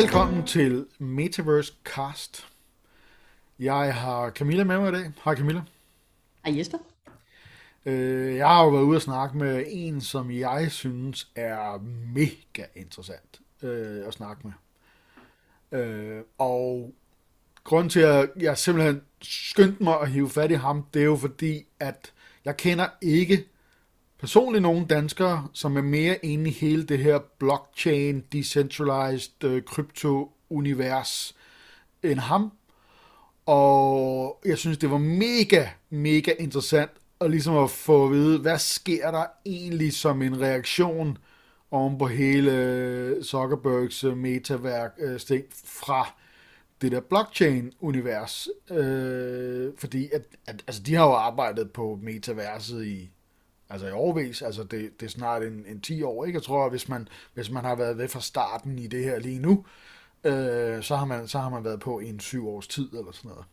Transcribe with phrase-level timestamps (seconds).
[0.00, 2.48] Velkommen til Metaverse Cast.
[3.58, 5.12] Jeg har Camilla med mig i dag.
[5.24, 5.62] Hej Camilla.
[6.44, 6.78] Hej Jesper.
[7.86, 11.82] Øh, jeg har jo været ude og snakke med en, som jeg synes er
[12.14, 15.80] mega interessant øh, at snakke med.
[15.80, 16.94] Øh, og
[17.64, 21.16] grund til, at jeg simpelthen skyndte mig at hive fat i ham, det er jo
[21.16, 22.12] fordi, at
[22.44, 23.46] jeg kender ikke
[24.20, 31.34] personligt nogle danskere, som er mere inde i hele det her blockchain, decentralized øh, krypto-univers
[32.02, 32.52] end ham.
[33.46, 38.58] Og jeg synes, det var mega, mega interessant at ligesom at få at vide, hvad
[38.58, 41.18] sker der egentlig som en reaktion
[41.70, 46.14] oven på hele øh, Zuckerbergs øh, metaværk øh, sting fra
[46.82, 48.48] det der blockchain-univers.
[48.70, 53.10] Øh, fordi at, at, altså, de har jo arbejdet på metaverset i
[53.70, 56.36] altså i årvis, altså det, det er snart en, en 10 år, ikke?
[56.36, 59.18] Jeg tror, at hvis man, hvis man har været ved fra starten i det her
[59.18, 59.64] lige nu,
[60.24, 63.12] øh, så, har man, så har man været på i en syv års tid eller
[63.12, 63.44] sådan noget.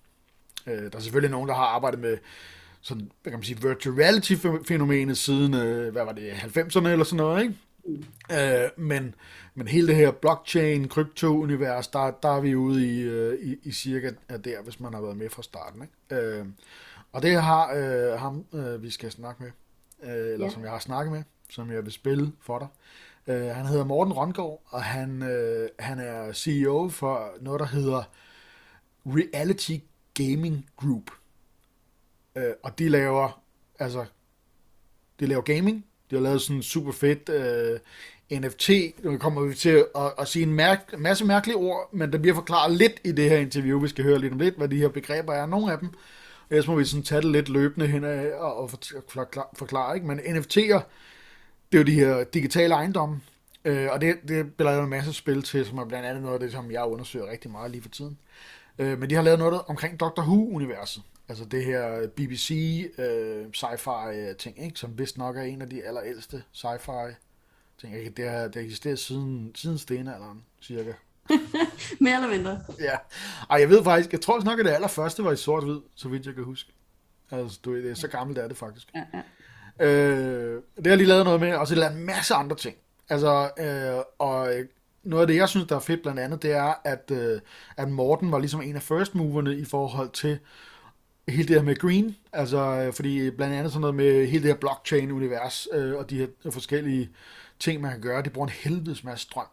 [0.68, 2.18] Øh, der er selvfølgelig nogen, der har arbejdet med
[2.82, 7.18] sådan, hvad kan man sige, virtual reality-fænomenet siden, øh, hvad var det, 90'erne eller sådan
[7.18, 7.56] noget, ikke?
[8.32, 9.16] Øh, men,
[9.56, 13.72] men hele det her blockchain, krypto-univers, der, der er vi ude i, øh, i, i
[13.72, 14.12] cirka
[14.44, 15.82] der, hvis man har været med fra starten.
[15.82, 16.26] Ikke?
[16.26, 16.46] Øh,
[17.12, 19.52] og det har øh, ham, øh, vi skal snakke med,
[20.04, 20.52] øh, eller ja.
[20.52, 22.68] som jeg har snakket med, som jeg vil spille for dig.
[23.28, 28.04] Øh, han hedder Morten Røngaard, og han, øh, han er CEO for noget, der hedder
[29.06, 29.78] Reality
[30.14, 31.12] Gaming Group.
[32.36, 33.42] Øh, og de laver,
[33.80, 34.06] altså,
[35.20, 37.80] de laver gaming, de har lavet sådan super fedt øh,
[38.32, 38.70] NFT,
[39.04, 42.36] nu kommer vi til at, at sige en mærk, masse mærkelige ord, men der bliver
[42.36, 44.90] forklaret lidt i det her interview, vi skal høre lidt om lidt, hvad de her
[44.90, 45.90] begreber er, nogle af dem.
[46.50, 48.70] Ellers må vi sådan tage det lidt løbende hen og, og
[49.10, 50.08] forklare, forklare, ikke?
[50.08, 50.82] Men NFT'er,
[51.72, 53.22] det er jo de her digitale ejendomme,
[53.66, 56.34] øh, og det, det bliver jo en masse spil til, som er blandt andet noget
[56.34, 58.18] af det, som jeg undersøger rigtig meget lige for tiden.
[58.80, 61.02] Øh, men de har lavet noget omkring Doctor Who-universet.
[61.30, 62.52] Altså det her BBC
[62.98, 64.80] øh, sci-fi øh, ting, ikke?
[64.80, 67.14] som vist nok er en af de allerældste sci-fi
[67.78, 67.98] ting.
[67.98, 68.10] Ikke?
[68.10, 70.94] Det har, det har eksisteret siden, siden stenalderen, cirka.
[72.02, 72.60] Mere eller mindre.
[72.80, 72.96] Ja.
[73.50, 76.26] Ej, jeg ved faktisk, jeg tror nok, at det allerførste var i sort-hvid, så vidt
[76.26, 76.74] jeg kan huske.
[77.32, 78.88] Altså, du det er så gammelt er det faktisk.
[78.96, 79.22] Ja, ja.
[79.86, 82.76] Øh, det har jeg lige lavet noget med, og så lavet en masse andre ting.
[83.10, 84.50] Altså, øh, og
[85.04, 87.42] noget af det, jeg synes, der er fedt blandt andet, det er, at, øh,
[87.78, 90.40] at Morten var ligesom en af first moverne i forhold til
[91.28, 94.52] hele det her med green, altså øh, fordi blandt andet sådan noget med hele det
[94.52, 97.10] her blockchain-univers øh, og de her forskellige
[97.60, 99.46] ting, man kan gøre, det bruger en helvedes masse strøm.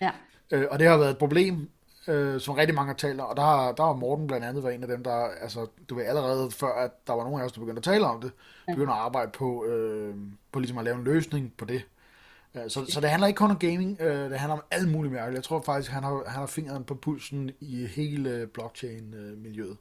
[0.00, 0.10] Ja.
[0.50, 1.70] Øh, og det har været et problem,
[2.08, 4.64] øh, som rigtig mange har talt om, og der har, der har Morten blandt andet
[4.64, 7.44] været en af dem, der, altså, du ved, allerede før, at der var nogen af
[7.44, 8.32] os, der begyndte at tale om det,
[8.66, 10.14] begyndte at arbejde på, øh,
[10.52, 11.82] på ligesom at lave en løsning på det.
[12.54, 15.14] Øh, så, så det handler ikke kun om gaming, øh, det handler om alt muligt
[15.14, 15.36] mærkeligt.
[15.36, 19.76] Jeg tror faktisk, han har, han har fingeren på pulsen i hele blockchain-miljøet.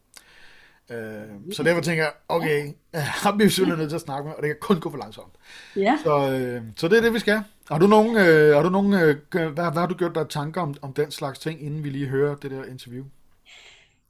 [0.90, 1.22] Øh,
[1.52, 2.74] så derfor tænker jeg, okay,
[3.24, 5.34] ham bliver vi nødt til at snakke med, og det kan kun gå for langsomt.
[5.76, 5.98] Ja.
[6.04, 7.44] Så, øh, så det er det, vi skal.
[7.72, 10.62] Har du nogen, øh, har du nogen øh, hvad, hvad har du gjort dig tanker
[10.62, 13.04] om, om den slags ting, inden vi lige hører det der interview?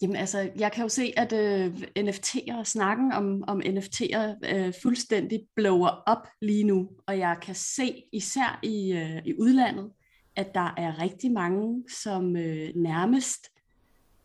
[0.01, 5.41] Jamen altså, jeg kan jo se, at øh, NFT'er, snakken om, om NFT'er øh, fuldstændig
[5.55, 9.91] blower op lige nu, og jeg kan se, især i, øh, i udlandet,
[10.35, 13.47] at der er rigtig mange, som øh, nærmest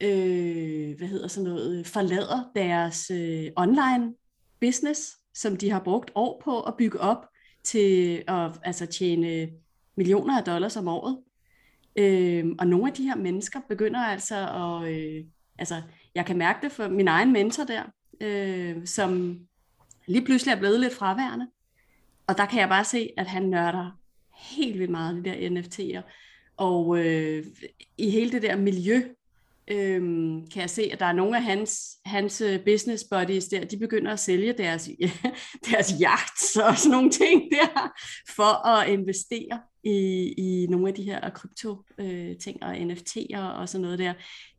[0.01, 4.15] øh, hvad hedder sådan noget, forlader deres øh, online
[4.61, 7.27] business, som de har brugt år på at bygge op
[7.65, 9.49] til at altså, tjene
[9.97, 11.19] millioner af dollars om året.
[11.97, 15.25] Øh, og nogle af de her mennesker begynder altså at, øh,
[15.59, 15.83] altså
[16.15, 17.83] jeg kan mærke det for min egen mentor der,
[18.21, 19.39] øh, som
[20.07, 21.47] lige pludselig er blevet lidt fraværende.
[22.27, 24.01] Og der kan jeg bare se, at han nørder
[24.35, 26.03] helt vildt meget de der NFT'er.
[26.57, 27.45] Og øh,
[27.99, 29.03] i hele det der miljø,
[29.71, 33.65] øhm, kan jeg se, at der er nogle af hans, hans øh, business buddies der,
[33.65, 34.91] de begynder at sælge deres,
[35.71, 37.93] deres jagt og sådan nogle ting der,
[38.37, 43.39] for at investere i, i nogle af de her øh, krypto øh, ting og NFT'er
[43.39, 44.15] og sådan noget der.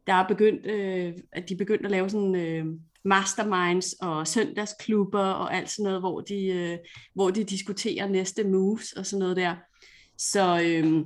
[0.07, 2.65] Der er begyndt, øh, at de begyndt at lave sådan øh,
[3.05, 6.77] masterminds og søndagsklubber og alt sådan noget, hvor de, øh,
[7.13, 9.55] hvor de diskuterer næste moves og sådan noget der.
[10.17, 11.05] Så øh,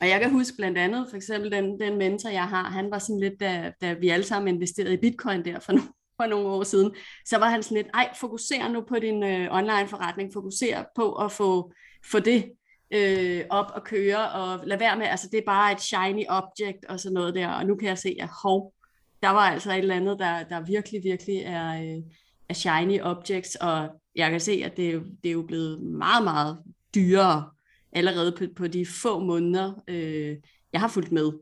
[0.00, 2.98] og jeg kan huske blandt andet, for eksempel den, den mentor, jeg har, han var
[2.98, 5.80] sådan lidt, da, da vi alle sammen investerede i bitcoin der for, no,
[6.20, 6.94] for nogle år siden,
[7.24, 11.14] så var han sådan lidt, ej, fokuser nu på din øh, online forretning, fokuser på
[11.14, 11.72] at få,
[12.04, 12.50] få det
[12.90, 16.84] øh, op og køre, og lad være med, altså det er bare et shiny object
[16.88, 18.74] og sådan noget der, og nu kan jeg se, at hov,
[19.22, 22.02] der var altså et eller andet, der, der virkelig, virkelig er, øh,
[22.48, 26.58] er shiny objects, og jeg kan se, at det, det er jo blevet meget, meget
[26.94, 27.50] dyrere
[27.92, 30.36] allerede på, på de få måneder, øh,
[30.72, 31.32] jeg har fulgt med.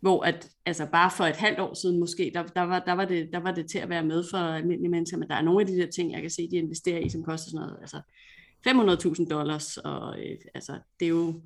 [0.00, 3.04] hvor at, altså bare for et halvt år siden måske, der, der, var, der, var
[3.04, 5.60] det, der var det til at være med for almindelige mennesker, men der er nogle
[5.60, 8.00] af de der ting, jeg kan se, de investerer i, som koster sådan noget, altså
[9.18, 11.40] 500.000 dollars, og øh, altså, det er jo,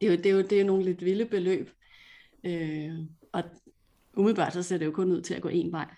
[0.00, 1.70] det er jo, det er jo, det er jo nogle lidt vilde beløb,
[2.44, 2.94] øh,
[3.32, 3.42] og
[4.16, 5.94] umiddelbart så ser det jo kun ud til at gå en vej.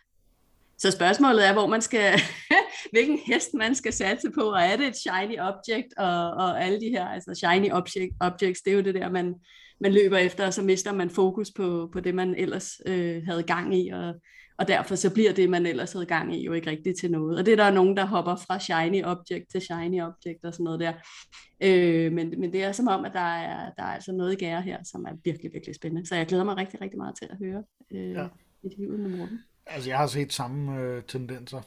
[0.83, 2.21] Så spørgsmålet er, hvor man skal,
[2.93, 6.81] hvilken hest man skal satse på, og er det et shiny object, og, og alle
[6.81, 9.35] de her, altså shiny object, objects, det er jo det der, man,
[9.81, 13.43] man løber efter, og så mister man fokus på, på det, man ellers øh, havde
[13.43, 14.15] gang i, og,
[14.59, 17.39] og derfor så bliver det, man ellers havde gang i, jo ikke rigtigt til noget.
[17.39, 20.65] Og det er der nogen, der hopper fra shiny object til shiny object og sådan
[20.65, 20.93] noget der.
[21.63, 24.37] Øh, men, men det er som om, at der er, der er altså noget i
[24.37, 26.09] gære her, som er virkelig, virkelig spændende.
[26.09, 27.63] Så jeg glæder mig rigtig, rigtig meget til at høre
[27.93, 28.27] øh, ja.
[28.65, 29.39] interviewet med Morten.
[29.73, 31.63] Altså, jeg har set samme øh, tendenser.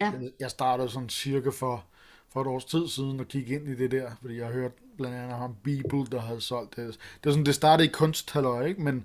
[0.00, 0.12] Ja.
[0.40, 1.84] Jeg startede sådan cirka for,
[2.28, 4.72] for et års tid siden og kiggede ind i det der, fordi jeg har hørt
[4.96, 6.86] blandt andet ham Bibel, der havde solgt det.
[7.24, 8.82] Det, er sådan, det startede i kunsthalløj, ikke?
[8.82, 9.04] Men,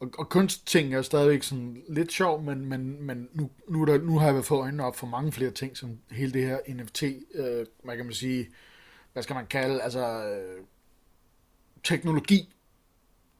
[0.00, 4.18] og, og kunstting er stadigvæk sådan lidt sjov, men, men, men nu, nu, der, nu
[4.18, 7.02] har jeg fået øjnene op for mange flere ting, som hele det her NFT,
[7.34, 8.48] øh, man kan man sige,
[9.12, 10.64] hvad skal man kalde, altså øh,
[11.84, 12.54] teknologi,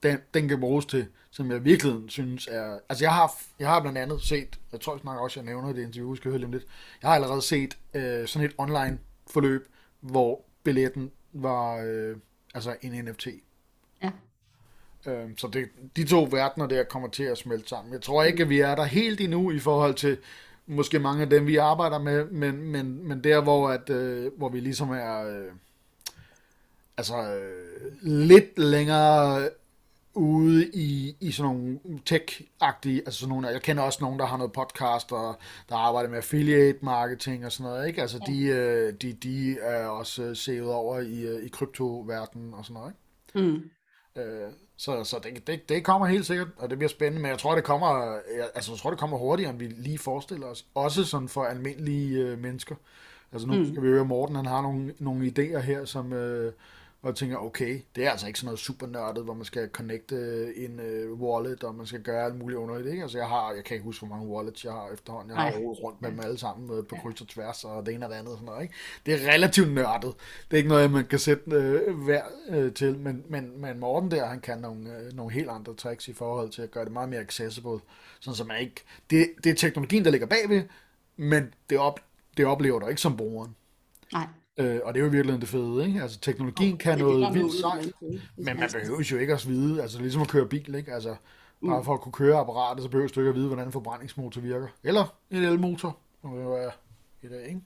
[0.03, 2.79] den, den kan bruges til, som jeg virkelig synes er...
[2.89, 5.81] Altså jeg har, jeg har blandt andet set, jeg tror snart også, jeg nævner det
[5.81, 6.65] i interview, skal høre lidt.
[7.01, 9.67] Jeg har allerede set øh, sådan et online forløb,
[9.99, 12.17] hvor billetten var øh,
[12.53, 13.27] altså en NFT.
[14.03, 14.11] Ja.
[15.05, 17.93] Øh, så det, de to verdener der kommer til at smelte sammen.
[17.93, 20.17] Jeg tror ikke, at vi er der helt endnu i forhold til
[20.67, 24.49] måske mange af dem, vi arbejder med, men, men, men der, hvor, at, øh, hvor
[24.49, 25.51] vi ligesom er øh,
[26.97, 29.49] altså øh, lidt længere
[30.15, 31.79] ude i, i sådan nogle
[32.09, 35.35] tech-agtige, altså sådan nogle, jeg kender også nogen, der har noget podcast, og
[35.69, 38.01] der arbejder med affiliate marketing og sådan noget, ikke?
[38.01, 42.73] Altså de, øh, de, de er også sævet over i, øh, i kryptoverdenen og sådan
[42.73, 42.93] noget,
[43.35, 43.47] ikke?
[43.47, 43.69] Mm.
[44.21, 47.39] Øh, så så det, det, det kommer helt sikkert, og det bliver spændende, men jeg
[47.39, 48.17] tror, det kommer,
[48.55, 50.65] altså, jeg tror, det kommer hurtigere, end vi lige forestiller os.
[50.75, 52.75] Også sådan for almindelige øh, mennesker.
[53.31, 53.65] Altså nu mm.
[53.65, 56.53] skal vi høre, Morten han har nogle, nogle idéer her, som, øh,
[57.03, 59.69] og jeg tænker, okay, det er altså ikke sådan noget super nørdet, hvor man skal
[59.69, 60.15] connecte
[60.57, 63.01] en uh, wallet, og man skal gøre alt muligt underligt, ikke?
[63.01, 65.31] Altså jeg har, jeg kan ikke huske, hvor mange wallets jeg har efterhånden.
[65.31, 67.93] Jeg har rodet rundt med dem alle sammen uh, på kryds og tværs, og det
[67.93, 68.73] ene og det andet, sådan noget, ikke?
[69.05, 70.13] Det er relativt nørdet.
[70.51, 71.47] Det er ikke noget, man kan sætte
[71.87, 75.49] uh, hver uh, til, men, men, men Morten der, han kan nogle, uh, nogle helt
[75.49, 77.79] andre tricks i forhold til at gøre det meget mere accessible,
[78.19, 80.63] sådan så man ikke, det, det er teknologien, der ligger bagved,
[81.15, 81.99] men det, op,
[82.37, 83.55] det oplever du ikke som brugeren.
[84.13, 84.27] Nej.
[84.57, 86.01] Øh, og det er jo virkelig det fede, ikke?
[86.01, 87.91] Altså, teknologien kan noget vildt sejt,
[88.37, 90.93] men man behøver jo ikke at vide, altså ligesom at køre bil, ikke?
[90.93, 91.15] Altså,
[91.65, 91.85] bare mm.
[91.85, 94.67] for at kunne køre apparatet, så behøver du ikke at vide, hvordan en forbrændingsmotor virker.
[94.83, 96.69] Eller en elmotor, som det jo er
[97.21, 97.61] i dag, ikke?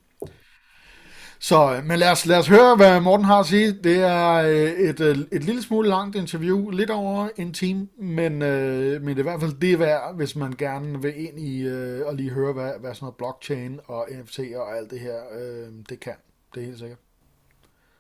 [1.40, 3.72] Så, men lad os, lad os høre, hvad Morten har at sige.
[3.72, 8.42] Det er øh, et, øh, et lille smule langt interview, lidt over en time, men,
[8.42, 11.62] øh, men det er i hvert fald det værd, hvis man gerne vil ind i
[11.62, 15.18] øh, og lige høre, hvad, hvad sådan noget blockchain og NFT og alt det her,
[15.40, 16.14] øh, det kan.
[16.58, 17.00] Det er helt sikkert.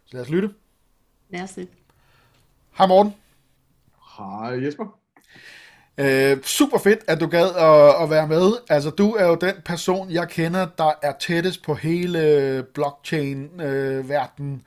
[0.06, 0.50] Så lad os lytte.
[1.30, 1.68] Lad os det.
[2.78, 3.14] Hej Morten.
[4.18, 5.00] Hej Jesper.
[5.98, 8.52] Øh, super fedt, at du gad at, at være med.
[8.70, 14.54] Altså, du er jo den person, jeg kender, der er tættest på hele blockchain-verdenen.
[14.54, 14.62] Øh,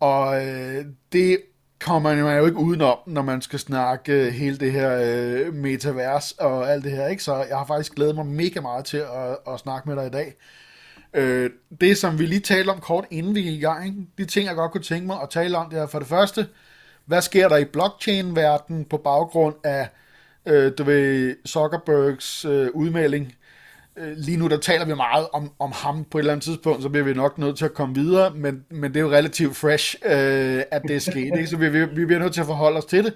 [0.00, 1.42] og øh, det
[1.80, 6.32] kommer man jo ikke udenom, når man skal snakke øh, hele det her øh, metavers
[6.32, 7.06] og alt det her.
[7.06, 7.22] ikke.
[7.22, 10.10] Så jeg har faktisk glædet mig mega meget til at, at snakke med dig i
[10.10, 10.34] dag.
[11.14, 11.50] Øh,
[11.80, 13.98] det, som vi lige talte om kort inden vi gik i gang, ikke?
[14.18, 16.46] de ting, jeg godt kunne tænke mig at tale om, det er for det første,
[17.04, 19.88] hvad sker der i blockchain-verdenen på baggrund af,
[20.46, 23.34] øh, du ved, Zuckerbergs øh, udmelding?
[23.96, 26.82] Øh, lige nu, der taler vi meget om, om ham på et eller andet tidspunkt,
[26.82, 29.56] så bliver vi nok nødt til at komme videre, men, men det er jo relativt
[29.56, 31.46] fresh, øh, at det er sket, ikke?
[31.46, 33.14] så vi, vi, vi bliver nødt til at forholde os til det.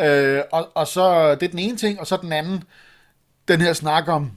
[0.00, 2.64] Øh, og, og så, det er den ene ting, og så den anden,
[3.48, 4.32] den her snak om,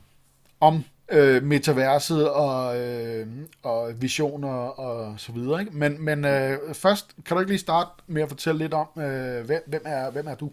[0.60, 3.28] om øh, metaverset og, øh,
[3.64, 5.60] og visioner og så videre.
[5.60, 5.78] Ikke?
[5.78, 9.46] Men, men øh, først, kan du ikke lige starte med at fortælle lidt om, øh,
[9.46, 10.52] hvem, hvem, er, hvem er du?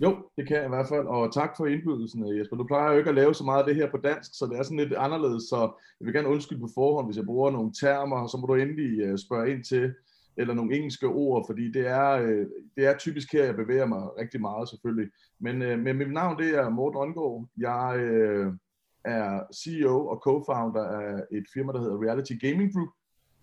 [0.00, 2.56] Jo, det kan jeg i hvert fald, og tak for indbydelsen, øh, Jesper.
[2.56, 4.58] Du plejer jo ikke at lave så meget af det her på dansk, så det
[4.58, 5.56] er sådan lidt anderledes, så
[6.00, 9.00] jeg vil gerne undskylde på forhånd, hvis jeg bruger nogle termer, så må du endelig
[9.00, 9.94] øh, spørge ind til,
[10.36, 14.02] eller nogle engelske ord, fordi det er, øh, det er typisk her, jeg bevæger mig
[14.18, 15.10] rigtig meget selvfølgelig.
[15.40, 17.46] Men, men mit navn det er Morten Røngaard.
[17.58, 18.52] Jeg øh,
[19.04, 22.88] er CEO og co-founder af et firma, der hedder Reality Gaming Group,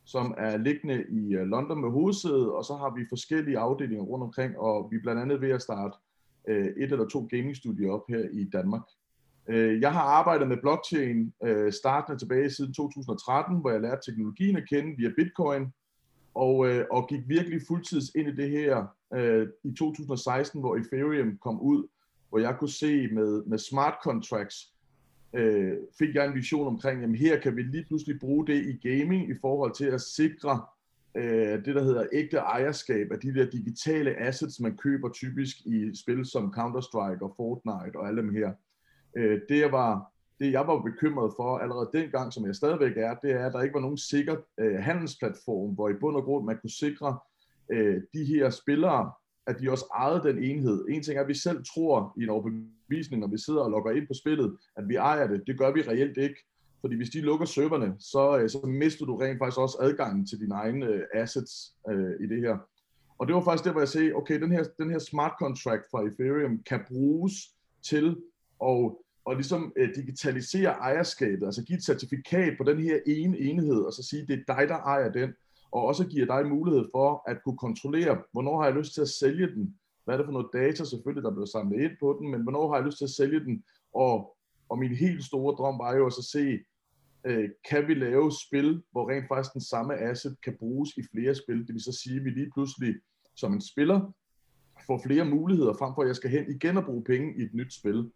[0.06, 4.24] som er liggende i øh, London med hovedsæde, og så har vi forskellige afdelinger rundt
[4.24, 5.98] omkring, og vi er blandt andet ved at starte
[6.48, 8.82] øh, et eller to gamingstudier op her i Danmark.
[9.48, 14.58] Øh, jeg har arbejdet med blockchain øh, startende tilbage siden 2013, hvor jeg lærte teknologien
[14.58, 15.68] at kende via Bitcoin,
[16.34, 18.86] og, øh, og gik virkelig fuldtids ind i det her
[19.64, 21.88] i 2016, hvor Ethereum kom ud,
[22.30, 24.74] hvor jeg kunne se med, med smart contracts,
[25.34, 28.90] øh, fik jeg en vision omkring, jamen her kan vi lige pludselig bruge det i
[28.90, 30.66] gaming i forhold til at sikre
[31.16, 35.92] øh, det, der hedder ægte ejerskab af de der digitale assets, man køber typisk i
[35.96, 38.52] spil som Counter-Strike og Fortnite og alle dem her.
[39.18, 43.32] Øh, det, var, det, jeg var bekymret for allerede dengang, som jeg stadigvæk er, det
[43.32, 46.58] er, at der ikke var nogen sikker øh, handelsplatform, hvor i bund og grund man
[46.62, 47.20] kunne sikre
[47.70, 49.12] øh, de her spillere,
[49.48, 50.86] at de også ejede den enhed.
[50.90, 53.92] En ting er, at vi selv tror i en overbevisning, når vi sidder og logger
[53.92, 55.44] ind på spillet, at vi ejer det.
[55.48, 56.36] Det gør vi reelt ikke.
[56.82, 60.40] Fordi hvis de lukker serverne, så, øh, så mister du rent faktisk også adgangen til
[60.40, 62.58] dine egne øh, assets øh, i det her.
[63.20, 65.84] Og det var faktisk det, hvor jeg sagde, okay, den her, den her smart contract
[65.92, 67.34] fra Ethereum kan bruges
[67.90, 68.16] til
[68.66, 68.92] at
[69.28, 73.94] og ligesom øh, digitalisere ejerskabet, altså give et certifikat på den her ene enhed, og
[73.94, 75.34] så sige, det er dig, der ejer den,
[75.72, 79.10] og også giver dig mulighed for at kunne kontrollere, hvornår har jeg lyst til at
[79.10, 82.32] sælge den, hvad er det for noget data selvfølgelig, der bliver samlet ind på den,
[82.32, 84.38] men hvornår har jeg lyst til at sælge den, og,
[84.70, 86.60] og min helt store drøm var jo også at se,
[87.26, 91.36] øh, kan vi lave spil, hvor rent faktisk den samme asset kan bruges i flere
[91.36, 92.96] spil, det vil så sige, at vi lige pludselig
[93.36, 94.14] som en spiller
[94.86, 97.54] får flere muligheder, frem for at jeg skal hen igen og bruge penge i et
[97.54, 98.12] nyt spil.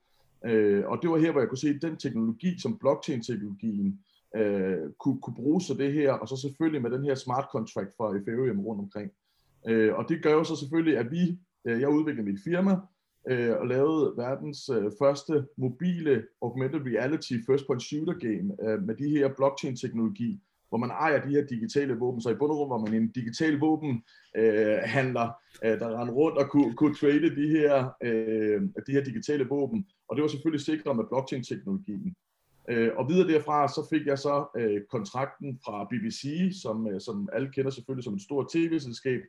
[0.46, 4.00] Øh, og det var her, hvor jeg kunne se, at den teknologi, som blockchain-teknologien
[4.36, 7.94] øh, kunne, kunne bruge sig det her, og så selvfølgelig med den her smart contract
[7.98, 9.12] fra Ethereum rundt omkring.
[9.68, 12.76] Øh, og det gør jo så selvfølgelig, at vi, øh, jeg udviklede mit firma,
[13.30, 18.96] øh, og lavede verdens øh, første mobile augmented reality first point shooter game øh, med
[18.96, 22.22] de her blockchain-teknologi, hvor man ejer de her digitale våben.
[22.22, 25.30] Så i bund og grund var man en digital våbenhandler,
[25.64, 29.48] øh, øh, der rendte rundt og kunne, kunne trade de her, øh, de her digitale
[29.48, 29.88] våben.
[30.08, 32.16] Og det var selvfølgelig sikret med blockchain-teknologien.
[32.72, 37.30] Øh, og videre derfra, så fik jeg så øh, kontrakten fra BBC, som, øh, som
[37.34, 39.22] alle kender selvfølgelig som et stort tv-selskab,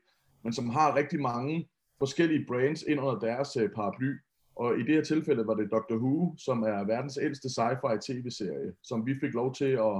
[0.45, 1.69] men som har rigtig mange
[1.99, 4.13] forskellige brands ind under deres øh, paraply.
[4.57, 8.73] Og i det her tilfælde var det Doctor Who, som er verdens ældste sci-fi tv-serie,
[8.83, 9.97] som vi fik lov til at,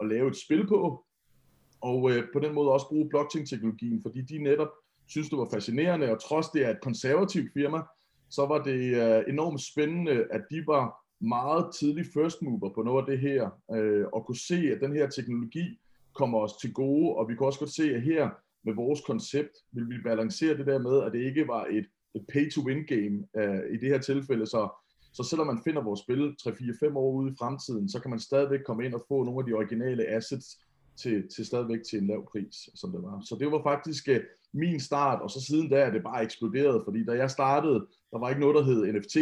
[0.00, 1.04] at lave et spil på,
[1.80, 4.68] og øh, på den måde også bruge blockchain-teknologien, fordi de netop
[5.06, 7.80] synes, det var fascinerende, og trods det er et konservativt firma,
[8.30, 13.02] så var det øh, enormt spændende, at de var meget tidlig first mover på noget
[13.02, 15.78] af det her, øh, og kunne se, at den her teknologi
[16.14, 18.30] kommer os til gode, og vi kunne også godt se, at her
[18.64, 22.24] med vores koncept vil vi balancere det der med, at det ikke var et, et
[22.32, 24.68] pay-to-win game øh, i det her tilfælde, så,
[25.12, 28.60] så selvom man finder vores spil 3-4-5 år ude i fremtiden, så kan man stadigvæk
[28.66, 30.58] komme ind og få nogle af de originale assets
[30.96, 33.20] til, til stadigvæk til en lav pris, som det var.
[33.20, 34.20] Så det var faktisk øh,
[34.52, 38.18] min start, og så siden da er det bare eksploderet, fordi da jeg startede, der
[38.18, 39.16] var ikke noget, der hed NFT,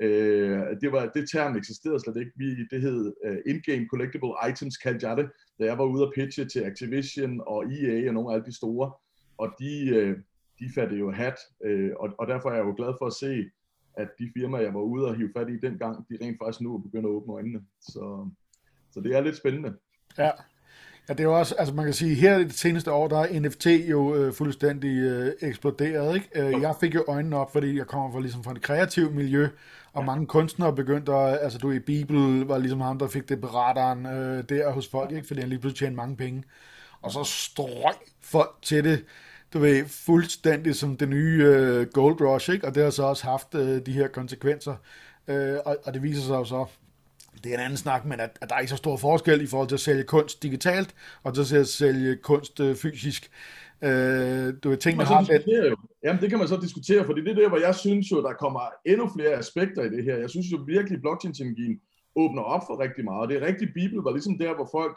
[0.00, 2.32] Øh, det, var, det term eksisterede slet ikke.
[2.36, 6.12] Vi, det hed uh, in-game collectible items, kaldte jeg det, da jeg var ude og
[6.14, 8.92] pitche til Activision og EA og nogle af alle de store.
[9.38, 10.18] Og de, uh,
[10.58, 13.50] de fattede jo hat, uh, og, og derfor er jeg jo glad for at se,
[13.94, 16.74] at de firmaer, jeg var ude og hive fat i dengang, de rent faktisk nu
[16.74, 17.60] er begyndt at åbne øjnene.
[17.80, 18.28] Så,
[18.92, 19.76] så det er lidt spændende.
[20.18, 20.30] Ja,
[21.08, 23.18] Ja, det er jo også, altså man kan sige, her i det seneste år, der
[23.18, 26.28] er NFT jo øh, fuldstændig øh, eksploderet, ikke?
[26.34, 29.48] Øh, jeg fik jo øjnene op, fordi jeg kommer fra, ligesom fra et kreativt miljø,
[29.92, 30.06] og ja.
[30.06, 34.06] mange kunstnere begyndte at, altså du i Bibel var ligesom ham, der fik det beretteren
[34.06, 35.26] øh, der hos folk, ikke?
[35.26, 36.44] Fordi han lige pludselig tjente mange penge.
[37.02, 39.04] Og så strøg folk til det,
[39.52, 42.66] du ved, fuldstændig som det nye øh, Gold Rush, ikke?
[42.66, 44.74] Og det har så også haft øh, de her konsekvenser.
[45.28, 46.66] Øh, og, og det viser sig jo så,
[47.44, 49.46] det er en anden snak, men at, at der er ikke så stor forskel i
[49.46, 53.30] forhold til at sælge kunst digitalt, og til at sælge kunst øh, fysisk.
[53.82, 55.74] Øh, du ved, tingene har lidt...
[56.04, 58.32] Jamen, det kan man så diskutere, fordi det er der, hvor jeg synes jo, der
[58.32, 60.16] kommer endnu flere aspekter i det her.
[60.16, 61.80] Jeg synes jo virkelig, blockchain-teknologien
[62.16, 63.28] åbner op for rigtig meget.
[63.28, 64.96] Det er rigtig, Bibel var ligesom der, hvor folk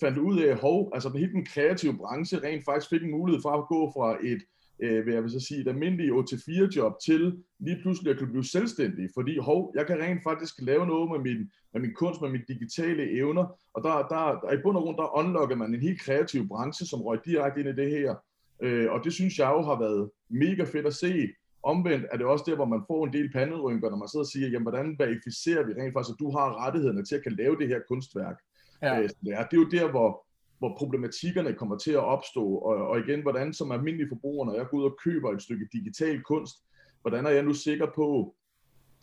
[0.00, 3.50] fandt ud af, hov, altså hele den kreative branche rent faktisk fik en mulighed for
[3.50, 4.42] at gå fra et
[4.82, 8.44] øh, vil jeg vil så sige, et almindeligt 8-4-job til lige pludselig at kunne blive
[8.44, 12.30] selvstændig, fordi hov, jeg kan rent faktisk lave noget med min, med min kunst, med
[12.30, 15.80] mine digitale evner, og der, der, der i bund og grund, der unlocker man en
[15.80, 18.14] helt kreativ branche, som røg direkte ind i det her,
[18.62, 21.28] øh, og det synes jeg jo har været mega fedt at se.
[21.62, 24.30] Omvendt er det også der, hvor man får en del panderynker, når man sidder og
[24.30, 27.56] siger, jamen hvordan verificerer vi rent faktisk, at du har rettighederne til at kan lave
[27.56, 28.36] det her kunstværk.
[28.82, 29.00] Ja.
[29.00, 30.26] Øh, det, er, det er jo der, hvor,
[30.60, 34.66] hvor problematikkerne kommer til at opstå, og, og igen, hvordan som almindelig forbruger, når jeg
[34.70, 36.56] går ud og køber et stykke digital kunst,
[37.02, 38.34] hvordan er jeg nu sikker på,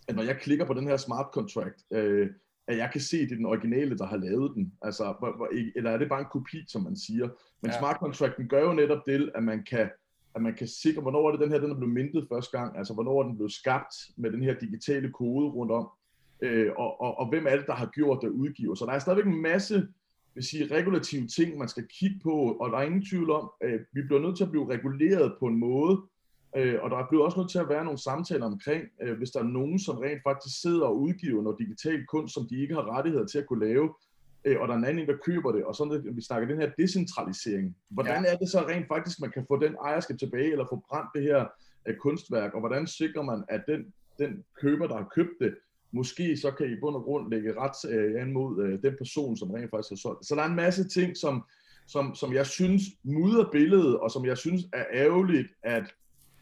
[0.08, 2.30] at når jeg klikker på den her smart contract, øh,
[2.68, 5.34] at jeg kan se, det er den originale, der har lavet den, altså,
[5.76, 7.30] eller er det bare en kopi, som man siger.
[7.62, 7.80] Men ja.
[7.80, 9.90] smart contracten gør jo netop det, at man kan
[10.36, 12.78] at man kan sikre, hvornår er det den her, den er blevet mintet første gang,
[12.78, 15.90] altså hvornår er den blevet skabt med den her digitale kode rundt om,
[16.42, 18.76] øh, og, og, og hvem er det, der har gjort det udgiver.
[18.76, 19.88] Så der er stadigvæk en masse
[20.38, 23.80] vil sige, regulative ting, man skal kigge på, og der er ingen tvivl om, at
[23.94, 25.98] vi bliver nødt til at blive reguleret på en måde,
[26.56, 29.32] Øh, og der er blevet også nødt til at være nogle samtaler omkring, øh, hvis
[29.32, 32.74] der er nogen, som rent faktisk sidder og udgiver noget digital kunst, som de ikke
[32.74, 33.94] har rettigheder til at kunne lave,
[34.46, 36.72] øh, og der er en anden, der køber det, og sådan vi snakker den her
[36.78, 37.76] decentralisering.
[37.90, 38.32] Hvordan ja.
[38.32, 41.24] er det så rent faktisk, man kan få den ejerskab tilbage, eller få brændt det
[41.24, 41.46] her
[42.00, 45.56] kunstværk, og hvordan sikrer man, at den, den køber, der har købt det,
[45.92, 48.94] måske så kan I i bund og grund lægge ret øh, an mod øh, den
[48.98, 51.44] person, som rent faktisk har solgt Så der er en masse ting, som,
[51.88, 55.84] som, som jeg synes mudder billedet, og som jeg synes er ærgerligt, at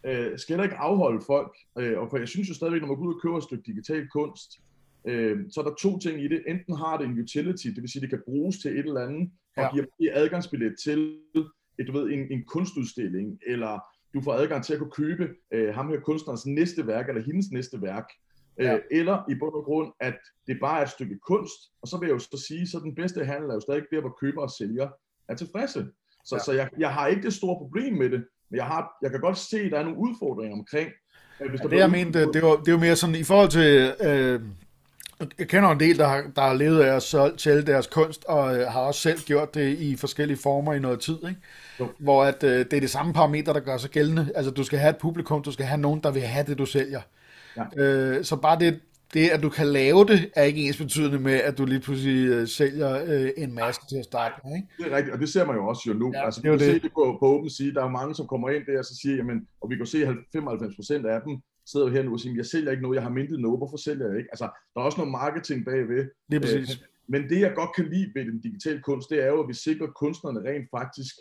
[0.05, 1.57] øh, skal der ikke afholde folk.
[1.79, 3.63] Øh, og for jeg synes jo stadigvæk, når man går ud og køber et stykke
[3.65, 4.59] digital kunst,
[5.07, 6.43] øh, så er der to ting i det.
[6.47, 9.29] Enten har det en utility, det vil sige, det kan bruges til et eller andet,
[9.57, 9.83] og ja.
[9.99, 11.17] giver adgangsbillet til
[11.79, 13.79] et, du ved, en, en kunstudstilling, eller
[14.13, 17.51] du får adgang til at kunne købe øh, ham her kunstnerens næste værk, eller hendes
[17.51, 18.05] næste værk.
[18.59, 18.77] Øh, ja.
[18.91, 22.07] eller i bund og grund, at det bare er et stykke kunst, og så vil
[22.07, 24.51] jeg jo så sige, så den bedste handel er jo stadig der, hvor køber og
[24.51, 24.89] sælger
[25.29, 25.85] er tilfredse.
[26.25, 26.43] Så, ja.
[26.43, 29.19] så jeg, jeg har ikke det store problem med det, men jeg, har, jeg kan
[29.19, 30.89] godt se, at der er nogle udfordringer omkring.
[31.49, 33.49] Hvis der ja, det jeg mente, det, det, var, det var mere sådan, i forhold
[33.49, 34.41] til, øh,
[35.39, 37.03] jeg kender en del, der har, der har levet af at
[37.41, 40.99] sælge deres kunst, og øh, har også selv gjort det i forskellige former i noget
[40.99, 41.41] tid, ikke?
[41.79, 41.87] Jo.
[41.97, 44.31] hvor at, øh, det er det samme parameter, der gør sig gældende.
[44.35, 46.65] Altså, du skal have et publikum, du skal have nogen, der vil have det, du
[46.65, 47.01] sælger.
[47.57, 47.63] Ja.
[47.77, 48.79] Øh, så bare det,
[49.13, 52.41] det, at du kan lave det, er ikke ens betydende med, at du lige pludselig
[52.41, 54.55] uh, sælger uh, en masse til at starte med.
[54.55, 54.67] Ikke?
[54.77, 56.11] Det er rigtigt, og det ser man jo også jo nu.
[56.13, 56.67] Ja, altså, vi kan det.
[56.67, 59.15] se det på, på OpenSea, der er mange, som kommer ind der og så siger,
[59.15, 61.37] jamen, og vi kan se, at 95% af dem
[61.71, 63.77] sidder jo her nu og siger, jeg sælger ikke noget, jeg har mintet noget, hvorfor
[63.77, 64.29] sælger jeg ikke?
[64.31, 66.03] Altså, der er også noget marketing bagved.
[66.29, 66.71] Det er præcis.
[66.71, 69.47] Øh, men det, jeg godt kan lide ved den digitale kunst, det er jo, at
[69.47, 71.15] vi sikrer kunstnerne rent faktisk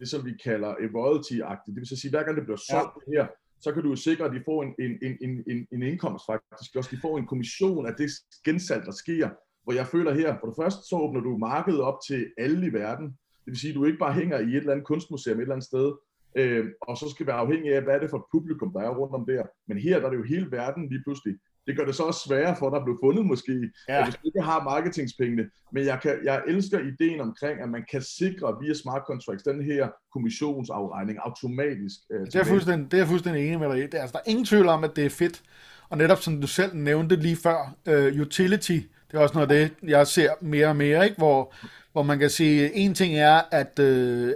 [0.00, 1.74] det, som vi kalder royalty-agtigt.
[1.74, 3.12] Det vil sige, hver gang det bliver solgt ja.
[3.12, 3.26] her,
[3.60, 6.76] så kan du jo sikre, at de får en, en, en, en, en indkomst faktisk.
[6.76, 8.10] Også de får en kommission af det
[8.44, 9.28] gensalg, der sker.
[9.64, 12.72] Hvor jeg føler her, for det første, så åbner du markedet op til alle i
[12.72, 13.06] verden.
[13.44, 15.54] Det vil sige, at du ikke bare hænger i et eller andet kunstmuseum et eller
[15.54, 15.92] andet sted,
[16.36, 18.96] øh, og så skal være afhængig af, hvad er det for et publikum, der er
[18.98, 19.42] rundt om der.
[19.68, 21.34] Men her der er det jo hele verden lige pludselig.
[21.70, 24.04] Det gør det så også sværere for, at der bliver fundet måske, ja.
[24.04, 25.44] hvis du ikke har marketingspengene.
[25.72, 29.64] Men jeg, kan, jeg elsker ideen omkring, at man kan sikre via smart contracts den
[29.64, 31.98] her kommissionsafregning automatisk.
[32.12, 34.30] Øh, det, er fuldstændig, det er fuldstændig enig med dig det er, altså, Der er
[34.30, 35.42] ingen tvivl om, at det er fedt.
[35.88, 38.80] Og netop som du selv nævnte lige før, uh, utility,
[39.10, 41.16] det er også noget af det, jeg ser mere og mere, ikke?
[41.16, 41.54] Hvor,
[41.92, 44.30] hvor man kan sige, en ting er, at, uh,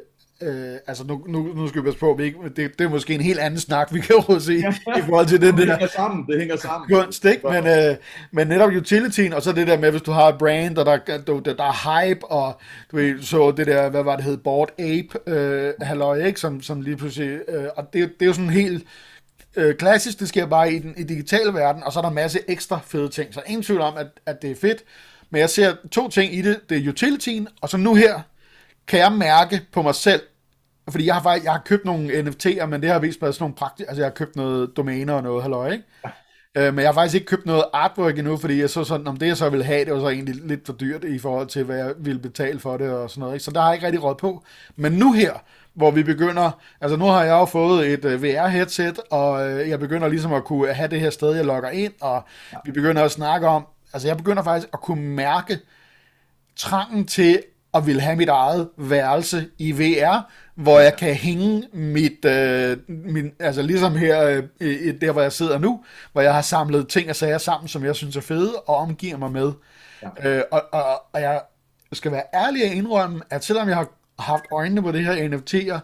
[0.44, 3.14] Øh, altså nu, nu, nu skal vi passe på, vi ikke, det, det er måske
[3.14, 4.54] en helt anden snak, vi kan jo se
[4.98, 5.64] i forhold til den der...
[5.64, 6.88] Det hænger sammen, det hænger sammen.
[6.90, 7.48] Kunst, ikke?
[7.48, 7.96] Men, øh,
[8.30, 10.98] men netop utilityen, og så det der med, hvis du har et brand, og der,
[11.06, 14.36] der, der, der er hype, og du ved, så det der, hvad var det hed,
[14.36, 16.40] Board Ape, øh, halløj, ikke?
[16.40, 18.84] Som, som lige pludselig, øh, og det, det er jo sådan helt
[19.56, 22.14] øh, klassisk, det sker bare i den i digitale verden, og så er der en
[22.14, 24.84] masse ekstra fede ting, så ingen tvivl om, at, at det er fedt,
[25.30, 28.20] men jeg ser to ting i det, det er utilityen, og så nu her,
[28.86, 30.20] kan jeg mærke på mig selv,
[30.90, 33.42] fordi jeg har faktisk, jeg har købt nogle NFT'er, men det har vist været sådan
[33.42, 35.84] nogle praktiske, altså jeg har købt noget domæner og noget, halløj, ikke?
[36.54, 39.16] Øh, men jeg har faktisk ikke købt noget artwork endnu, fordi jeg så sådan, om
[39.16, 41.64] det jeg så ville have, det var så egentlig lidt for dyrt i forhold til,
[41.64, 43.44] hvad jeg ville betale for det og sådan noget, ikke?
[43.44, 44.44] Så der har jeg ikke rigtig råd på.
[44.76, 45.32] Men nu her,
[45.74, 49.80] hvor vi begynder, altså nu har jeg jo fået et øh, VR-headset, og uh, jeg
[49.80, 52.56] begynder ligesom at kunne have det her sted, jeg logger ind, og ja.
[52.64, 55.58] vi begynder at snakke om, altså jeg begynder faktisk at kunne mærke
[56.56, 57.42] trangen til
[57.74, 63.32] at ville have mit eget værelse i VR, hvor jeg kan hænge mit, øh, min,
[63.40, 67.16] altså ligesom her, øh, der hvor jeg sidder nu, hvor jeg har samlet ting og
[67.16, 69.52] sager sammen, som jeg synes er fede, og omgiver mig med.
[70.02, 70.36] Ja.
[70.38, 71.40] Øh, og, og, og jeg
[71.92, 73.88] skal være ærlig at indrømme, at selvom jeg har
[74.18, 75.78] haft øjnene på det her NFT'er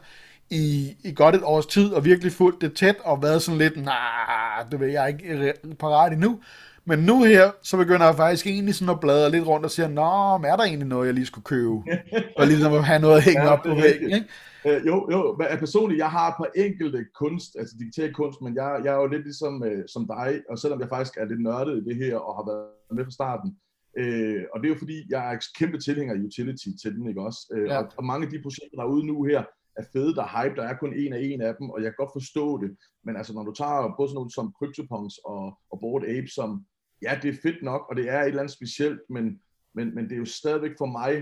[0.50, 3.76] i, i godt et års tid, og virkelig fulgt det tæt, og været sådan lidt,
[3.76, 6.40] nej, nah, det vil jeg ikke parat endnu,
[6.84, 9.88] men nu her, så begynder jeg faktisk egentlig sådan at bladre lidt rundt og siger,
[9.88, 11.72] nå, men er der egentlig noget, jeg lige skulle købe?
[12.38, 14.26] og ligesom at have noget at hænge ja, op på væggen, ikke?
[14.66, 18.54] Øh, jo, jo, men personligt, jeg har et par enkelte kunst, altså digital kunst, men
[18.54, 21.42] jeg, jeg er jo lidt ligesom øh, som dig, og selvom jeg faktisk er lidt
[21.42, 23.58] nørdet i det her, og har været med fra starten,
[23.98, 27.22] øh, og det er jo fordi, jeg er kæmpe tilhænger af utility til den, ikke
[27.22, 27.40] også?
[27.54, 27.78] Øh, ja.
[27.78, 29.44] og, og mange af de projekter, der er ude nu her,
[29.76, 31.90] er fede, der er hype, der er kun en af en af dem, og jeg
[31.90, 35.58] kan godt forstå det, men altså når du tager både sådan noget som CryptoPunks og,
[35.70, 36.66] og Bored Ape, som,
[37.02, 39.40] ja, det er fedt nok, og det er et eller andet specielt, men,
[39.74, 41.12] men, men det er jo stadigvæk for mig,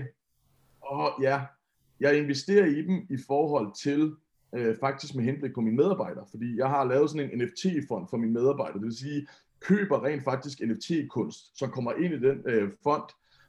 [0.91, 1.45] åh ja,
[1.99, 4.13] jeg investerer i dem i forhold til
[4.55, 8.17] øh, faktisk med henblik på mine medarbejdere, fordi jeg har lavet sådan en NFT-fond for
[8.17, 9.27] mine medarbejdere, det vil sige,
[9.59, 13.03] køber rent faktisk NFT-kunst, som kommer ind i den øh, fond,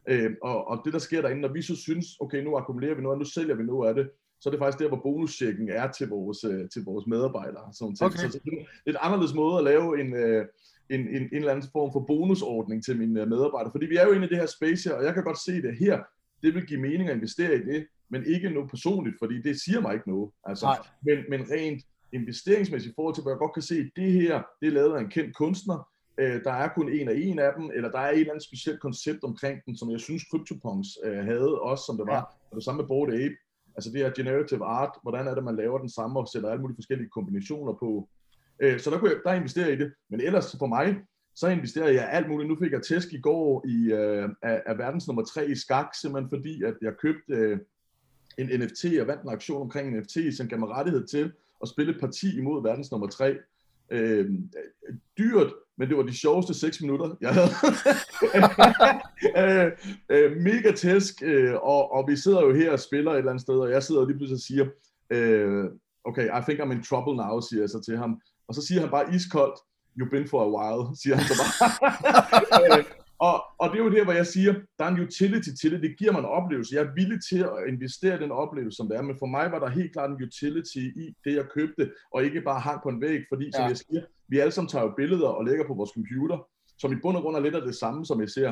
[0.09, 3.03] øh, og, og det der sker derinde, når vi så synes, okay, nu akkumulerer vi
[3.03, 4.11] noget, nu sælger vi noget af det,
[4.41, 7.73] så er det faktisk der, hvor bonuschecken er til vores, øh, til vores medarbejdere.
[7.73, 8.17] Sådan okay.
[8.17, 8.53] Så, så det
[8.87, 10.47] er et anderledes måde at lave en, øh,
[10.91, 14.07] en, en, en eller anden form for bonusordning til mine øh, medarbejdere, fordi vi er
[14.07, 16.03] jo inde i det her space her, og jeg kan godt se det her,
[16.43, 19.81] det vil give mening at investere i det, men ikke noget personligt, fordi det siger
[19.81, 20.31] mig ikke noget.
[20.44, 20.66] Altså,
[21.03, 24.42] men, men rent investeringsmæssigt i forhold til, hvor jeg godt kan se, at det her,
[24.61, 27.53] det er lavet af en kendt kunstner, øh, der er kun en af en af
[27.59, 30.88] dem, eller der er et eller andet specielt koncept omkring den, som jeg synes CryptoPunks
[31.05, 32.51] øh, havde også, som det var, ja.
[32.51, 33.37] og det samme med Bored Ape,
[33.77, 36.62] altså det her generative art, hvordan er det, man laver den samme og sætter alle
[36.62, 38.09] mulige forskellige kombinationer på.
[38.62, 40.96] Øh, så der, kunne jeg, der investerer jeg i det, men ellers for mig,
[41.35, 42.49] så investerer jeg alt muligt.
[42.49, 45.94] Nu fik jeg tæsk i går i, øh, af, af verdens nummer tre i skak,
[46.01, 47.59] simpelthen fordi, at jeg købte øh,
[48.38, 51.69] en NFT og vandt en aktion omkring en NFT, som gav mig rettighed til at
[51.69, 53.37] spille et parti imod verdens nummer tre.
[53.90, 54.31] Øh,
[55.19, 57.51] dyrt, men det var de sjoveste 6 minutter, jeg havde.
[59.66, 59.73] øh,
[60.09, 63.43] øh, mega tæsk, øh, og, og vi sidder jo her og spiller et eller andet
[63.43, 64.66] sted, og jeg sidder og lige pludselig og siger,
[65.11, 65.64] øh,
[66.05, 68.21] okay, I think I'm in trouble now, siger jeg så til ham.
[68.49, 69.59] Og så siger han bare iskoldt,
[70.01, 72.85] you've been for a while, siger han så bare.
[73.20, 75.83] og, og det er jo der, hvor jeg siger, der er en utility til det,
[75.83, 76.74] det giver mig en oplevelse.
[76.74, 79.52] Jeg er villig til at investere i den oplevelse, som det er, men for mig
[79.52, 82.88] var der helt klart en utility i det, jeg købte, og ikke bare hang på
[82.88, 83.50] en væg, fordi, ja.
[83.56, 86.38] som jeg siger, vi alle sammen tager jo billeder og lægger på vores computer,
[86.78, 88.50] som i bund og grund er lidt af det samme, som jeg ser.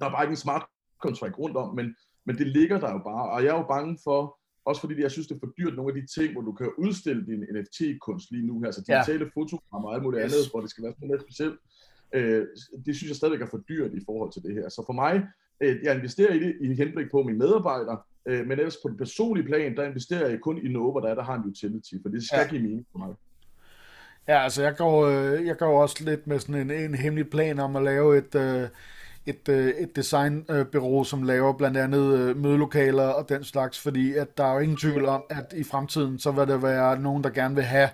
[0.00, 0.64] Der er bare ikke en smart
[1.02, 1.94] contract rundt om, men,
[2.26, 5.10] men det ligger der jo bare, og jeg er jo bange for, også fordi jeg
[5.10, 8.30] synes, det er for dyrt, nogle af de ting, hvor du kan udstille din NFT-kunst
[8.30, 9.30] lige nu, altså digitale ja.
[9.40, 10.32] fotogrammer og alt muligt yes.
[10.32, 11.58] andet, hvor det skal være sådan lidt specielt.
[12.12, 12.46] Øh,
[12.86, 14.68] det synes jeg stadigvæk er for dyrt i forhold til det her.
[14.68, 15.26] Så for mig,
[15.60, 18.98] øh, jeg investerer i det i henblik på mine medarbejdere, øh, men ellers på det
[18.98, 21.94] personlige plan, der investerer jeg kun i noget, hvor der, er, der har en utility,
[22.02, 22.48] for det skal ja.
[22.48, 23.14] give mening for mig.
[24.28, 27.58] Ja, altså jeg går, øh, jeg går også lidt med sådan en, en hemmelig plan
[27.58, 28.68] om at lave et, øh,
[29.26, 34.38] et, øh, et designbureau, som laver blandt andet øh, mødelokaler og den slags, fordi at
[34.38, 37.30] der er jo ingen tvivl om, at i fremtiden, så vil der være nogen, der
[37.30, 37.88] gerne vil have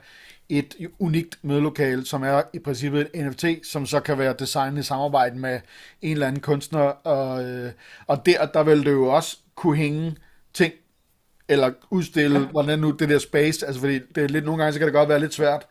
[0.49, 4.83] et unikt mødelokale, som er i princippet et NFT, som så kan være designet i
[4.83, 5.61] samarbejde med
[6.03, 7.73] en eller anden kunstner, og, øh,
[8.07, 10.17] og der, der vil det jo også kunne hænge
[10.55, 10.73] ting,
[11.49, 12.47] eller udstille, ja.
[12.47, 14.95] hvordan nu det der space, altså fordi det er lidt, nogle gange så kan det
[14.95, 15.67] godt være lidt svært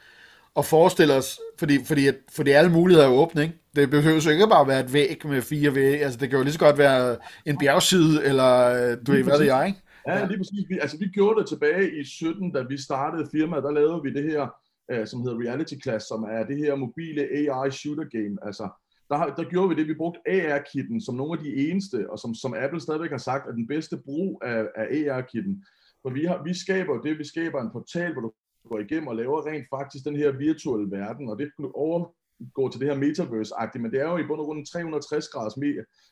[0.58, 3.56] at forestille os, fordi, fordi, fordi alle muligheder er åbne, ikke?
[3.76, 6.38] Det behøver jo ikke bare at være et væg med fire vægge, altså det kan
[6.38, 9.80] jo lige så godt være en bjergside, eller øh, du ved, hvad det er, ikke?
[10.08, 10.70] Ja, lige præcis.
[10.70, 14.14] Vi, altså, vi gjorde det tilbage i 17, da vi startede firmaet, der lavede vi
[14.14, 14.48] det her
[14.94, 18.38] øh, som hedder Reality Class, som er det her mobile AI shooter game.
[18.42, 18.70] Altså,
[19.10, 22.36] der, der gjorde vi det, vi brugte AR-kitten som nogle af de eneste, og som,
[22.36, 25.66] som Apple stadigvæk har sagt, er den bedste brug af, af AR-kitten.
[26.02, 28.32] For vi, har, vi skaber det, vi skaber en portal, hvor du
[28.70, 32.90] går igennem og laver rent faktisk den her virtuelle verden, og det overgår til det
[32.90, 35.58] her metaverse-agtigt, men det er jo i bund og grund en 360 graders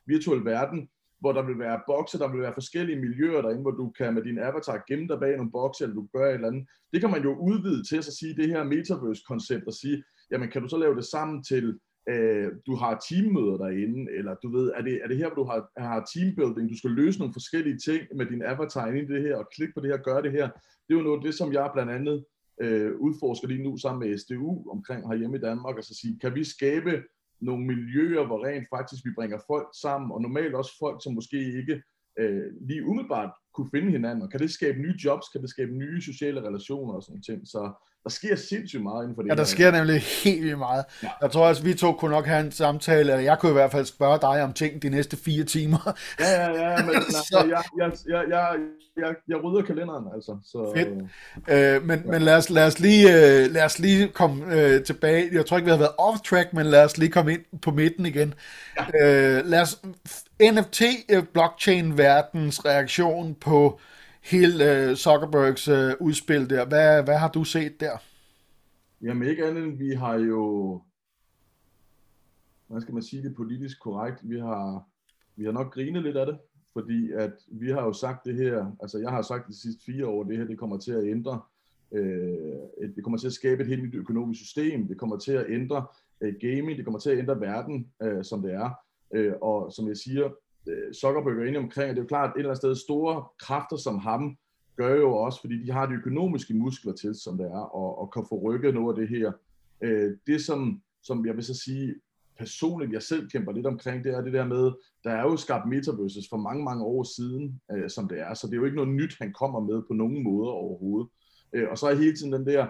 [0.05, 0.89] virtuel verden,
[1.21, 4.23] hvor der vil være bokse, der vil være forskellige miljøer derinde, hvor du kan med
[4.23, 6.67] din avatar gemme dig bag nogle bokse, eller du gør et eller andet.
[6.93, 10.61] Det kan man jo udvide til at sige det her metaverse-koncept og sige, jamen kan
[10.61, 11.79] du så lave det sammen til,
[12.09, 15.49] øh, du har teammøder derinde, eller du ved, er det, er det her, hvor du
[15.49, 19.21] har, har teambuilding, du skal løse nogle forskellige ting med din avatar inde i det
[19.21, 20.47] her, og klik på det her, gør det her.
[20.85, 22.25] Det er jo noget af det, som jeg blandt andet
[22.61, 26.35] øh, udforsker lige nu sammen med SDU omkring herhjemme i Danmark, og så sige, kan
[26.35, 27.03] vi skabe
[27.41, 31.37] nogle miljøer, hvor rent faktisk vi bringer folk sammen, og normalt også folk, som måske
[31.59, 31.83] ikke
[32.19, 35.71] øh, lige umiddelbart kunne finde hinanden, og kan det skabe nye jobs, kan det skabe
[35.71, 37.61] nye sociale relationer og sådan ting, så
[38.03, 39.29] der sker sindssygt meget inden for det.
[39.29, 40.85] Ja, der sker nemlig helt vildt meget.
[41.03, 41.09] Ja.
[41.21, 43.71] Jeg tror også, vi to kunne nok have en samtale, eller jeg kunne i hvert
[43.71, 45.93] fald spørge dig om ting de næste fire timer.
[46.19, 48.57] Ja, ja, ja, men altså, jeg, jeg, jeg, jeg,
[48.97, 50.37] jeg, jeg rydder kalenderen, altså.
[50.45, 50.87] Så, Fedt.
[51.49, 52.11] Øh, men ja.
[52.11, 55.29] men lad, os, lad, os lige, øh, lad os lige komme øh, tilbage.
[55.31, 58.05] Jeg tror ikke, vi har været off-track, men lad os lige komme ind på midten
[58.05, 58.33] igen.
[58.77, 59.37] Ja.
[59.37, 59.81] Øh, lad os,
[60.41, 61.23] NFT, øh,
[62.65, 63.79] reaktion på
[64.21, 66.65] hele øh, Zuckerbergs øh, udspil der.
[66.65, 67.97] Hvad, hvad har du set der?
[69.01, 70.81] Jamen ikke andet end, vi har jo,
[72.67, 74.83] hvordan skal man sige det politisk korrekt, vi har,
[75.35, 76.37] vi har nok grinet lidt af det,
[76.73, 80.07] fordi at vi har jo sagt det her, altså jeg har sagt de sidste fire
[80.07, 81.41] år, det her det kommer til at ændre,
[81.91, 85.45] øh, det kommer til at skabe et helt nyt økonomisk system, det kommer til at
[85.49, 85.85] ændre
[86.21, 88.69] øh, gaming, det kommer til at ændre verden, øh, som det er,
[89.13, 90.29] øh, og som jeg siger,
[90.67, 92.75] Øh, Zuckerberg er inde omkring, og det er jo klart, at et eller andet sted
[92.75, 94.37] store kræfter som ham,
[94.75, 98.11] gør jo også, fordi de har de økonomiske muskler til, som det er, og, og
[98.13, 99.31] kan få rykket noget af det her.
[99.81, 101.95] Øh, det som, som jeg vil så sige,
[102.37, 104.71] personligt, jeg selv kæmper lidt omkring, det er det der med,
[105.03, 108.47] der er jo skabt metaverses for mange, mange år siden, øh, som det er, så
[108.47, 111.09] det er jo ikke noget nyt, han kommer med på nogen måde overhovedet.
[111.53, 112.67] Øh, og så er hele tiden den der,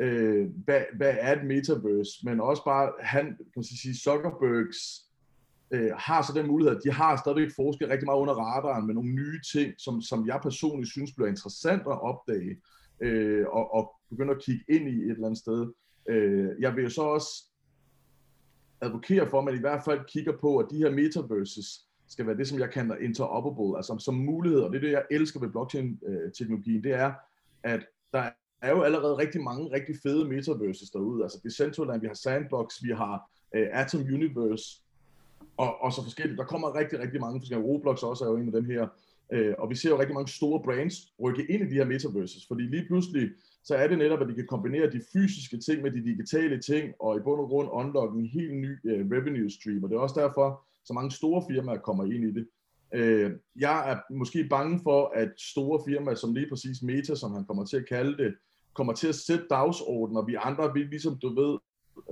[0.00, 5.11] øh, hvad, hvad er et metaverse, men også bare, han, kan man sige, Zuckerbergs
[5.72, 8.94] øh, har så den mulighed, at de har stadigvæk forsket rigtig meget under radaren med
[8.94, 12.56] nogle nye ting, som, som jeg personligt synes bliver interessant at opdage,
[13.00, 15.72] øh, og, og begynde at kigge ind i et eller andet sted.
[16.08, 17.44] Øh, jeg vil jo så også
[18.80, 21.66] advokere for, at man i hvert fald kigger på, at de her metaverses
[22.08, 25.04] skal være det, som jeg kalder interoperable, altså som mulighed, og det er det, jeg
[25.10, 27.12] elsker ved blockchain-teknologien, det er,
[27.62, 27.80] at
[28.12, 28.30] der
[28.62, 31.22] er jo allerede rigtig mange rigtig fede metaverses derude.
[31.22, 34.82] Altså Decentraland, vi har Sandbox, vi har uh, Atom Universe,
[35.56, 36.38] og, og så forskelligt.
[36.38, 37.68] Der kommer rigtig, rigtig mange forskellige.
[37.68, 38.88] Roblox også er jo en af dem her.
[39.32, 42.46] Øh, og vi ser jo rigtig mange store brands rykke ind i de her metaverses,
[42.48, 43.30] fordi lige pludselig,
[43.64, 46.94] så er det netop, at de kan kombinere de fysiske ting med de digitale ting,
[47.00, 49.84] og i bund og grund unlock en helt ny øh, revenue stream.
[49.84, 52.48] Og det er også derfor, så mange store firmaer kommer ind i det.
[52.94, 57.44] Øh, jeg er måske bange for, at store firmaer, som lige præcis Meta, som han
[57.44, 58.34] kommer til at kalde det,
[58.74, 61.58] kommer til at sætte dagsordenen, og vi andre, vi ligesom du ved,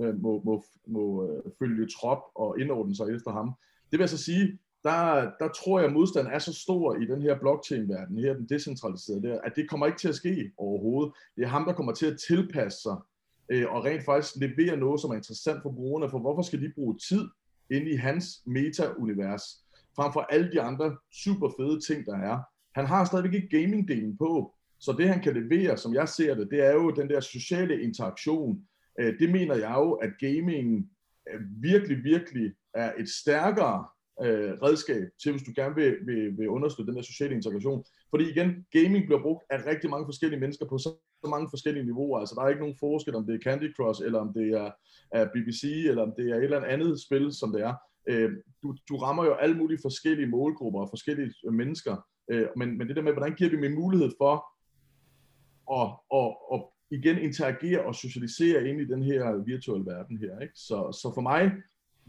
[0.01, 3.53] øh, må, må, må øh, følge trop og indordne sig efter ham.
[3.91, 7.21] Det vil altså sige, der, der tror jeg, at modstanden er så stor i den
[7.21, 11.13] her blockchain-verden, her den decentraliserede der, at det kommer ikke til at ske overhovedet.
[11.35, 12.97] Det er ham, der kommer til at tilpasse sig,
[13.49, 16.71] øh, og rent faktisk levere noget, som er interessant for brugerne, for hvorfor skal de
[16.75, 17.27] bruge tid
[17.69, 19.43] inde i hans meta-univers?
[19.95, 22.39] frem for alle de andre super fede ting, der er.
[22.75, 26.47] Han har stadigvæk ikke gaming-delen på, så det han kan levere, som jeg ser det,
[26.51, 28.61] det er jo den der sociale interaktion.
[29.01, 30.67] Øh, det mener jeg jo, at gaming
[31.29, 33.87] øh, virkelig, virkelig er et stærkere
[34.25, 37.83] øh, redskab til, hvis du gerne vil, vil, vil understøtte den der sociale integration.
[38.09, 40.89] Fordi igen, gaming bliver brugt af rigtig mange forskellige mennesker på så,
[41.35, 42.19] mange forskellige niveauer.
[42.19, 44.71] Altså der er ikke nogen forskel, om det er Candy Crush, eller om det er,
[45.11, 47.73] er BBC, eller om det er et eller andet spil, som det er
[48.09, 48.31] øh,
[48.63, 51.95] du, du rammer jo alle mulige forskellige målgrupper og forskellige øh, mennesker,
[52.31, 54.33] øh, men, men det der med, hvordan giver vi mig mulighed for
[55.79, 55.87] at,
[56.19, 56.59] at, at
[56.91, 60.39] igen interagere og socialisere ind i den her virtuelle verden her.
[60.39, 60.53] Ikke?
[60.55, 61.51] Så, så for mig,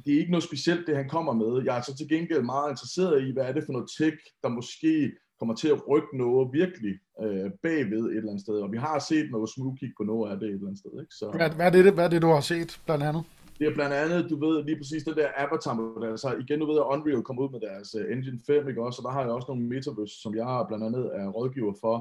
[0.04, 1.64] det er ikke noget specielt, det han kommer med.
[1.64, 4.48] Jeg er så til gengæld meget interesseret i, hvad er det for noget tech, der
[4.48, 8.54] måske kommer til at rykke noget virkelig øh, bagved et eller andet sted.
[8.54, 10.94] Og vi har set noget smooth på noget af det et eller andet sted.
[11.02, 11.14] Ikke?
[11.14, 11.26] Så...
[11.36, 13.24] Hvad, hvad, er det, hvad er det, du har set blandt andet?
[13.62, 16.10] det er blandt andet, du ved, lige præcis det der avatar-model.
[16.10, 18.98] Altså igen, du ved, at Unreal kom ud med deres uh, Engine 5, ikke også?
[19.00, 21.96] Og der har jeg også nogle metaverse, som jeg blandt andet er rådgiver for.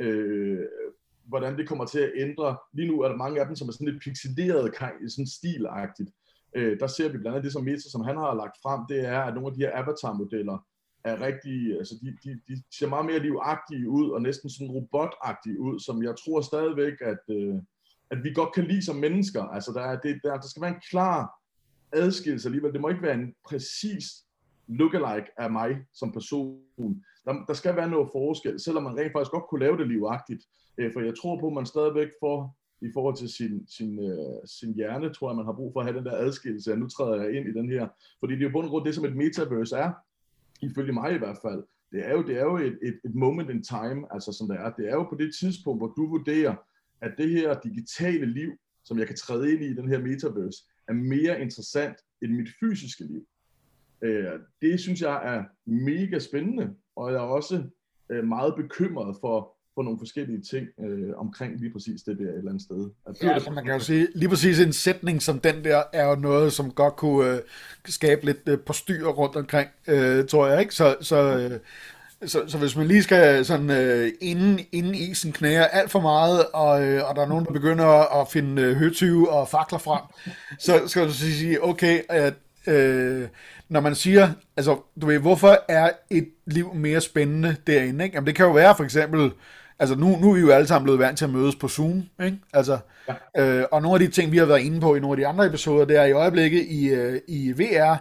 [0.00, 0.64] Øh,
[1.28, 2.56] hvordan det kommer til at ændre.
[2.72, 4.74] Lige nu er der mange af dem, som er sådan lidt pixeleret,
[5.08, 6.10] sådan stilagtigt.
[6.56, 9.00] Øh, der ser vi blandt andet det som Meta, som han har lagt frem, det
[9.04, 10.58] er, at nogle af de her avatar-modeller
[11.04, 15.60] er rigtig, altså de, de, de ser meget mere livagtige ud, og næsten sådan robotagtige
[15.60, 17.54] ud, som jeg tror stadigvæk, at, øh,
[18.10, 19.42] at vi godt kan lide som mennesker.
[19.42, 21.38] Altså, der, er, det, der, der skal være en klar
[21.92, 22.72] adskillelse alligevel.
[22.72, 24.04] Det må ikke være en præcis
[24.66, 27.04] lookalike af mig som person.
[27.24, 30.42] Der, der skal være noget forskel, selvom man rent faktisk godt kunne lave det livagtigt.
[30.78, 34.48] Øh, for jeg tror på, at man stadigvæk får i forhold til sin, sin, øh,
[34.58, 36.76] sin hjerne, tror jeg, man har brug for at have den der adskillelse.
[36.76, 37.88] Nu træder jeg ind i den her.
[38.20, 39.92] Fordi det er jo bund og grund det, som et metaverse er,
[40.62, 41.64] ifølge mig i hvert fald.
[41.92, 44.56] Det er jo, det er jo et, et, et moment in time, altså som det
[44.56, 44.70] er.
[44.70, 46.54] Det er jo på det tidspunkt, hvor du vurderer,
[47.00, 48.52] at det her digitale liv,
[48.84, 53.04] som jeg kan træde ind i den her metaverse, er mere interessant end mit fysiske
[53.04, 53.26] liv.
[54.02, 57.64] Øh, det synes jeg er mega spændende, og jeg er også
[58.10, 62.38] øh, meget bekymret for, for nogle forskellige ting øh, omkring lige præcis det der et
[62.38, 62.90] eller andet sted.
[63.06, 66.08] At ja, altså man kan jo sige, lige præcis en sætning som den der, er
[66.08, 67.38] jo noget, som godt kunne øh,
[67.86, 70.74] skabe lidt øh, på styr rundt omkring, øh, tror jeg, ikke?
[70.74, 71.58] Så, så, øh,
[72.28, 76.44] så, så hvis man lige skal sådan øh, inden, inden isen knæger alt for meget,
[76.54, 80.02] og, øh, og der er nogen, der begynder at finde øh, høtyve og fakler frem,
[80.58, 82.34] så skal du sige, okay, at
[82.66, 83.28] øh,
[83.68, 88.14] når man siger, altså, du ved, hvorfor er et liv mere spændende derinde, ikke?
[88.16, 89.32] Jamen, det kan jo være for eksempel,
[89.78, 92.02] altså nu, nu er vi jo alle sammen blevet vant til at mødes på Zoom,
[92.22, 92.38] ikke?
[92.52, 92.78] Altså,
[93.36, 93.44] ja.
[93.44, 95.26] øh, og nogle af de ting, vi har været inde på i nogle af de
[95.26, 97.96] andre episoder, det er i øjeblikket i, øh, i VR,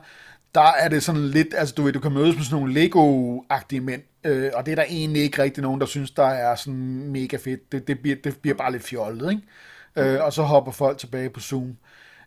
[0.56, 3.82] der er det sådan lidt, altså du ved, du kan mødes med sådan nogle Lego-agtige
[3.82, 7.10] mænd, øh, og det er der egentlig ikke rigtig nogen, der synes, der er sådan
[7.10, 7.72] mega fedt.
[7.72, 10.14] Det, det, bliver, det bliver bare lidt fjollet, ikke?
[10.16, 11.78] Øh, og så hopper folk tilbage på Zoom.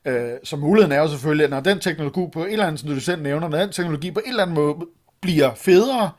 [0.04, 2.88] Øh, så muligheden er jo selvfølgelig, at når den teknologi på et eller andet, som
[2.88, 4.74] du selv nævner, når den teknologi på en eller anden måde
[5.20, 6.10] bliver federe,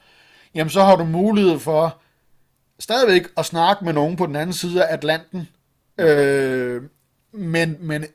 [0.56, 2.02] jamen så har du mulighed for
[2.82, 5.50] stadigvæk at snakke med nogen på den anden side af Atlanten,
[6.00, 6.82] øh,
[7.32, 8.06] men, men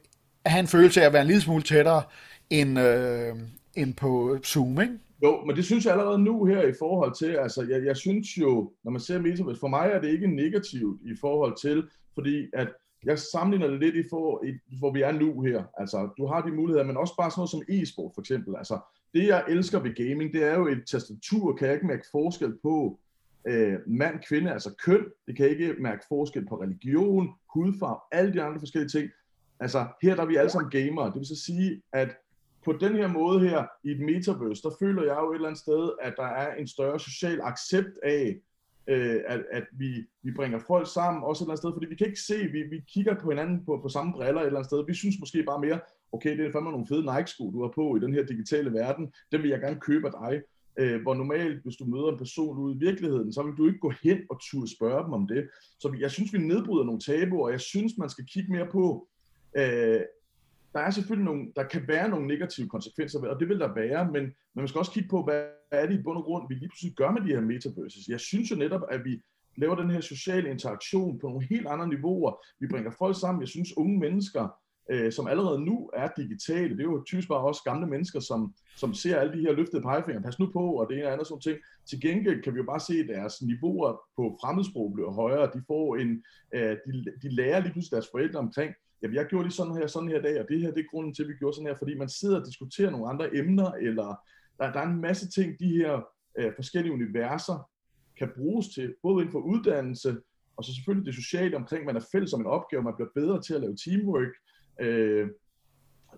[0.46, 2.02] have en følelse af at være en lille smule tættere
[2.50, 3.35] end, øh,
[3.76, 4.98] end på Zoom, ikke?
[5.22, 8.38] Jo, men det synes jeg allerede nu her i forhold til, altså jeg, jeg synes
[8.38, 12.46] jo, når man ser Metaverse, for mig er det ikke negativt i forhold til, fordi
[12.52, 12.68] at
[13.05, 15.62] jeg sammenligner det lidt i, for, i hvor vi er nu her.
[15.79, 18.55] Altså, du har de muligheder, men også bare sådan noget som e-sport for eksempel.
[18.57, 18.79] Altså,
[19.14, 22.52] det jeg elsker ved gaming, det er jo et tastatur, kan jeg ikke mærke forskel
[22.62, 22.98] på
[23.46, 25.04] øh, mand, kvinde, altså køn.
[25.26, 29.11] Det kan jeg ikke mærke forskel på religion, hudfarve, alle de andre forskellige ting.
[29.61, 31.06] Altså, her der er vi alle sammen gamere.
[31.06, 32.16] Det vil så sige, at
[32.64, 35.61] på den her måde her, i et metaverse, der føler jeg jo et eller andet
[35.61, 38.37] sted, at der er en større social accept af,
[38.87, 41.94] øh, at, at vi, vi bringer folk sammen, også et eller andet sted, fordi vi
[41.96, 44.70] kan ikke se, vi, vi kigger på hinanden på, på samme briller et eller andet
[44.70, 44.87] sted.
[44.87, 45.80] Vi synes måske bare mere,
[46.12, 49.12] okay, det er fandme nogle fede Nike-sko, du har på i den her digitale verden,
[49.32, 50.42] dem vil jeg gerne købe af dig
[50.79, 53.79] øh, hvor normalt, hvis du møder en person ude i virkeligheden, så vil du ikke
[53.79, 55.49] gå hen og turde spørge dem om det.
[55.79, 59.09] Så jeg synes, vi nedbryder nogle tabuer, og jeg synes, man skal kigge mere på,
[59.57, 60.01] øh,
[60.73, 64.05] der er selvfølgelig nogle, der kan være nogle negative konsekvenser, og det vil der være,
[64.05, 66.55] men, men man skal også kigge på, hvad er det i bund og grund, vi
[66.55, 68.09] lige pludselig gør med de her metaverses.
[68.09, 69.23] Jeg synes jo netop, at vi
[69.57, 72.45] laver den her sociale interaktion på nogle helt andre niveauer.
[72.61, 73.41] Vi bringer folk sammen.
[73.41, 74.49] Jeg synes, unge mennesker,
[74.90, 78.55] øh, som allerede nu er digitale, det er jo typisk bare også gamle mennesker, som,
[78.77, 80.22] som ser alle de her løftede pegefingre.
[80.22, 81.59] Pas nu på, og det ene og andet sådan ting.
[81.87, 85.51] Til gengæld kan vi jo bare se, at deres niveauer på fremmedsprog bliver højere.
[85.55, 89.44] De, får en, øh, de, de lærer lige pludselig deres forældre omkring, jamen jeg gjorde
[89.44, 91.35] lige sådan her, sådan her dag, og det her det er grunden til, at vi
[91.35, 94.09] gjorde sådan her, fordi man sidder og diskuterer nogle andre emner, eller
[94.59, 96.01] der, der er en masse ting, de her
[96.38, 97.70] øh, forskellige universer
[98.18, 100.16] kan bruges til, både inden for uddannelse,
[100.57, 103.42] og så selvfølgelig det sociale omkring, man er fælles om en opgave, man bliver bedre
[103.42, 104.33] til at lave teamwork.
[104.81, 105.29] Øh,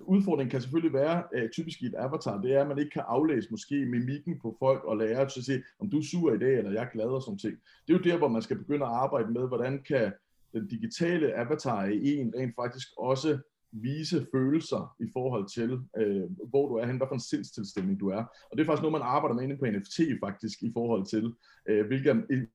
[0.03, 3.03] udfordringen kan selvfølgelig være, øh, typisk i et avatar, det er, at man ikke kan
[3.07, 6.59] aflæse måske mimikken på folk og lære at sige, om du er sur i dag,
[6.59, 7.57] eller jeg er glad og sådan ting.
[7.87, 10.13] Det er jo der, hvor man skal begynde at arbejde med, hvordan kan
[10.53, 13.39] den digitale avatar i en rent faktisk også
[13.73, 18.09] vise følelser i forhold til, øh, hvor du er hen, hvad for en sindstilstemning du
[18.09, 18.25] er.
[18.51, 21.35] Og det er faktisk noget, man arbejder med inde på NFT faktisk, i forhold til,
[21.69, 22.47] øh, hvilket er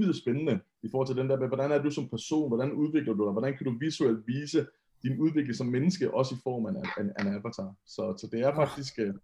[0.00, 3.24] yderst spændende i forhold til den der, hvordan er du som person, hvordan udvikler du
[3.24, 4.66] dig, hvordan kan du visuelt vise
[5.02, 7.74] din udvikling som menneske, også i form af en, en, en avatar.
[7.86, 9.14] Så, så det er faktisk øh,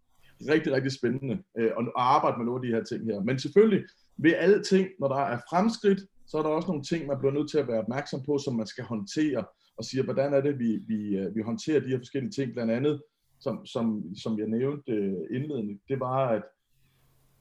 [0.40, 3.20] rigtig, rigtig spændende øh, at arbejde med nogle af de her ting her.
[3.20, 3.84] Men selvfølgelig,
[4.16, 7.32] ved alle ting, når der er fremskridt, så er der også nogle ting, man bliver
[7.32, 9.44] nødt til at være opmærksom på, som man skal håndtere,
[9.76, 12.72] og siger, hvordan er det, vi, vi, øh, vi håndterer de her forskellige ting, blandt
[12.72, 13.02] andet,
[13.40, 16.42] som, som, som jeg nævnte øh, indledende, det var, at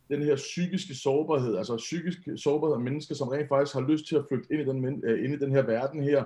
[0.10, 4.16] den her psykiske sårbarhed, altså psykisk sårbarhed af mennesker, som rent faktisk har lyst til
[4.16, 6.24] at flygte ind i den, øh, ind i den her verden her,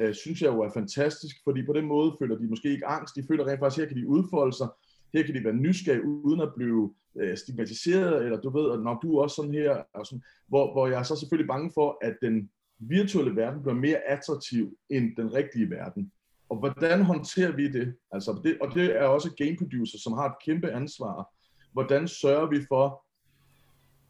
[0.00, 3.16] øh, synes jeg jo er fantastisk, fordi på den måde føler de måske ikke angst,
[3.16, 4.68] de føler rent faktisk, at her kan de udfolde sig,
[5.14, 8.98] her kan de være nysgerrige, uden at blive øh, stigmatiseret, eller du ved, at når
[9.02, 11.98] du er også sådan her, og sådan, hvor, hvor jeg er så selvfølgelig bange for,
[12.02, 16.12] at den virtuelle verden bliver mere attraktiv end den rigtige verden.
[16.48, 17.94] Og hvordan håndterer vi det?
[18.12, 21.34] Altså det og det er også game producer, som har et kæmpe ansvar.
[21.72, 23.04] Hvordan sørger vi for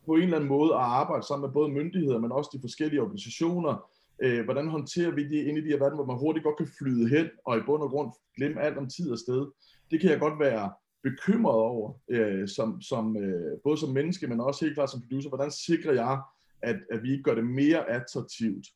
[0.06, 3.02] på en eller anden måde at arbejde sammen med både myndigheder, men også de forskellige
[3.02, 3.89] organisationer,
[4.22, 6.68] øh, hvordan håndterer vi det inde i de her verden, hvor man hurtigt godt kan
[6.78, 9.46] flyde hen, og i bund og grund glemme alt om tid og sted.
[9.90, 14.40] Det kan jeg godt være bekymret over, øh, som, som, øh, både som menneske, men
[14.40, 15.28] også helt klart som producer.
[15.28, 16.20] Hvordan sikrer jeg,
[16.62, 18.66] at, at vi ikke gør det mere attraktivt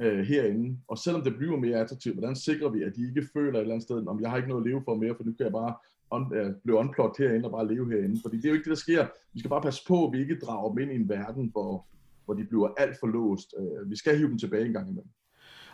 [0.00, 0.78] øh, herinde?
[0.88, 3.74] Og selvom det bliver mere attraktivt, hvordan sikrer vi, at de ikke føler et eller
[3.74, 5.52] andet sted, om jeg har ikke noget at leve for mere, for nu kan jeg
[5.52, 5.74] bare
[6.10, 8.20] on, øh, blive unplugged herinde og bare leve herinde.
[8.22, 9.06] Fordi det er jo ikke det, der sker.
[9.32, 11.86] Vi skal bare passe på, at vi ikke drager dem ind i en verden, hvor,
[12.28, 13.54] hvor de bliver alt for låst.
[13.58, 15.10] Øh, vi skal hive dem tilbage en gang imellem.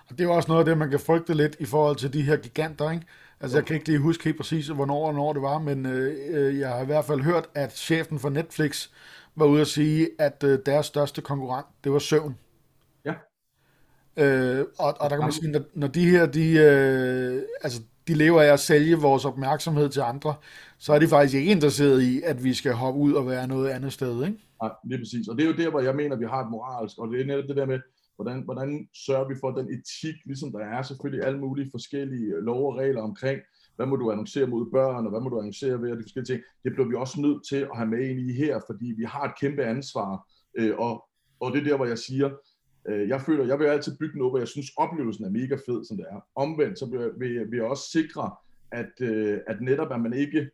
[0.08, 2.22] Og det er også noget af det, man kan frygte lidt i forhold til de
[2.22, 3.06] her giganter, ikke?
[3.40, 6.16] Altså, jeg kan ikke lige huske helt præcis, hvornår og hvornår det var, men øh,
[6.28, 8.88] øh, jeg har i hvert fald hørt, at chefen for Netflix
[9.36, 12.36] var ude at sige, at øh, deres største konkurrent, det var søvn.
[13.04, 13.14] Ja.
[14.16, 18.14] Øh, og, og der kan man sige, når, når de her, de, øh, altså, de
[18.14, 20.34] lever af at sælge vores opmærksomhed til andre,
[20.78, 23.68] så er de faktisk ikke interesseret i, at vi skal hoppe ud og være noget
[23.68, 24.38] andet sted, ikke?
[24.62, 25.28] Ja, lige præcis.
[25.28, 27.20] Og det er jo der, hvor jeg mener, at vi har et moralsk, og det
[27.20, 27.80] er netop det der med,
[28.16, 32.42] hvordan, hvordan sørger vi for den etik, ligesom der er selvfølgelig alle mulige forskellige øh,
[32.42, 33.40] lov og regler omkring,
[33.76, 36.34] hvad må du annoncere mod børn, og hvad må du annoncere ved, og de forskellige
[36.34, 36.42] ting.
[36.64, 39.24] Det bliver vi også nødt til at have med ind i her, fordi vi har
[39.24, 41.04] et kæmpe ansvar, øh, og,
[41.40, 42.30] og det er der, hvor jeg siger,
[42.88, 45.84] øh, jeg føler, jeg vil altid bygge noget, hvor jeg synes, oplevelsen er mega fed,
[45.84, 46.20] som det er.
[46.34, 48.30] Omvendt, så vil, vil, vil jeg også sikre,
[48.72, 50.50] at, øh, at netop, at man ikke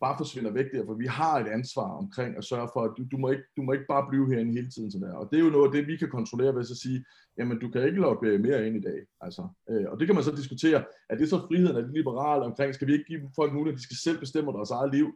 [0.00, 3.02] bare forsvinder væk der, for vi har et ansvar omkring at sørge for, at du,
[3.12, 4.90] du, må, ikke, du må ikke bare blive herinde hele tiden.
[4.92, 5.14] Sådan der.
[5.14, 7.04] Og det er jo noget af det, vi kan kontrollere ved at sige,
[7.38, 9.00] jamen du kan ikke logge mere ind i dag.
[9.20, 12.44] Altså, øh, og det kan man så diskutere, er det så friheden, er det liberale
[12.44, 15.06] omkring, skal vi ikke give folk mulighed, at de skal selv bestemme deres eget liv?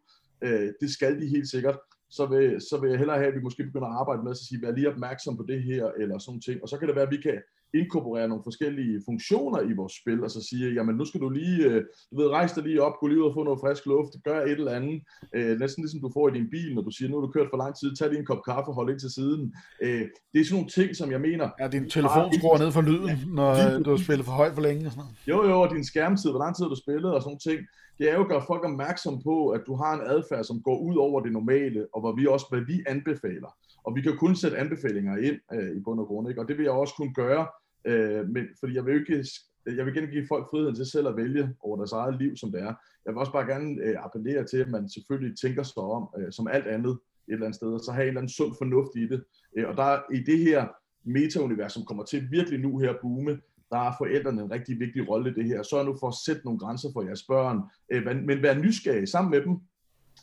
[0.42, 1.78] Øh, det skal de helt sikkert.
[2.16, 4.36] Så vil, så vil jeg hellere have, at vi måske begynder at arbejde med at
[4.36, 6.62] sige, vær lige opmærksom på det her, eller sådan ting.
[6.62, 7.42] Og så kan det være, at vi kan
[7.74, 11.58] inkorporere nogle forskellige funktioner i vores spil, og så sige, jamen nu skal du lige,
[11.68, 14.12] øh, du ved, rejse dig lige op, gå lige ud og få noget frisk luft,
[14.24, 15.02] gør et eller andet,
[15.34, 17.48] øh, næsten ligesom du får i din bil, når du siger, nu har du kørt
[17.50, 19.54] for lang tid, tag lige en kop kaffe hold ind til siden.
[19.82, 21.46] Øh, det er sådan nogle ting, som jeg mener...
[21.60, 23.48] Ja, din telefon skruer ned for lyden, når
[23.84, 25.28] du har spillet for højt for længe og sådan noget.
[25.32, 27.60] Jo, jo, og din skærmtid, hvor lang tid du spillet og sådan nogle ting.
[27.98, 30.78] Det er jo at gøre folk opmærksom på, at du har en adfærd, som går
[30.78, 33.52] ud over det normale, og hvor vi også, hvad vi anbefaler.
[33.84, 36.40] Og vi kan kun sætte anbefalinger ind øh, i bund og grund, ikke?
[36.40, 37.46] og det vil jeg også kunne gøre,
[37.84, 39.24] Øh, men, fordi jeg vil ikke
[39.66, 42.52] jeg vil gerne give folk friheden til selv at vælge over deres eget liv, som
[42.52, 42.74] det er.
[43.06, 46.32] Jeg vil også bare gerne øh, appellere til, at man selvfølgelig tænker sig om, øh,
[46.32, 48.96] som alt andet et eller andet sted, og så have en eller anden sund fornuft
[48.96, 49.24] i det.
[49.56, 50.66] Øh, og der i det her
[51.04, 55.08] metaunivers, som kommer til virkelig nu her at boome, der er forældrene en rigtig vigtig
[55.08, 55.62] rolle i det her.
[55.62, 57.60] Sørg nu for at sætte nogle grænser for jeres børn,
[57.92, 59.56] øh, men vær nysgerrig sammen med dem.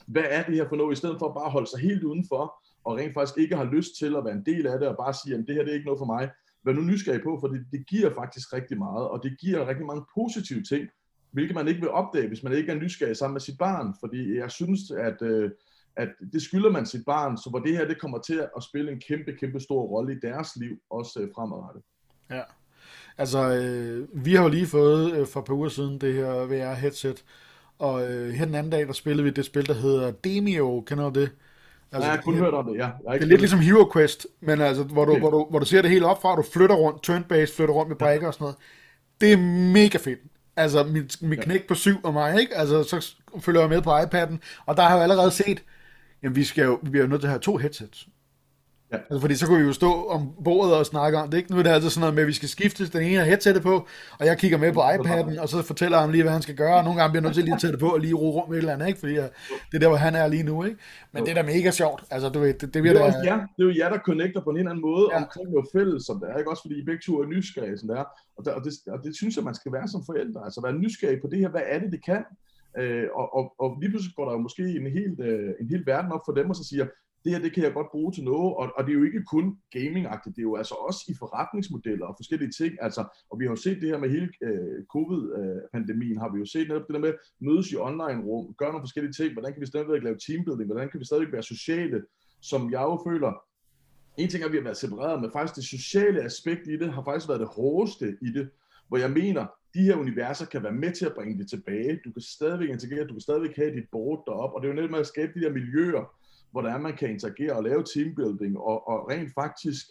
[0.07, 2.63] hvad er det her for noget, i stedet for bare at holde sig helt udenfor,
[2.83, 5.13] og rent faktisk ikke har lyst til at være en del af det, og bare
[5.13, 6.29] sige, at det her det er ikke noget for mig.
[6.63, 9.85] Vær nu nysgerrig på, for det, det giver faktisk rigtig meget, og det giver rigtig
[9.85, 10.89] mange positive ting,
[11.31, 14.37] hvilket man ikke vil opdage, hvis man ikke er nysgerrig sammen med sit barn, fordi
[14.37, 15.51] jeg synes, at, øh,
[15.95, 18.91] at det skylder man sit barn, så hvor det her det kommer til at spille
[18.91, 21.83] en kæmpe, kæmpe stor rolle i deres liv, også øh, fremadrettet.
[22.29, 22.41] Ja,
[23.17, 26.45] altså øh, vi har jo lige fået øh, for et par uger siden det her
[26.47, 27.23] VR-headset,
[27.79, 31.09] og øh, her den anden dag, der spillede vi det spil, der hedder Demio, kender
[31.09, 31.31] du det?
[31.91, 32.89] Altså, ja, jeg har kun hørt om det, ja.
[33.05, 35.19] Jeg det er lidt ligesom Hero Quest, men altså, hvor du, okay.
[35.21, 37.89] hvor, du, hvor du ser det helt op fra, du flytter rundt, turn-based, flytter rundt
[37.89, 38.55] med brækker og sådan noget.
[39.21, 39.37] Det er
[39.73, 40.19] mega fedt.
[40.55, 42.57] Altså, mit, mit knæk på syv og mig, ikke?
[42.57, 45.63] Altså, så følger jeg med på iPad'en, og der har jeg allerede set,
[46.23, 48.07] jamen, vi, skal jo, vi er jo nødt til at have to headsets.
[48.91, 48.97] Ja.
[48.97, 51.37] Altså, fordi så kunne vi jo stå om bordet og snakke om det.
[51.37, 51.51] Ikke?
[51.51, 53.87] Nu er det altså sådan noget med, at vi skal skifte den ene headsetet på,
[54.19, 56.75] og jeg kigger med på iPad'en, og så fortæller han lige, hvad han skal gøre,
[56.77, 58.29] og nogle gange bliver jeg nødt til lige at tage det på og lige ro
[58.37, 58.99] rundt med et eller andet, ikke?
[58.99, 59.13] fordi
[59.69, 60.63] det er der, hvor han er lige nu.
[60.63, 60.77] Ikke?
[61.13, 62.03] Men det er da mega sjovt.
[62.11, 64.41] Altså, du ved, det, det, det, er også, ja, det er jo jer, der connecter
[64.41, 65.17] på en eller anden måde ja.
[65.21, 66.37] omkring noget fælles, som det er.
[66.37, 66.49] Ikke?
[66.51, 68.05] Også fordi I begge to er nysgerrige, som det er.
[68.37, 70.39] Og, der, og, det, og det synes jeg, man skal være som forældre.
[70.45, 71.49] Altså være nysgerrig på det her.
[71.49, 72.23] Hvad er det, det kan?
[72.79, 75.83] Øh, og, og, og lige pludselig går der jo måske en helt, øh, en hel
[75.85, 76.85] verden op for dem, og så siger,
[77.23, 79.23] det her det kan jeg godt bruge til noget, og, og det er jo ikke
[79.23, 83.45] kun gaming-agtigt, det er jo altså også i forretningsmodeller og forskellige ting, altså, og vi
[83.45, 86.93] har jo set det her med hele øh, covid-pandemien, har vi jo set netop det
[86.93, 90.67] der med mødes i online-rum, gøre nogle forskellige ting, hvordan kan vi stadigvæk lave teambuilding,
[90.71, 92.03] hvordan kan vi stadigvæk være sociale,
[92.41, 93.31] som jeg jo føler,
[94.17, 96.93] en ting er, at vi har været separeret, men faktisk det sociale aspekt i det,
[96.93, 98.49] har faktisk været det hårdeste i det,
[98.87, 101.99] hvor jeg mener, de her universer kan være med til at bringe det tilbage.
[102.05, 104.75] Du kan stadigvæk integrere, du kan stadigvæk have dit board derop, og det er jo
[104.75, 106.18] netop med at skabe de der miljøer,
[106.51, 109.85] hvordan man kan interagere og lave teambuilding, og, og rent faktisk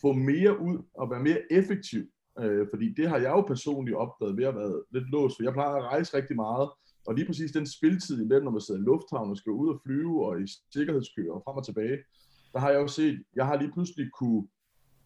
[0.00, 2.04] få mere ud og være mere effektiv.
[2.40, 5.52] Øh, fordi det har jeg jo personligt opdaget ved at være lidt låst, for jeg
[5.52, 6.70] plejer at rejse rigtig meget,
[7.06, 9.80] og lige præcis den spiltid imellem, når man sidder i lufthavnen og skal ud og
[9.86, 11.98] flyve og i sikkerhedskøer og frem og tilbage,
[12.52, 14.48] der har jeg jo set, jeg har lige pludselig kunne,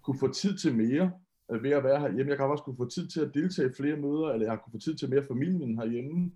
[0.03, 1.13] kunne få tid til mere
[1.51, 2.31] øh, ved at være herhjemme.
[2.31, 4.61] Jeg kan også kunne få tid til at deltage i flere møder, eller jeg har
[4.63, 6.33] kunne få tid til mere familien herhjemme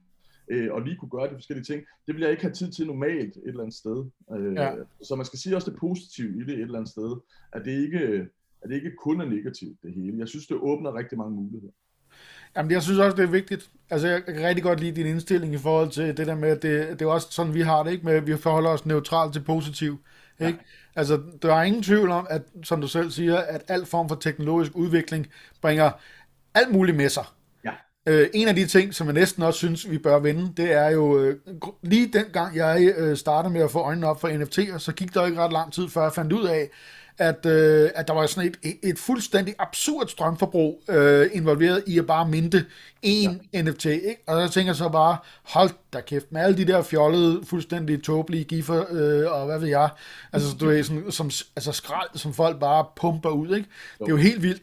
[0.51, 1.83] øh, og lige kunne gøre de forskellige ting.
[2.07, 4.05] Det vil jeg ikke have tid til normalt et eller andet sted.
[4.39, 4.73] Øh, ja.
[5.03, 7.17] Så man skal sige også det positive i det et eller andet sted,
[7.53, 7.99] at det ikke,
[8.63, 10.19] at det ikke kun er negativt det hele.
[10.19, 11.73] Jeg synes, det åbner rigtig mange muligheder.
[12.57, 13.71] Jamen, jeg synes også, det er vigtigt.
[13.91, 16.63] Altså, jeg kan rigtig godt lide din indstilling i forhold til det der med, at
[16.63, 18.05] det, det er også sådan, vi har det, ikke?
[18.05, 19.99] Med, at vi forholder os neutralt til positiv.
[20.41, 20.53] Ikke?
[20.53, 21.01] Ja.
[21.01, 24.17] Altså, der er ingen tvivl om, at, som du selv siger, at al form for
[24.17, 25.27] teknologisk udvikling
[25.61, 25.91] bringer
[26.55, 27.25] alt muligt med sig.
[28.09, 30.89] Øh, en af de ting, som jeg næsten også synes, vi bør vende, det er
[30.89, 31.37] jo, øh,
[31.83, 35.15] lige den gang jeg øh, startede med at få øjnene op for NFT'er, så gik
[35.15, 36.71] der ikke ret lang tid, før jeg fandt ud af,
[37.19, 42.07] at, øh, at der var sådan et, et fuldstændig absurd strømforbrug øh, involveret i at
[42.07, 42.65] bare minte
[43.03, 43.63] en ja.
[43.63, 43.85] NFT.
[43.87, 44.17] Ikke?
[44.27, 48.03] Og så tænker jeg så bare, hold da kæft, med alle de der fjollede, fuldstændig
[48.03, 49.89] tåbelige giffer, øh, og hvad ved jeg,
[50.33, 53.57] altså du ved, sådan, som, altså skrald, som folk bare pumper ud.
[53.57, 53.69] Ikke?
[53.99, 54.63] Det er jo helt vildt.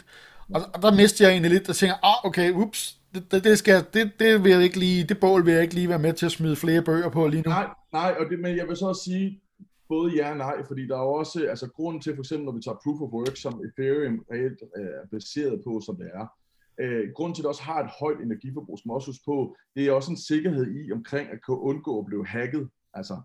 [0.54, 2.96] Og, og der mister jeg egentlig lidt, og tænker, ah, okay, ups,
[3.32, 5.90] det, det, skal, det, det, vil jeg ikke lige, det bål vil jeg ikke lige
[5.90, 7.50] være med til at smide flere bøger på lige nu.
[7.50, 9.42] Nej, nej og det, men jeg vil så også sige,
[9.90, 12.62] både ja og nej, fordi der er også, altså grunden til for eksempel, når vi
[12.62, 16.26] tager Proof of Work, som Ethereum reelt øh, er baseret på, som det er,
[16.80, 19.92] øh, grunden til, at det også har et højt energiforbrug, som også på, det er
[19.92, 22.70] også en sikkerhed i omkring at kunne undgå at blive hacket.
[22.94, 23.16] Altså,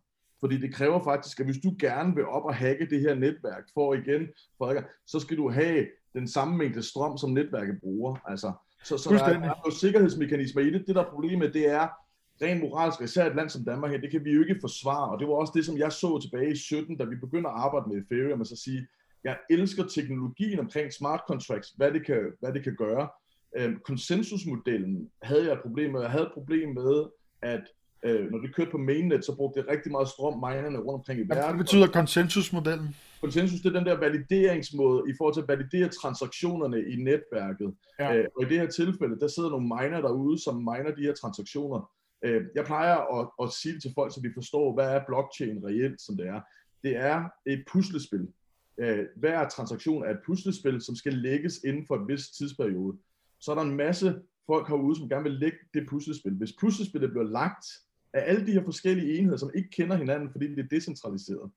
[0.41, 3.65] fordi det kræver faktisk, at hvis du gerne vil op og hacke det her netværk
[3.75, 4.23] for igen,
[4.59, 4.75] for,
[5.07, 8.17] så skal du have den samme mængde strøm, som netværket bruger.
[8.31, 8.53] Altså,
[8.85, 10.87] så, så der er, jo sikkerhedsmekanismer i det.
[10.87, 11.89] Det, der er problemet, det er,
[12.43, 15.19] rent moralsk, især et land som Danmark her, det kan vi jo ikke forsvare, og
[15.19, 17.89] det var også det, som jeg så tilbage i 17, da vi begyndte at arbejde
[17.89, 18.87] med Ethereum, og så sige,
[19.25, 23.09] jeg elsker teknologien omkring smart contracts, hvad det kan, hvad det kan gøre.
[23.57, 26.01] Øhm, konsensusmodellen havde jeg et problem med.
[26.01, 27.05] Jeg havde et problem med,
[27.43, 27.63] at
[28.03, 31.21] øh, når det kørte på mainnet, så brugte det rigtig meget strøm minerne rundt omkring
[31.21, 31.45] i verden.
[31.45, 32.97] Hvad betyder konsensusmodellen?
[33.21, 37.75] Konsensus, det er den der valideringsmåde i forhold til at validere transaktionerne i netværket.
[37.99, 38.17] Ja.
[38.17, 41.15] Øh, og i det her tilfælde, der sidder nogle miner derude, som miner de her
[41.15, 41.91] transaktioner.
[42.25, 45.65] Øh, jeg plejer at, at sige det til folk, så de forstår, hvad er blockchain
[45.65, 46.41] reelt, som det er.
[46.85, 48.29] Det er et puslespil.
[48.81, 52.97] Øh, hver transaktion er et puslespil, som skal lægges inden for et vis tidsperiode.
[53.41, 54.15] Så er der en masse
[54.47, 56.33] folk herude, som gerne vil lægge det puslespil.
[56.33, 57.65] Hvis puslespillet bliver lagt
[58.13, 61.51] af alle de her forskellige enheder, som ikke kender hinanden, fordi det er decentraliseret,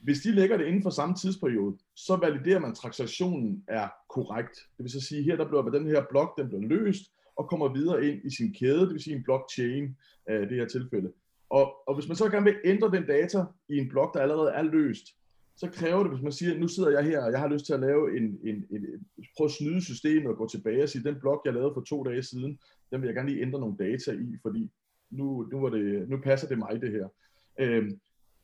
[0.00, 4.54] hvis de lægger det inden for samme tidsperiode, så validerer man, at transaktionen er korrekt.
[4.76, 7.72] Det vil så sige, her der bliver den her blok, den bliver løst, og kommer
[7.72, 9.96] videre ind i sin kæde, det vil sige en blockchain,
[10.30, 11.12] øh, i det her tilfælde.
[11.50, 14.50] Og, og hvis man så gerne vil ændre den data i en blok, der allerede
[14.50, 15.06] er løst,
[15.56, 17.72] så kræver det, hvis man siger, nu sidder jeg her, og jeg har lyst til
[17.72, 18.86] at lave en, en, en
[19.36, 22.02] prøve at snyde systemet og gå tilbage og sige, den blok, jeg lavede for to
[22.02, 22.58] dage siden,
[22.90, 24.70] den vil jeg gerne lige ændre nogle data i, fordi
[25.10, 27.08] nu, nu, var det, nu passer det mig det her
[27.60, 27.90] øh,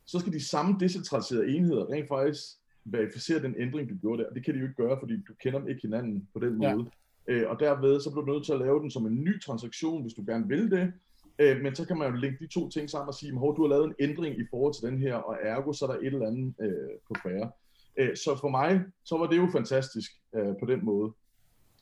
[0.05, 2.41] så skal de samme decentraliserede enheder rent faktisk
[2.85, 4.29] verificere den ændring, du gjorde der.
[4.29, 6.85] Det kan de jo ikke gøre, fordi du kender dem ikke hinanden på den måde.
[7.27, 7.33] Ja.
[7.33, 10.01] Øh, og derved så bliver du nødt til at lave den som en ny transaktion,
[10.01, 10.93] hvis du gerne vil det.
[11.39, 13.61] Øh, men så kan man jo lægge de to ting sammen og sige, at du
[13.61, 16.05] har lavet en ændring i forhold til den her, og ergo så er der et
[16.05, 17.51] eller andet øh, på færre.
[17.97, 21.11] Øh, så for mig, så var det jo fantastisk øh, på den måde.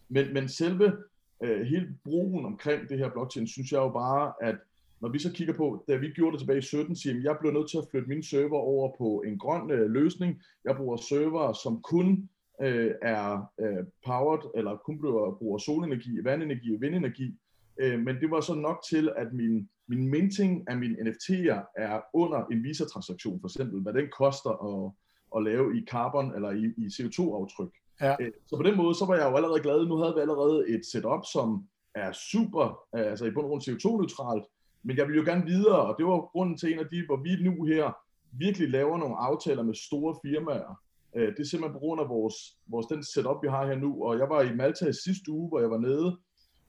[0.09, 0.97] Men, men selve
[1.43, 4.55] øh, hele brugen omkring det her blockchain, synes jeg jo bare, at
[5.01, 7.51] når vi så kigger på, da vi gjorde det tilbage i 17, siger jeg blev
[7.51, 10.41] nødt til at flytte mine server over på en grøn øh, løsning.
[10.65, 12.29] Jeg bruger server, som kun
[12.61, 17.37] øh, er øh, powered, eller kun bruger, bruger solenergi, vandenergi og vindenergi.
[17.79, 22.01] Øh, men det var så nok til, at min, min minting af mine NFT'er er
[22.13, 24.91] under en Visa-transaktion, for eksempel, hvad den koster at,
[25.35, 27.73] at lave i carbon eller i, i CO2-aftryk.
[28.01, 28.15] Ja.
[28.19, 29.85] Øh, så på den måde, så var jeg jo allerede glad.
[29.85, 32.65] Nu havde vi allerede et setup, som er super,
[32.95, 34.45] øh, altså i bund og grund CO2-neutralt,
[34.85, 37.17] men jeg vil jo gerne videre, og det var grunden til en af de, hvor
[37.23, 37.91] vi nu her
[38.31, 40.81] virkelig laver nogle aftaler med store firmaer.
[41.15, 42.35] Øh, det er simpelthen på grund af vores,
[42.67, 45.47] vores den setup, vi har her nu, og jeg var i Malta i sidste uge,
[45.49, 46.17] hvor jeg var nede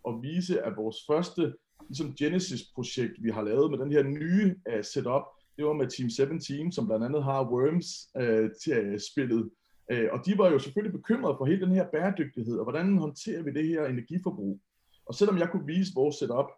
[0.04, 1.54] og vise, at vores første
[1.88, 5.22] ligesom Genesis-projekt, vi har lavet med den her nye uh, setup,
[5.56, 7.88] det var med Team 17, som blandt andet har Worms
[8.20, 9.50] uh, til uh, spillet.
[9.92, 13.42] Uh, og de var jo selvfølgelig bekymrede for hele den her bæredygtighed, og hvordan håndterer
[13.42, 14.60] vi det her energiforbrug.
[15.06, 16.50] Og selvom jeg kunne vise vores setup,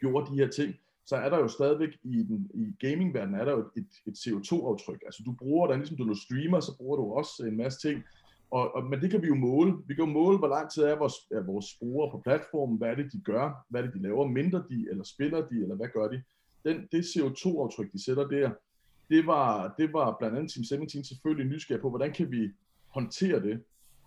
[0.00, 0.74] gjorde de her ting,
[1.06, 5.02] så er der jo stadigvæk i, den, i gamingverdenen er der jo et, et CO2-aftryk.
[5.06, 8.02] Altså du bruger den, ligesom du nu streamer, så bruger du også en masse ting.
[8.50, 9.72] Og, og, men det kan vi jo måle.
[9.86, 12.88] Vi kan jo måle, hvor lang tid er vores, er vores brugere på platformen, hvad
[12.88, 15.74] er det, de gør, hvad er det, de laver, mindre de, eller spiller de, eller
[15.74, 16.22] hvad gør de.
[16.64, 18.50] Den, det CO2-aftryk, de sætter der,
[19.10, 22.50] det var, det var blandt andet Team 17 selvfølgelig nysgerrig på, hvordan kan vi
[22.88, 23.62] håndtere det.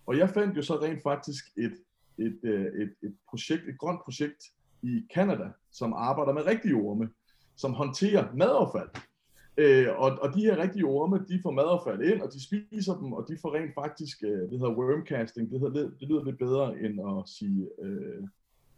[0.06, 1.76] Og jeg fandt jo så rent faktisk et,
[2.18, 4.44] et, et, et, et projekt, et grønt projekt,
[4.84, 7.08] i Canada, som arbejder med rigtige orme,
[7.56, 8.88] som håndterer madaffald.
[9.56, 13.12] Øh, og, og de her rigtige orme, de får madaffald ind, og de spiser dem,
[13.12, 16.78] og de får rent faktisk, øh, det hedder wormcasting, det, hedder, det lyder lidt bedre
[16.80, 18.22] end at sige øh,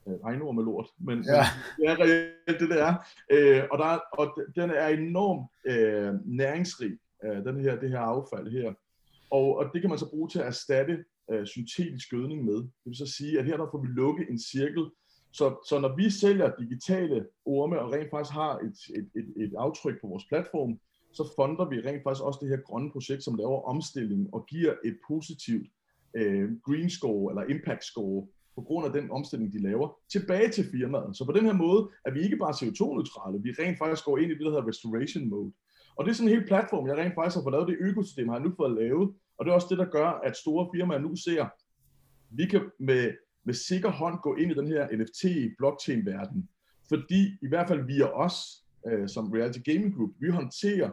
[0.09, 1.45] øh, med lort, men, ja.
[1.79, 2.95] men det er reelt det, det er.
[3.31, 8.51] Øh, og, der, og den er enormt øh, næringsrig, øh, den her, det her affald
[8.51, 8.73] her.
[9.31, 12.55] Og, og det kan man så bruge til at erstatte øh, syntetisk gødning med.
[12.57, 14.85] Det vil så sige, at her der får vi lukket en cirkel,
[15.39, 19.53] så, så når vi sælger digitale orme og rent faktisk har et, et, et, et
[19.59, 20.79] aftryk på vores platform,
[21.13, 24.75] så fonder vi rent faktisk også det her grønne projekt, som laver omstilling og giver
[24.85, 25.67] et positivt
[26.17, 28.27] øh, green score eller impact score
[28.57, 31.17] på grund af den omstilling, de laver, tilbage til firmaet.
[31.17, 34.31] Så på den her måde er vi ikke bare CO2-neutrale, vi rent faktisk går ind
[34.31, 35.53] i det, der hedder restoration mode.
[35.97, 38.29] Og det er sådan en hel platform, jeg rent faktisk har fået lavet, det økosystem
[38.29, 40.99] har jeg nu fået lavet, og det er også det, der gør, at store firmaer
[40.99, 41.45] nu ser,
[42.31, 43.03] vi kan med
[43.47, 46.49] med sikker hånd gå ind i den her NFT-blockchain-verden.
[46.89, 50.91] Fordi i hvert fald via os, øh, som Reality Gaming Group, vi håndterer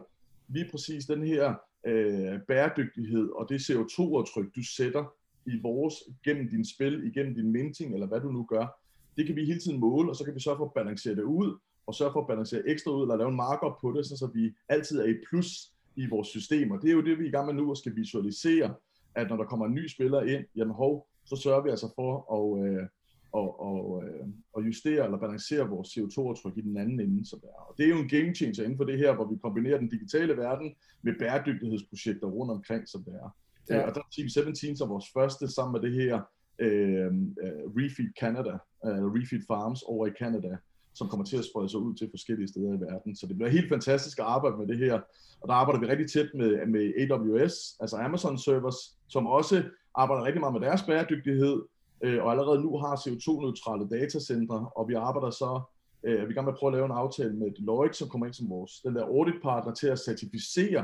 [0.48, 1.54] lige præcis den her
[1.88, 5.14] øh, bæredygtighed og det CO2-aftryk, du sætter
[5.46, 5.94] i vores,
[6.24, 8.80] gennem din spil, igennem din minting, eller hvad du nu gør.
[9.18, 11.24] Det kan vi hele tiden måle, og så kan vi sørge for at balancere det
[11.24, 14.30] ud, og sørge for at balancere ekstra ud, eller lave en markup på det, så
[14.34, 16.80] vi altid er i plus i vores systemer.
[16.80, 18.74] Det er jo det, vi er i gang med nu, og skal visualisere,
[19.16, 22.12] at når der kommer en ny spiller ind, jamen hov, så sørger vi altså for
[22.38, 22.88] at, øh,
[23.32, 27.26] og, og, øh, og justere eller balancere vores CO2-aftryk i den anden ende.
[27.26, 27.48] Så der.
[27.48, 29.90] Og det er jo en game changer inden for det her, hvor vi kombinerer den
[29.90, 33.30] digitale verden med bæredygtighedsprojekter rundt omkring, som det er.
[33.70, 33.78] Ja.
[33.78, 36.22] Øh, og der er Team 17 som vores første sammen med det her
[36.60, 37.12] øh,
[37.46, 38.54] uh, Refeed Canada,
[38.84, 40.58] uh, Refeed Farms over i Canada,
[40.94, 43.16] som kommer til at sprede sig ud til forskellige steder i verden.
[43.16, 44.94] Så det bliver helt fantastisk at arbejde med det her.
[45.42, 49.64] Og der arbejder vi rigtig tæt med, med AWS, altså Amazon Servers, som også
[49.96, 51.62] arbejder rigtig meget med deres bæredygtighed,
[52.04, 55.62] øh, og allerede nu har CO2-neutrale datacentre, og vi arbejder så,
[56.04, 58.26] øh, vi er gang med at prøve at lave en aftale med Deloitte, som kommer
[58.26, 60.84] ind som vores, den der audit-partner til at certificere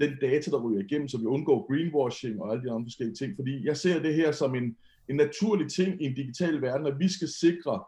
[0.00, 3.36] den data, der ryger igennem, så vi undgår greenwashing og alle de andre forskellige ting.
[3.36, 4.76] Fordi jeg ser det her som en,
[5.08, 7.84] en naturlig ting i en digital verden, at vi skal sikre,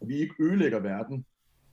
[0.00, 1.24] at vi ikke ødelægger verden,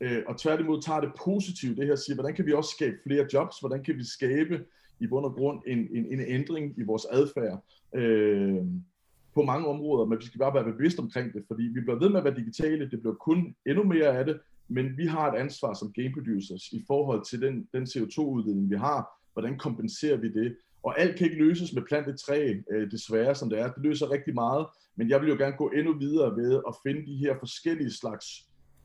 [0.01, 3.25] øh, og tværtimod tager det positivt, det her siger, hvordan kan vi også skabe flere
[3.33, 4.65] jobs, hvordan kan vi skabe
[5.01, 7.63] i bund og grund en, en, en ændring i vores adfærd
[7.95, 8.63] øh,
[9.33, 12.09] på mange områder, men vi skal bare være bevidste omkring det, fordi vi bliver ved
[12.09, 15.37] med at være digitale, det bliver kun endnu mere af det, men vi har et
[15.37, 20.29] ansvar som game producers i forhold til den, den CO2-udledning, vi har, hvordan kompenserer vi
[20.33, 23.71] det, og alt kan ikke løses med plantet træ, øh, desværre som det er.
[23.71, 27.05] Det løser rigtig meget, men jeg vil jo gerne gå endnu videre ved at finde
[27.05, 28.25] de her forskellige slags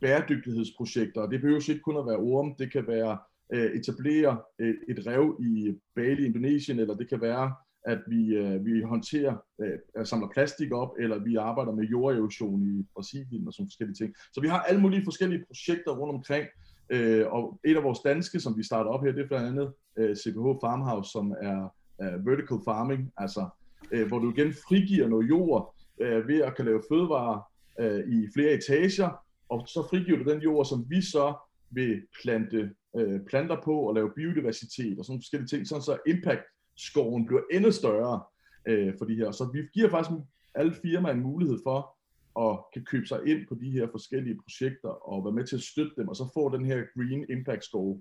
[0.01, 1.21] bæredygtighedsprojekter.
[1.21, 3.19] Og det behøver ikke kun at være orm, det kan være
[3.53, 7.55] øh, etablere et, et rev i Bali, Indonesien, eller det kan være,
[7.87, 12.87] at vi, øh, vi håndterer, øh, samler plastik op, eller vi arbejder med jorderosion i
[12.95, 14.15] Brasilien og sådan forskellige ting.
[14.33, 16.47] Så vi har alle mulige forskellige projekter rundt omkring,
[16.91, 19.73] Øh, og et af vores danske, som vi starter op her, det er blandt andet
[19.99, 23.49] øh, CPH Farmhouse, som er øh, vertical farming, altså
[23.93, 27.41] øh, hvor du igen frigiver noget jord øh, ved at kan lave fødevarer
[27.81, 29.11] øh, i flere etager,
[29.49, 31.35] og så frigiver du den jord, som vi så
[31.71, 37.27] vil plante øh, planter på og lave biodiversitet og sådan forskellige ting, sådan så impact-skoven
[37.27, 38.23] bliver endnu større
[38.69, 39.31] øh, for de her.
[39.31, 40.11] Så vi giver faktisk
[40.55, 41.97] alle firmaer en mulighed for
[42.41, 45.63] at kan købe sig ind på de her forskellige projekter og være med til at
[45.63, 47.99] støtte dem, og så få den her Green Impact Score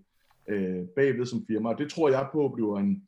[0.47, 1.69] øh, bagved som firma.
[1.69, 3.07] Og det tror jeg på bliver en,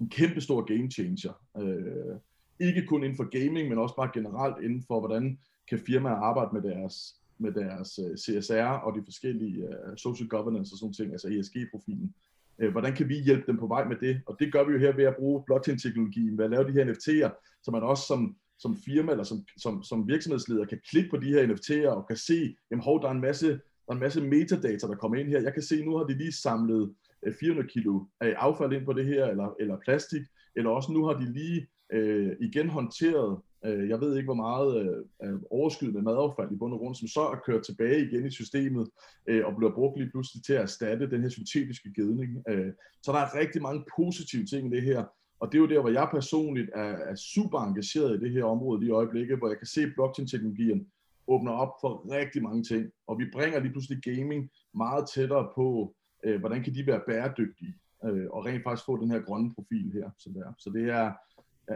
[0.00, 1.32] en kæmpe stor game changer.
[1.58, 2.16] Øh,
[2.60, 5.38] ikke kun inden for gaming, men også bare generelt inden for, hvordan
[5.68, 10.74] kan firmaer arbejde med deres, med deres øh, CSR og de forskellige øh, social governance
[10.74, 12.14] og sådan ting, altså ESG-profilen.
[12.58, 14.20] Øh, hvordan kan vi hjælpe dem på vej med det?
[14.26, 16.84] Og det gør vi jo her ved at bruge blockchain-teknologien, ved at lave de her
[16.84, 21.16] NFT'er, så man også som, som firma eller som, som, som virksomhedsleder kan klikke på
[21.16, 24.00] de her NFT'er og kan se, jamen hov, der er en masse, der er en
[24.00, 25.40] masse metadata, der kommer ind her.
[25.40, 26.94] Jeg kan se, nu har de lige samlet
[27.26, 30.22] øh, 400 kilo affald ind på det her, eller, eller plastik,
[30.56, 35.04] eller også nu har de lige øh, igen håndteret, øh, jeg ved ikke hvor meget
[35.24, 38.88] øh, overskydende madaffald i bund og grund, som så er kørt tilbage igen i systemet
[39.26, 42.44] øh, og bliver brugt lige pludselig til at erstatte den her syntetiske gedning.
[42.48, 45.04] Øh, så der er rigtig mange positive ting i det her,
[45.40, 48.44] og det er jo der, hvor jeg personligt er, er super engageret i det her
[48.44, 50.86] område lige i øjeblikket, hvor jeg kan se, at blockchain-teknologien
[51.28, 55.94] åbner op for rigtig mange ting, og vi bringer lige pludselig gaming meget tættere på,
[56.24, 59.92] øh, hvordan kan de være bæredygtige, øh, og rent faktisk få den her grønne profil
[59.92, 60.10] her.
[60.18, 60.52] Så, der.
[60.58, 61.12] så det er,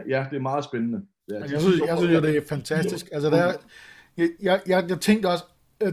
[0.09, 1.05] ja, det er meget spændende.
[1.29, 3.09] Ja, jeg, synes, jeg synes jo, det er fantastisk.
[3.11, 3.53] Altså, der,
[4.17, 5.43] jeg, jeg, jeg, jeg tænkte også,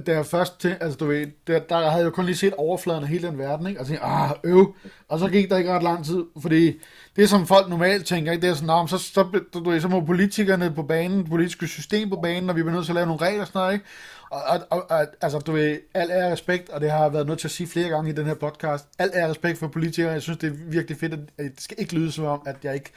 [0.06, 2.54] da jeg først til, altså du ved, der, der havde jeg jo kun lige set
[2.54, 3.80] overfladen af hele den verden, ikke?
[3.80, 4.74] og tænkte, ah, øv,
[5.08, 6.80] og så gik der ikke ret lang tid, fordi
[7.16, 8.42] det som folk normalt tænker, ikke?
[8.42, 11.66] det er sådan, nah, så, så, du ved, så må politikerne på banen, det politiske
[11.66, 13.72] system på banen, og vi bliver nødt til at lave nogle regler og sådan noget,
[13.72, 13.86] ikke?
[14.30, 17.26] Og, og, og, og altså, du ved, al er respekt, og det har jeg været
[17.26, 20.12] nødt til at sige flere gange i den her podcast, al er respekt for politikere,
[20.12, 22.74] jeg synes, det er virkelig fedt, at det skal ikke lyde som om, at jeg
[22.74, 22.92] ikke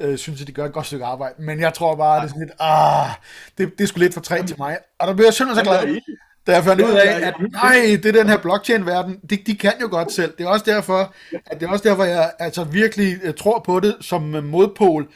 [0.00, 1.34] øh, synes, at de gør et godt stykke arbejde.
[1.38, 3.10] Men jeg tror bare, at det er sådan lidt, ah,
[3.58, 4.78] det, det er sgu lidt for træt til mig.
[4.98, 6.00] Og der bliver jeg simpelthen så glad,
[6.46, 9.72] da jeg fandt ud af, at nej, det er den her blockchain-verden, de, de kan
[9.80, 10.34] jo godt selv.
[10.38, 11.14] Det er også derfor,
[11.46, 15.08] at det er også derfor, jeg altså virkelig øh, tror på det som modpol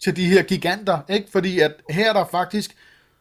[0.00, 1.28] til de her giganter, ikke?
[1.32, 2.76] Fordi at her er der faktisk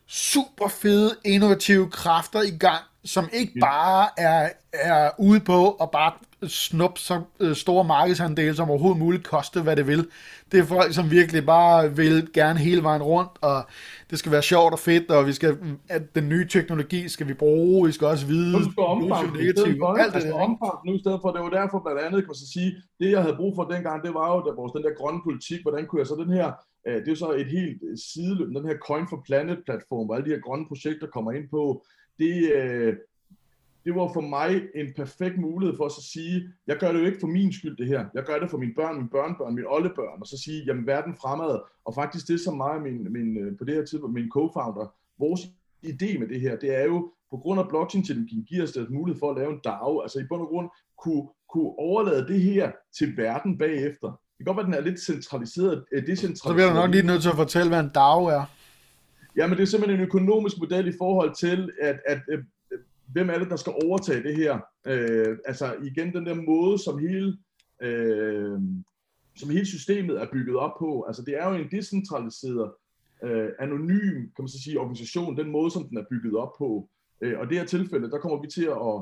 [0.08, 6.14] super fede, innovative kræfter i gang, som ikke bare er, er ude på at bare
[6.48, 10.08] snuppe så øh, store markedsandele som overhovedet muligt, koste hvad det vil.
[10.52, 13.64] Det er folk, som virkelig bare vil gerne hele vejen rundt, og
[14.10, 15.58] det skal være sjovt og fedt, og vi skal,
[15.90, 19.84] at den nye teknologi skal vi bruge, vi skal også vide, det skal omfang, negativ,
[20.00, 20.34] alt det der.
[20.34, 23.22] omfang nu i stedet for, det var derfor blandt andet, kan så sige, det jeg
[23.22, 26.00] havde brug for dengang, det var jo der vores, den der grønne politik, hvordan kunne
[26.00, 26.48] jeg så den her,
[26.88, 27.80] øh, det er så et helt
[28.10, 31.48] sideløb, den her Coin for Planet platform, hvor alle de her grønne projekter kommer ind
[31.56, 31.84] på,
[32.20, 32.94] det, øh,
[33.86, 37.06] det var for mig en perfekt mulighed for at så sige, jeg gør det jo
[37.06, 39.68] ikke for min skyld det her, jeg gør det for mine børn, mine børnebørn, mine
[39.68, 43.58] oldebørn, og så sige, jamen verden fremad, og faktisk det som mig min, min, øh,
[43.58, 44.86] på det her tidspunkt, min co-founder,
[45.20, 45.42] vores
[45.86, 49.20] idé med det her, det er jo, på grund af blockchain-teknologien giver os det mulighed
[49.20, 52.72] for at lave en DAO, altså i bund og grund kunne, kunne overlade det her
[52.98, 54.08] til verden bagefter.
[54.08, 56.38] Det kan godt være, at den er lidt centraliseret, øh, decentraliseret.
[56.38, 58.44] Så bliver du nok lige nødt til at fortælle, hvad en DAO er.
[59.38, 62.20] Ja, men det er simpelthen en økonomisk model i forhold til, at, at
[63.12, 64.60] hvem er det, der skal overtage det her?
[64.88, 67.38] Øh, altså igen den der måde, som hele,
[67.82, 68.60] øh,
[69.36, 71.04] som hele systemet er bygget op på.
[71.08, 72.72] Altså det er jo en decentraliseret,
[73.24, 76.90] øh, anonym, kan man så sige, organisation, den måde, som den er bygget op på.
[77.22, 78.96] Øh, og i det her tilfælde, der kommer vi til at,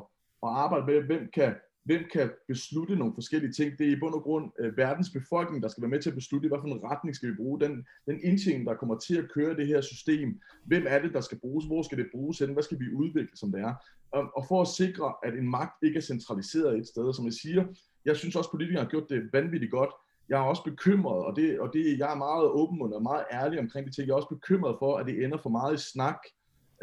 [0.43, 1.55] at arbejde med, hvem kan
[1.87, 3.79] hvem kan beslutte nogle forskellige ting.
[3.79, 6.15] Det er i bund og grund øh, verdens befolkning, der skal være med til at
[6.15, 7.59] beslutte, hvad for en retning skal vi bruge.
[7.59, 10.39] Den, den indtjening, der kommer til at køre det her system.
[10.65, 11.65] Hvem er det, der skal bruges?
[11.65, 12.53] Hvor skal det bruges hen?
[12.53, 13.73] Hvad skal vi udvikle, som det er?
[14.11, 17.65] Og, for at sikre, at en magt ikke er centraliseret et sted, som jeg siger,
[18.05, 19.89] jeg synes også, at politikere har gjort det vanvittigt godt.
[20.29, 23.59] Jeg er også bekymret, og, det, og det, jeg er meget åben og meget ærlig
[23.59, 24.07] omkring det ting.
[24.07, 26.17] Jeg er også bekymret for, at det ender for meget i snak,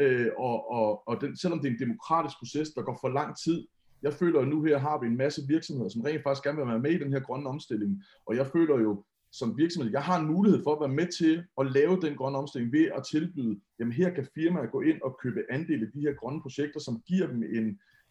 [0.00, 3.36] øh, og, og, og den, selvom det er en demokratisk proces, der går for lang
[3.44, 3.66] tid,
[4.02, 6.66] jeg føler at nu her har vi en masse virksomheder, som rent faktisk gerne vil
[6.66, 9.04] være med i den her grønne omstilling, og jeg føler jo
[9.38, 12.38] som virksomhed, jeg har en mulighed for at være med til at lave den grønne
[12.38, 16.00] omstilling ved at tilbyde, jamen her kan firmaer gå ind og købe andel i de
[16.00, 17.66] her grønne projekter, som giver dem en,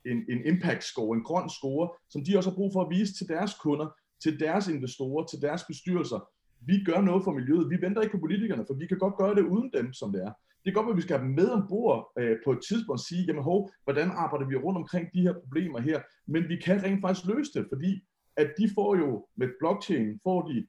[0.06, 3.14] en, en impact score, en grøn score, som de også har brug for at vise
[3.14, 3.88] til deres kunder,
[4.24, 6.20] til deres investorer, til deres bestyrelser.
[6.66, 7.70] Vi gør noget for miljøet.
[7.70, 10.22] Vi venter ikke på politikerne, for vi kan godt gøre det uden dem, som det
[10.24, 10.32] er.
[10.64, 13.06] Det er godt at vi skal have dem med ombord øh, på et tidspunkt og
[13.10, 16.02] sige, jamen hov, hvordan arbejder vi rundt omkring de her problemer her?
[16.28, 17.92] Men vi kan rent faktisk løse det, fordi
[18.38, 20.68] at de får jo med blockchain, får de,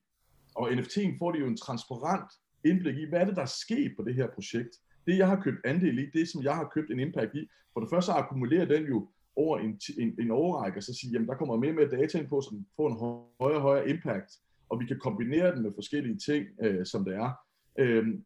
[0.54, 2.32] og NFT'en får de jo en transparent
[2.64, 4.70] indblik i, hvad er det, der er sket på det her projekt.
[5.06, 7.80] Det, jeg har købt andel i, det som jeg har købt en impact i, for
[7.80, 11.34] det første akkumulerer den jo over en, en, en overrække, og så sige, jamen der
[11.34, 12.96] kommer mere og mere data ind på, så den får en
[13.40, 14.30] højere og højere impact,
[14.68, 17.30] og vi kan kombinere den med forskellige ting, øh, som det er.
[17.78, 18.24] Øhm,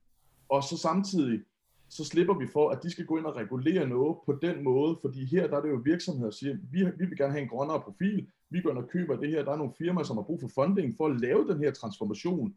[0.49, 1.41] og så samtidig,
[1.89, 4.99] så slipper vi for, at de skal gå ind og regulere noget på den måde,
[5.03, 7.49] fordi her der er det jo virksomheder, der siger, vi, vi vil gerne have en
[7.49, 10.23] grønnere profil, vi går ind og køber det her, der er nogle firmaer, som har
[10.23, 12.55] brug for funding for at lave den her transformation.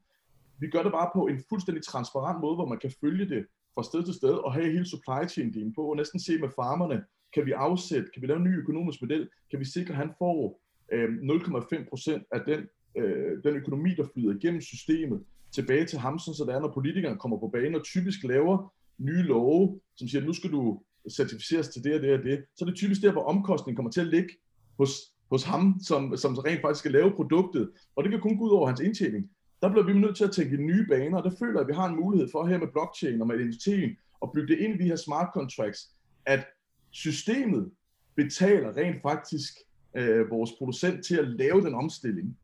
[0.60, 3.84] Vi gør det bare på en fuldstændig transparent måde, hvor man kan følge det fra
[3.84, 7.04] sted til sted og have hele supply chain din på, og næsten se med farmerne,
[7.34, 10.12] kan vi afsætte, kan vi lave en ny økonomisk model, kan vi sikre, at han
[10.20, 10.62] får
[10.92, 12.68] øh, 0,5% af den,
[12.98, 17.18] øh, den økonomi, der flyder igennem systemet, tilbage til ham, så det er, når politikerne
[17.18, 21.68] kommer på banen og typisk laver nye love, som siger, at nu skal du certificeres
[21.68, 24.02] til det og det og det, så er det typisk der, hvor omkostningen kommer til
[24.02, 24.30] at ligge
[24.78, 24.92] hos,
[25.32, 28.50] hos ham, som, som rent faktisk skal lave produktet, og det kan kun gå ud
[28.50, 29.30] over hans indtjening.
[29.62, 31.74] Der bliver vi nødt til at tænke nye baner, og der føler jeg, at vi
[31.74, 34.84] har en mulighed for her med blockchain og med identiteten, at bygge det ind i
[34.84, 35.90] de her smart contracts,
[36.26, 36.48] at
[36.92, 37.72] systemet
[38.16, 39.54] betaler rent faktisk
[39.96, 42.38] øh, vores producent til at lave den omstilling.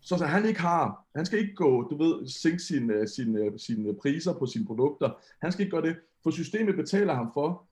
[0.00, 3.40] Så, så han ikke har, han skal ikke gå, du ved, sænke sine, øh, sine,
[3.40, 5.10] øh, sine øh, priser på sine produkter.
[5.42, 7.66] Han skal ikke gøre det, for systemet betaler ham for,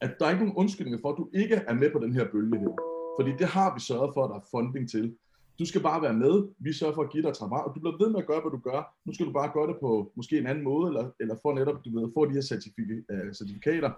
[0.00, 2.30] at der er ikke nogen undskyldninger for, at du ikke er med på den her
[2.32, 2.91] bølge her.
[3.18, 5.16] Fordi det har vi sørget for, at der er funding til.
[5.58, 6.48] Du skal bare være med.
[6.58, 8.50] Vi sørger for at give dig travar, og du bliver ved med at gøre, hvad
[8.50, 8.94] du gør.
[9.04, 11.84] Nu skal du bare gøre det på måske en anden måde, eller, eller få netop,
[11.84, 13.90] du ved, få de her certifik- øh, certifikater.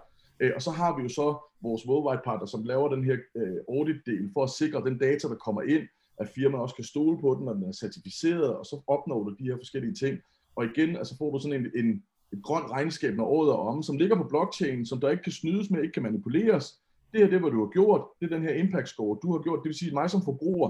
[0.43, 1.27] Uh, og så har vi jo så
[1.61, 5.35] vores worldwide partner, som laver den her uh, audit-del for at sikre den data, der
[5.35, 5.83] kommer ind,
[6.17, 9.35] at firmaet også kan stole på den, og den er certificeret, og så opnår du
[9.39, 10.19] de her forskellige ting.
[10.55, 12.03] Og igen, altså får du sådan en, en,
[12.33, 15.31] et grønt regnskab, når året er om, som ligger på blockchain, som der ikke kan
[15.31, 16.79] snydes med, ikke kan manipuleres.
[17.15, 18.01] Det her det, hvad du har gjort.
[18.19, 19.59] Det er den her impact score, du har gjort.
[19.63, 20.69] Det vil sige, at mig som forbruger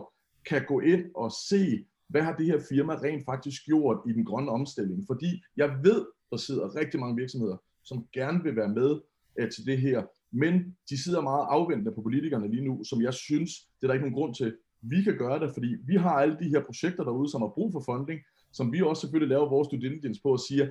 [0.49, 4.25] kan gå ind og se, hvad har det her firma rent faktisk gjort i den
[4.25, 5.03] grønne omstilling.
[5.07, 8.99] Fordi jeg ved, der sidder rigtig mange virksomheder, som gerne vil være med
[9.39, 10.53] øh, til det her, men
[10.89, 14.05] de sidder meget afventende på politikerne lige nu, som jeg synes, det er der ikke
[14.05, 14.57] nogen grund til.
[14.81, 17.71] Vi kan gøre det, fordi vi har alle de her projekter derude, som har brug
[17.71, 18.19] for funding,
[18.51, 20.65] som vi også selvfølgelig laver vores due diligence på og siger,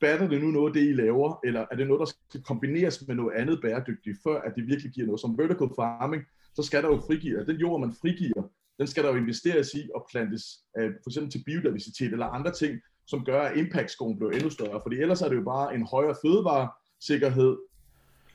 [0.00, 3.16] batter det nu noget, det I laver, eller er det noget, der skal kombineres med
[3.16, 5.20] noget andet bæredygtigt, før at det virkelig giver noget.
[5.20, 6.22] Som vertical farming,
[6.54, 8.42] så skal der jo frigive, den jord, man frigiver,
[8.78, 10.44] den skal der jo investeres i og plantes
[10.78, 14.80] øh, for eksempel til biodiversitet eller andre ting, som gør, at impact bliver endnu større.
[14.84, 17.56] Fordi ellers er det jo bare en højere fødevaresikkerhed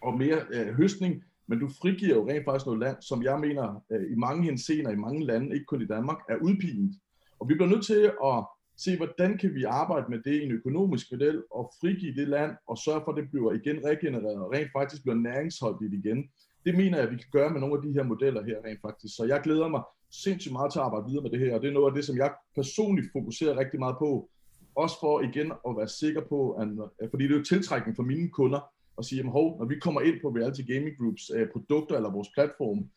[0.02, 3.84] og mere øh, høstning, men du frigiver jo rent faktisk noget land, som jeg mener
[3.92, 6.96] øh, i mange hensener, i mange lande, ikke kun i Danmark, er udpint.
[7.40, 8.46] Og vi bliver nødt til at
[8.84, 12.52] se, hvordan kan vi arbejde med det i en økonomisk model og frigive det land
[12.68, 16.30] og sørge for, at det bliver igen regenereret og rent faktisk bliver næringsholdigt igen.
[16.66, 18.82] Det mener jeg, at vi kan gøre med nogle af de her modeller her rent
[18.82, 19.16] faktisk.
[19.16, 21.68] Så jeg glæder mig sindssygt meget til at arbejde videre med det her, og det
[21.68, 24.30] er noget af det, som jeg personligt fokuserer rigtig meget på.
[24.76, 26.68] Også for igen at være sikker på, at,
[27.10, 28.62] fordi det er jo tiltrækning for mine kunder,
[28.98, 32.12] at sige, at hov, når vi kommer ind på Reality Gaming Groups øh, produkter eller
[32.12, 32.90] vores platform,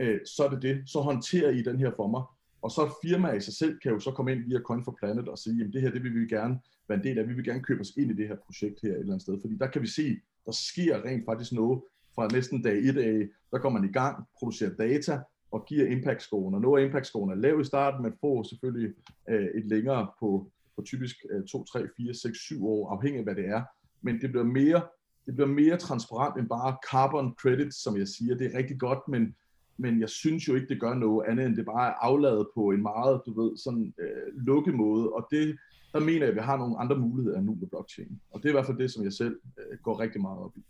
[0.00, 2.22] øh, så er det det, så håndterer I den her for mig.
[2.62, 5.28] Og så firmaer i sig selv kan jo så komme ind via Coin for Planet
[5.28, 7.44] og sige, jamen det her, det vil vi gerne være en del af, vi vil
[7.44, 9.66] gerne købe os ind i det her projekt her et eller andet sted, fordi der
[9.66, 11.80] kan vi se, der sker rent faktisk noget
[12.14, 16.54] fra næsten dag 1 af, der kommer man i gang, producerer data, og giver impact-scoren.
[16.54, 18.94] Og noget af impact-scoren er lav i starten, men får selvfølgelig
[19.28, 23.24] øh, et længere på, på typisk øh, 2, 3, 4, 6, 7 år, afhængig af
[23.24, 23.62] hvad det er.
[24.02, 24.82] Men det bliver mere,
[25.26, 28.34] det bliver mere transparent end bare carbon credits, som jeg siger.
[28.34, 29.34] Det er rigtig godt, men,
[29.78, 32.70] men jeg synes jo ikke, det gør noget andet, end det bare er afladet på
[32.70, 35.12] en meget, du ved, sådan øh, lukket måde.
[35.12, 35.58] Og det,
[35.92, 38.20] der mener jeg, at vi har nogle andre muligheder nu med blockchain.
[38.30, 40.56] Og det er i hvert fald det, som jeg selv øh, går rigtig meget op
[40.56, 40.60] i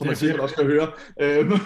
[0.00, 0.88] som man sikkert også kan høre.
[1.20, 1.52] Øhm.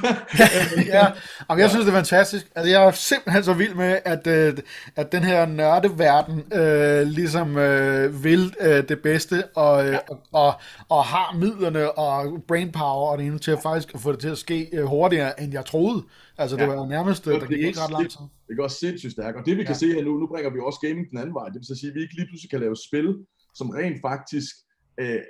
[0.87, 1.07] ja,
[1.49, 1.55] ja.
[1.55, 2.47] jeg synes, det er fantastisk.
[2.55, 4.57] Altså, jeg er simpelthen så vild med, at, øh,
[4.97, 9.99] at den her nørdeverden øh, ligesom øh, vil øh, det bedste, og, ja.
[10.09, 10.55] og, og,
[10.89, 14.39] og har midlerne og brainpower og det ene til at faktisk få det til at
[14.39, 16.03] ske øh, hurtigere, end jeg troede.
[16.39, 16.69] Altså, det ja.
[16.69, 18.21] var nærmest, der gik ikke ret lang tid.
[18.49, 19.67] Det går sindssygt stærkt, og det vi ja.
[19.67, 21.47] kan se her nu, nu bringer vi også gaming den anden vej.
[21.47, 23.17] Det vil sige, at vi ikke lige pludselig kan lave spil,
[23.55, 24.55] som rent faktisk
[25.01, 25.21] øh,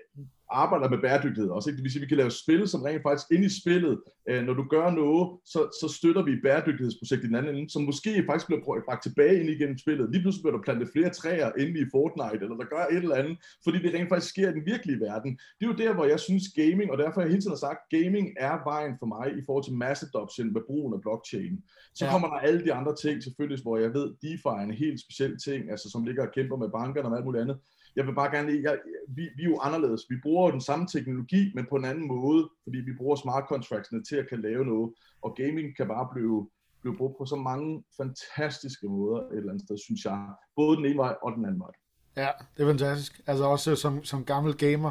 [0.51, 1.71] arbejder med bæredygtighed også.
[1.71, 1.77] Ikke?
[1.77, 3.95] Det vil sige, at vi kan lave spil, som rent faktisk ind i spillet,
[4.29, 7.83] øh, når du gør noget, så, så støtter vi bæredygtighedsprojekt i den anden ende, som
[7.83, 10.11] måske faktisk bliver bragt tilbage ind igennem spillet.
[10.13, 13.21] Lige pludselig bliver der plantet flere træer inde i Fortnite, eller der gør et eller
[13.23, 15.31] andet, fordi det rent faktisk sker i den virkelige verden.
[15.57, 17.81] Det er jo der, hvor jeg synes gaming, og derfor har jeg hele tiden sagt,
[17.97, 21.55] gaming er vejen for mig i forhold til mass adoption med brugen af blockchain.
[21.95, 22.11] Så ja.
[22.11, 25.35] kommer der alle de andre ting selvfølgelig, hvor jeg ved, DeFi er en helt speciel
[25.47, 27.59] ting, altså som ligger og kæmper med bankerne og alt muligt andet
[27.97, 28.79] jeg vil bare gerne, jeg,
[29.09, 30.03] vi, vi er jo anderledes.
[30.11, 34.03] Vi bruger den samme teknologi, men på en anden måde, fordi vi bruger smart contractsene
[34.03, 34.93] til at kan lave noget,
[35.23, 36.49] og gaming kan bare blive,
[36.81, 40.29] blive brugt på så mange fantastiske måder et eller andet sted, synes jeg.
[40.57, 41.71] Både den ene vej og den anden vej.
[42.17, 43.21] Ja, det er fantastisk.
[43.27, 44.91] Altså også som, som gammel gamer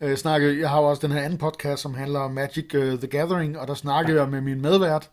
[0.00, 2.98] øh, snakke, jeg har jo også den her anden podcast, som handler om Magic uh,
[2.98, 4.20] the Gathering, og der snakker ja.
[4.20, 5.10] jeg med min medvært,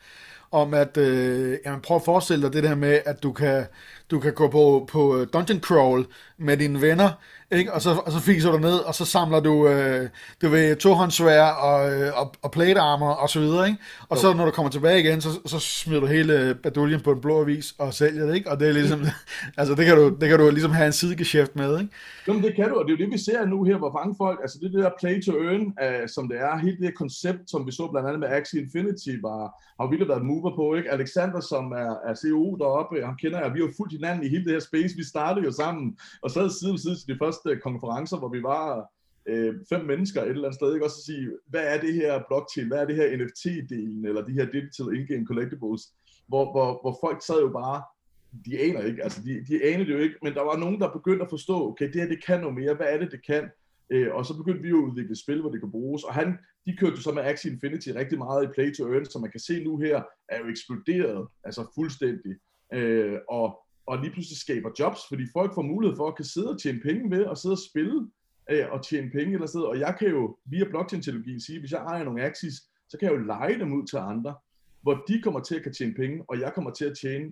[0.51, 3.65] om at, øh, jamen prøv at forestille dig det der med, at du kan,
[4.11, 6.05] du kan gå på, på dungeon crawl
[6.37, 7.09] med dine venner,
[7.51, 7.73] ikke?
[7.73, 10.09] Og, så, og så fiser du ned, og så samler du, øh,
[10.41, 13.79] du ved, tohåndssvær og, øh, og, og plate armor og så videre, ikke?
[14.09, 14.21] Og jo.
[14.21, 17.41] så når du kommer tilbage igen, så, så smider du hele baduljen på en blå
[17.41, 18.51] avis og sælger det, ikke?
[18.51, 19.01] Og det er ligesom,
[19.57, 21.93] altså det kan du, det kan du ligesom have en sidegeschæft med, ikke?
[22.27, 24.15] Jamen det kan du, og det er jo det, vi ser nu her, hvor mange
[24.17, 27.49] folk, altså det der play to earn, uh, som det er, hele det her koncept,
[27.51, 29.41] som vi så blandt andet med Axie Infinity, var,
[29.79, 30.91] har virkelig været mover på, ikke?
[30.91, 34.29] Alexander, som er, er CEO deroppe, han kender jeg, vi har jo fulgt hinanden i
[34.29, 37.19] hele det her space, vi startede jo sammen, og sad side ved side til de
[37.23, 38.91] første konferencer, hvor vi var
[39.29, 40.85] øh, fem mennesker et eller andet sted, ikke?
[40.85, 44.37] også at sige, hvad er det her blockchain, hvad er det her NFT-delen, eller de
[44.39, 45.83] her digital in-game collectibles,
[46.27, 47.79] hvor, hvor, hvor folk sad jo bare
[48.45, 50.97] de aner ikke, altså de, de aner det jo ikke, men der var nogen, der
[50.97, 53.49] begyndte at forstå, okay, det her det kan noget mere, hvad er det, det kan?
[53.89, 56.37] Øh, og så begyndte vi jo at udvikle spil, hvor det kan bruges, og han,
[56.65, 59.31] de kørte jo så med Axie Infinity rigtig meget i Play to Earn, som man
[59.31, 62.35] kan se nu her, er jo eksploderet, altså fuldstændig,
[62.73, 63.59] øh, og,
[63.89, 66.79] og lige pludselig skaber jobs, fordi folk får mulighed for at kan sidde og tjene
[66.79, 68.07] penge ved, og sidde og spille,
[68.51, 71.79] øh, og tjene penge eller sted, og jeg kan jo via blockchain-teknologien sige, hvis jeg
[71.79, 72.53] ejer nogle Axis,
[72.89, 74.35] så kan jeg jo lege dem ud til andre,
[74.81, 77.31] hvor de kommer til at kan tjene penge, og jeg kommer til at tjene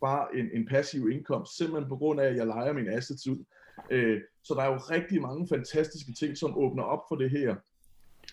[0.00, 3.44] bare en, en passiv indkomst, simpelthen på grund af, at jeg leger min assets ud.
[3.90, 7.56] Øh, så der er jo rigtig mange fantastiske ting, som åbner op for det her,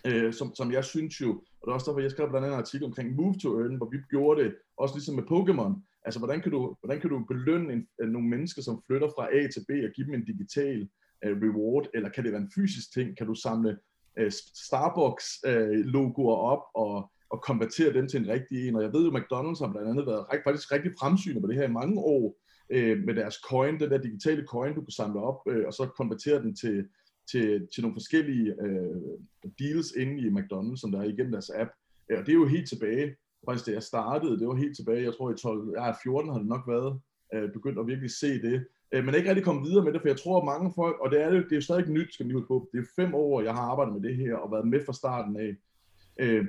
[0.05, 2.55] øh, som, som jeg synes jo, og det er også derfor, jeg skrev blandt andet
[2.55, 5.92] en artikel omkring Move to Earn, hvor vi gjorde det, også ligesom med Pokémon.
[6.05, 9.35] Altså, hvordan kan du, hvordan kan du belønne en, øh, nogle mennesker, som flytter fra
[9.37, 10.81] A til B, og give dem en digital
[11.25, 13.17] uh, reward, eller kan det være en fysisk ting?
[13.17, 13.77] Kan du samle
[14.17, 14.31] øh, uh,
[14.65, 18.75] Starbucks-logoer uh, op og og konvertere dem til en rigtig en.
[18.75, 21.67] Og jeg ved jo, McDonald's har blandt andet været faktisk rigtig fremsynet på det her
[21.67, 22.37] i mange år,
[22.69, 25.89] øh, med deres coin, den der digitale coin, du kan samle op, øh, og så
[25.97, 26.87] konvertere den til,
[27.31, 29.01] til, til nogle forskellige øh,
[29.59, 31.71] deals inde i McDonald's, som der er igennem deres app.
[32.17, 33.15] Og det er jo helt tilbage,
[33.45, 36.37] faktisk det jeg startede, det var helt tilbage, jeg tror i 12, ja, 14 har
[36.37, 36.99] det nok været,
[37.33, 38.67] øh, begyndt at virkelig se det.
[38.91, 41.11] Øh, men ikke rigtig kommet videre med det, for jeg tror, at mange folk, og
[41.11, 43.41] det er, det, det er stadig nyt, skal vi lige på, det er fem år,
[43.41, 45.55] jeg har arbejdet med det her, og været med fra starten af.
[46.19, 46.45] Øh,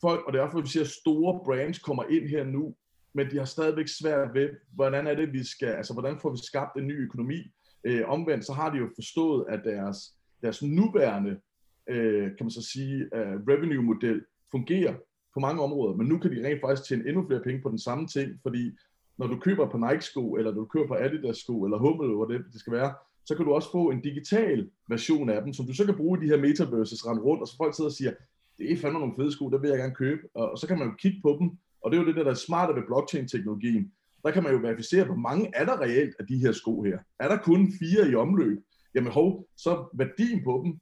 [0.00, 2.74] folk, og det er derfor, vi siger, at store brands kommer ind her nu,
[3.14, 6.38] men de har stadigvæk svært ved, hvordan er det, vi skal, altså hvordan får vi
[6.42, 7.52] skabt en ny økonomi.
[7.84, 9.98] Øh, omvendt, så har de jo forstået, at deres,
[10.42, 11.40] deres nuværende,
[11.88, 14.94] øh, kan man så sige, uh, revenue-model fungerer
[15.34, 17.78] på mange områder, men nu kan de rent faktisk tjene endnu flere penge på den
[17.78, 18.72] samme ting, fordi
[19.18, 22.46] når du køber på Nike-sko, eller du køber på Adidas-sko, eller Hummel, eller hvad det,
[22.52, 25.74] det skal være, så kan du også få en digital version af dem, som du
[25.74, 28.12] så kan bruge i de her metaverses rende rundt, og så folk sidder og siger,
[28.58, 30.20] det er fandme nogle fede sko, der vil jeg gerne købe.
[30.34, 31.50] Og, og så kan man jo kigge på dem,
[31.82, 33.92] og det er jo det der, der er smarte ved blockchain-teknologien.
[34.24, 36.98] Der kan man jo verificere, hvor mange er der reelt af de her sko her.
[37.18, 38.58] Er der kun fire i omløb?
[38.94, 40.80] Jamen hov, så værdien på dem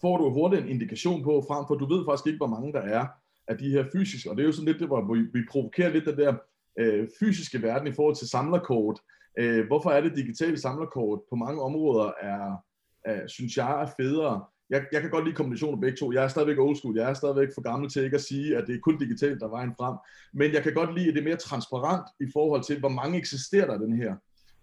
[0.00, 2.80] får du hurtigt en indikation på, frem for du ved faktisk ikke, hvor mange der
[2.80, 3.06] er
[3.50, 4.30] af de her fysiske.
[4.30, 6.34] Og det er jo sådan lidt det, hvor vi, vi provokerer lidt den der
[6.78, 8.98] øh, fysiske verden i forhold til samlerkort.
[9.38, 12.64] Øh, hvorfor er det digitale samlerkort på mange områder er,
[13.04, 16.12] er, synes jeg, er federe jeg, jeg kan godt lide kombinationer begge to.
[16.12, 16.96] Jeg er stadigvæk old school.
[16.96, 19.46] Jeg er stadigvæk for gammel til ikke at sige, at det er kun digitalt, der
[19.46, 19.96] er vejen frem.
[20.32, 23.18] Men jeg kan godt lide, at det er mere transparent i forhold til, hvor mange
[23.18, 24.14] eksisterer der den her.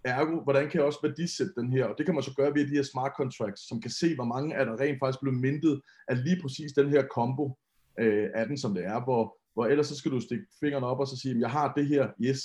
[0.04, 1.86] Ergo, hvordan kan jeg også værdisætte den her?
[1.86, 4.24] Og det kan man så gøre via de her smart contracts, som kan se, hvor
[4.24, 7.58] mange er der rent faktisk blevet mintet af lige præcis den her kombo
[8.00, 11.00] øh, af den, som det er, hvor, hvor ellers så skal du stikke fingrene op
[11.00, 12.42] og så sige, jeg har det her, yes,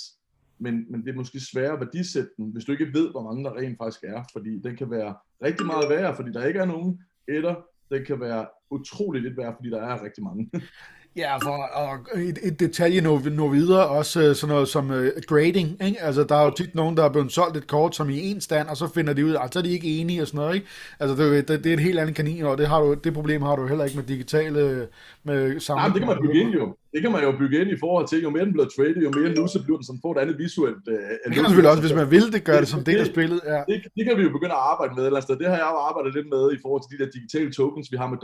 [0.59, 3.43] men, men det er måske sværere at værdisætte den, hvis du ikke ved, hvor mange
[3.43, 6.65] der rent faktisk er, fordi den kan være rigtig meget værre, fordi der ikke er
[6.65, 7.55] nogen, eller
[7.91, 10.49] den kan være utrolig lidt værd, fordi der er rigtig mange.
[11.15, 15.07] Ja, for og et, et detalje nu, nu videre, også øh, sådan noget som uh,
[15.27, 16.01] grading, ikke?
[16.01, 18.41] Altså, der er jo tit nogen, der er blevet solgt et kort som i en
[18.41, 20.55] stand, og så finder de ud, at så er de ikke enige og sådan noget,
[20.55, 20.67] ikke?
[20.99, 23.41] Altså, det, det, det er et helt andet kanin, og det, har du, det problem
[23.41, 24.87] har du heller ikke med digitale
[25.23, 25.81] med sammen.
[25.81, 26.75] Nej, det kan man bygge ind jo.
[26.93, 29.11] Det kan man jo bygge ind i forhold til, jo mere den bliver traded, jo
[29.19, 30.83] mere nu, så bliver den sådan, får et andet visuelt.
[30.87, 32.95] Uh, det kan man selvfølgelig også, hvis man vil det, gøre det, det som det,
[32.99, 33.39] der spillet.
[33.53, 33.59] Ja.
[33.69, 36.11] Det, det, kan vi jo begynde at arbejde med, eller det har jeg jo arbejdet
[36.17, 38.19] lidt med i forhold til de der digitale tokens, vi har med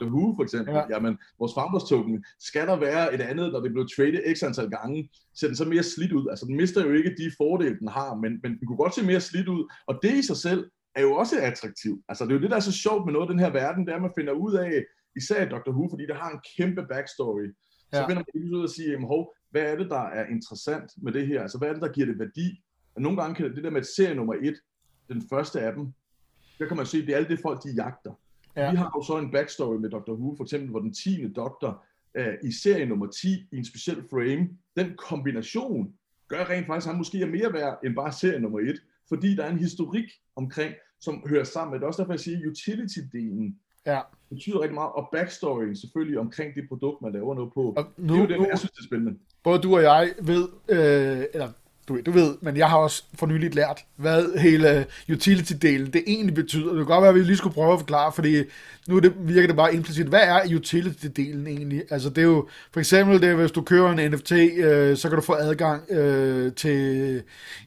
[0.00, 0.06] Dr.
[0.06, 0.84] Who for eksempel, ja.
[0.90, 5.10] jamen vores token, skal der være et andet, når det bliver traded x antal gange,
[5.34, 6.28] ser den så mere slidt ud.
[6.30, 9.02] Altså den mister jo ikke de fordele, den har, men, men den kunne godt se
[9.06, 12.00] mere slidt ud, og det i sig selv er jo også attraktivt.
[12.08, 13.84] Altså det er jo det, der er så sjovt med noget af den her verden,
[13.84, 14.84] det er, at man finder ud af,
[15.16, 15.70] især Dr.
[15.70, 17.46] Who, fordi der har en kæmpe backstory,
[17.92, 17.96] ja.
[17.96, 20.90] så finder man ud af at sige, jamen, hov, hvad er det, der er interessant
[21.02, 21.42] med det her?
[21.42, 22.62] Altså hvad er det, der giver det værdi?
[22.94, 24.56] Og nogle gange kan det, det der med serie nummer et,
[25.08, 25.92] den første af dem,
[26.58, 28.12] der kan man se, det er alt det folk, de jagter.
[28.56, 28.70] Ja.
[28.70, 30.12] Vi har jo så en backstory med Dr.
[30.12, 31.32] Who, for eksempel, hvor den 10.
[31.36, 31.84] doktor
[32.18, 35.92] uh, i serie nummer 10 i en speciel frame, den kombination
[36.28, 39.36] gør rent faktisk, at han måske er mere værd end bare serie nummer 1, fordi
[39.36, 40.04] der er en historik
[40.36, 41.86] omkring, som hører sammen med det.
[41.86, 43.54] også derfor, jeg siger, utility-delen
[43.86, 44.00] Ja.
[44.28, 47.74] Betyder rigtig meget, og backstoryen selvfølgelig omkring det produkt, man laver noget på.
[47.76, 49.18] Og nu, det er jo det, nu, jeg synes, det er spændende.
[49.42, 51.48] både du og jeg ved, øh, eller
[51.88, 56.02] du, ved- du ved, men jeg har også for nyligt lært, hvad hele utility-delen det
[56.06, 56.68] egentlig betyder.
[56.68, 58.42] Det kan godt være, at vi lige skulle prøve at forklare, fordi
[58.88, 60.06] nu er det, virker det bare implicit.
[60.06, 61.82] Hvad er utility-delen egentlig?
[61.90, 65.08] Altså det er jo, for eksempel, det er, hvis du kører en NFT, øh, så
[65.08, 67.12] kan du få adgang øh, til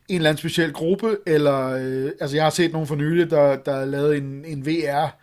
[0.10, 3.56] en eller anden speciel gruppe, eller, øh, altså jeg har set nogen for nylig, der,
[3.56, 5.18] der har lavet en, en VR,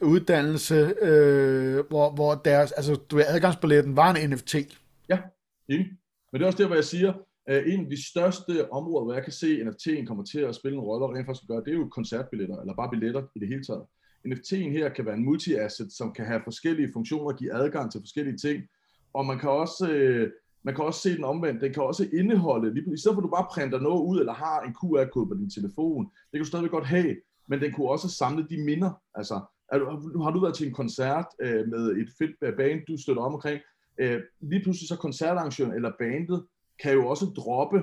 [0.00, 4.54] uddannelse, øh, hvor, hvor deres, altså du ved, adgangsbilletten var en NFT.
[5.08, 5.18] Ja,
[5.68, 5.86] enig.
[6.32, 7.12] Men det er også der, hvor jeg siger,
[7.48, 10.78] en af de største områder, hvor jeg kan se, at NFT'en kommer til at spille
[10.78, 13.48] en rolle, og rent faktisk gøre, det er jo koncertbilletter, eller bare billetter i det
[13.48, 13.84] hele taget.
[14.28, 18.36] NFT'en her kan være en multi-asset, som kan have forskellige funktioner, give adgang til forskellige
[18.36, 18.62] ting,
[19.14, 20.30] og man kan også, øh,
[20.62, 23.26] man kan også se den omvendt, den kan også indeholde, lige, i stedet for at
[23.26, 26.46] du bare printer noget ud, eller har en QR-kode på din telefon, det kan du
[26.46, 27.16] stadigvæk godt have,
[27.48, 29.40] men den kunne også samle de minder, altså
[29.72, 33.22] er du, har du været til en koncert øh, med et fedt band, du støtter
[33.22, 33.60] om omkring,
[33.98, 36.44] øh, lige pludselig så koncertarrangøren eller bandet
[36.82, 37.78] kan jo også droppe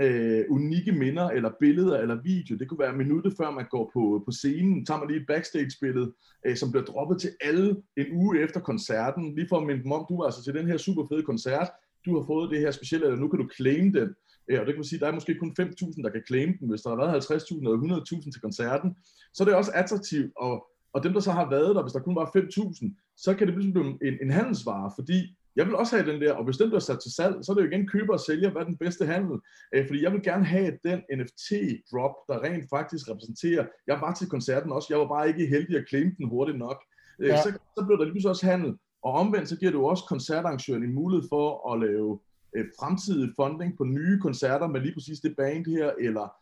[0.00, 2.56] øh, unikke minder, eller billeder, eller video.
[2.56, 4.86] Det kunne være minuttet før man går på, på scenen.
[4.86, 6.12] Tager man lige et backstage-billede,
[6.46, 9.34] øh, som bliver droppet til alle en uge efter koncerten.
[9.34, 11.68] Lige for at minde dem om, du var altså til den her super fede koncert.
[12.06, 14.14] Du har fået det her specielle, eller nu kan du claim den.
[14.50, 16.68] Ja, og det kan man sige, der er måske kun 5.000, der kan claim den.
[16.68, 18.96] Hvis der har været 50.000 eller 100.000 til koncerten,
[19.34, 20.32] så er det også attraktivt.
[20.36, 23.46] Og, og dem, der så har været der, hvis der kun var 5.000, så kan
[23.46, 26.56] det pludselig blive en, en handelsvare, fordi jeg vil også have den der, og hvis
[26.56, 28.66] den bliver sat til salg, så er det jo igen køber og sælger, hvad er
[28.66, 29.40] den bedste handel.
[29.74, 34.28] Øh, fordi jeg vil gerne have den NFT-drop, der rent faktisk repræsenterer, jeg var til
[34.28, 36.78] koncerten også, jeg var bare ikke heldig at claim den hurtigt nok.
[37.18, 37.42] Øh, Ja.
[37.42, 38.74] så, så bliver der lige også handel.
[39.02, 42.18] Og omvendt, så giver jo også koncertarrangøren en mulighed for at lave
[42.56, 46.34] øh, fremtidig funding på nye koncerter med lige præcis det band her, eller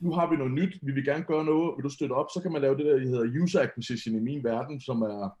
[0.00, 2.40] nu har vi noget nyt, vi vil gerne gøre noget, vil du støtte op, så
[2.42, 5.38] kan man lave det der, der hedder user acquisition i min verden, som er,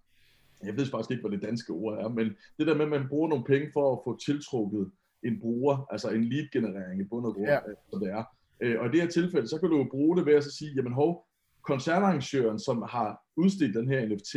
[0.64, 2.26] jeg ved faktisk ikke, hvad det danske ord er, men
[2.58, 4.90] det der med, at man bruger nogle penge for at få tiltrukket
[5.24, 7.58] en bruger, altså en lead-generering i bund og grund, Ja.
[7.90, 8.24] som det er.
[8.60, 10.50] Øh, Og i det her tilfælde, så kan du jo bruge det ved at så
[10.50, 11.26] sige, jamen hov,
[11.62, 14.34] koncertarrangøren, som har udstedt den her NFT,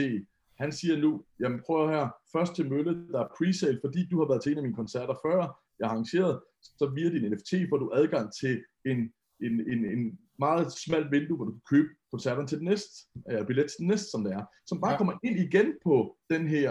[0.59, 4.27] han siger nu, jamen prøv her, først til mølle, der er pre-sale, fordi du har
[4.27, 5.37] været til en af mine koncerter før,
[5.79, 8.97] jeg har arrangeret, så via din NFT får du adgang til en,
[9.41, 12.91] en, en, en meget smalt vindue, hvor du kan købe koncerten til den næste,
[13.31, 14.97] øh, billet til den næste, som det er, som bare Ja.
[14.97, 15.95] kommer ind igen på
[16.33, 16.69] den her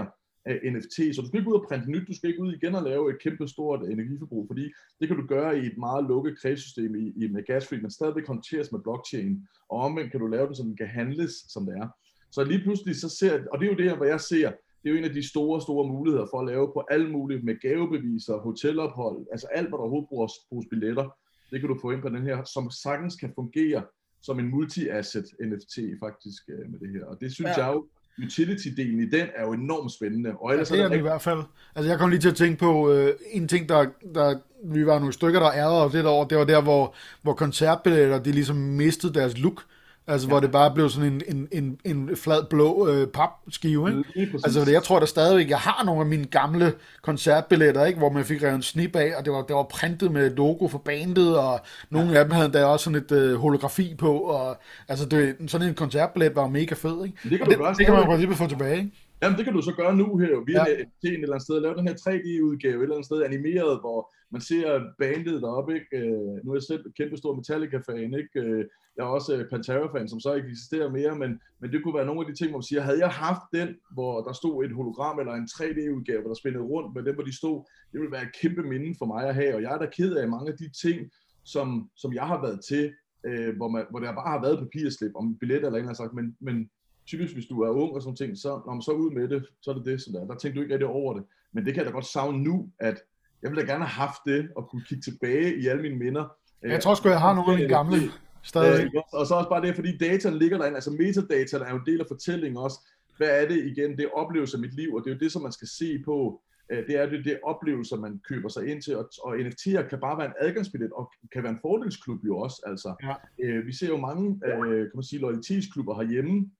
[0.48, 2.74] øh, NFT, så du skal ikke ud og printe nyt, du skal ikke ud igen
[2.74, 4.64] og lave et kæmpe stort energiforbrug, fordi
[5.00, 8.26] det kan du gøre i et meget lukket kredssystem i, i med gasfri, men stadigvæk
[8.32, 9.32] håndteres med blockchain,
[9.70, 11.88] og omvendt kan du lave det, så den kan handles, som det er.
[12.34, 14.48] Så lige pludselig så ser, og det er jo det her, hvor jeg ser,
[14.80, 17.40] det er jo en af de store, store muligheder for at lave på alle mulige
[17.48, 21.06] med gavebeviser, hotelophold, altså alt, hvad der overhovedet bruges, bruges billetter,
[21.50, 23.80] det kan du få ind på den her, som sagtens kan fungere
[24.26, 27.04] som en multi-asset NFT faktisk øh, med det her.
[27.04, 27.60] Og det synes Ja.
[27.60, 27.66] ja.
[27.66, 27.86] jeg jo,
[28.24, 30.30] utility-delen i den er jo enormt spændende.
[30.36, 31.42] Og Ja, ellers det er er den i der hvert fald.
[31.74, 34.98] Altså, jeg kom lige til at tænke på øh, en ting, der, der, vi var
[34.98, 38.56] nogle stykker, der ærede os lidt over, det var der, hvor, hvor koncertbilletter, de ligesom
[38.56, 39.64] mistede deres look.
[40.06, 40.32] Altså, ja.
[40.32, 44.32] hvor det bare blev sådan en, en, en, en flad blå øh, papskive, ikke?
[44.44, 47.98] Altså, jeg tror da stadigvæk, jeg har nogle af mine gamle koncertbilletter, ikke?
[47.98, 50.68] hvor man fik revet en snip af, og det var, det var printet med logo
[50.68, 52.18] for bandet, og nogle ja.
[52.18, 54.56] af dem havde der også sådan et øh, holografi på, og
[54.88, 57.18] altså, det, sådan en koncertbillet var jo mega fed, ikke?
[57.22, 58.90] Men det kan du det, gøre det kan man i princippet få tilbage, ikke?
[59.22, 60.72] Jamen, det kan du så gøre nu her, via Ja.
[60.72, 61.60] et eller andet sted.
[61.60, 65.96] Lave den her 3D-udgave et eller andet sted, animeret, hvor man ser bandet deroppe, ikke?
[65.96, 68.40] Øh, nu er jeg selv kæmpe stor Metallica-fan, ikke?
[68.40, 68.64] Øh,
[68.96, 72.06] Jeg er også øh, Pantera-fan, som så ikke eksisterer mere, men, men det kunne være
[72.06, 74.74] nogle af de ting, hvor man siger, havde jeg haft den, hvor der stod et
[74.74, 78.12] hologram eller en 3D-udgave, hvor der spillede rundt med dem, hvor de stod, det ville
[78.12, 80.52] være et kæmpe minde for mig at have, og jeg er da ked af mange
[80.52, 81.10] af de ting,
[81.44, 82.92] som, som jeg har været til,
[83.26, 86.36] øh, hvor, man, hvor der bare har været papirslip om billetter eller en slags, men,
[86.40, 86.70] men
[87.06, 89.46] typisk hvis du er ung og sådan ting, så når man så ud med det,
[89.62, 90.20] så er det det, som der.
[90.20, 90.26] er.
[90.26, 91.24] Der tænker du ikke rigtig over det.
[91.52, 92.96] Men det kan jeg da godt savne nu, at
[93.42, 96.24] jeg ville da gerne have haft det, og kunne kigge tilbage i alle mine minder.
[96.62, 97.96] Jeg tror sgu, jeg har nogle af mine gamle
[98.44, 98.84] stadig.
[98.84, 101.86] Øh, og så også bare det, fordi dataen ligger derinde, altså metadata er jo en
[101.86, 102.78] del af fortællingen også.
[103.16, 103.90] Hvad er det igen?
[103.96, 106.02] Det er oplevelse af mit liv, og det er jo det, som man skal se
[106.04, 106.42] på.
[106.72, 109.88] Øh, Det er det, det er oplevelser, man køber sig ind til, og, og NFT'er
[109.88, 112.62] kan bare være en adgangsbillet, og kan være en fordelsklub jo også.
[112.66, 112.94] Altså.
[113.02, 113.14] Ja.
[113.44, 116.50] Øh, vi ser jo mange, øh, kan man sige, loyalitetsklubber herhjemme,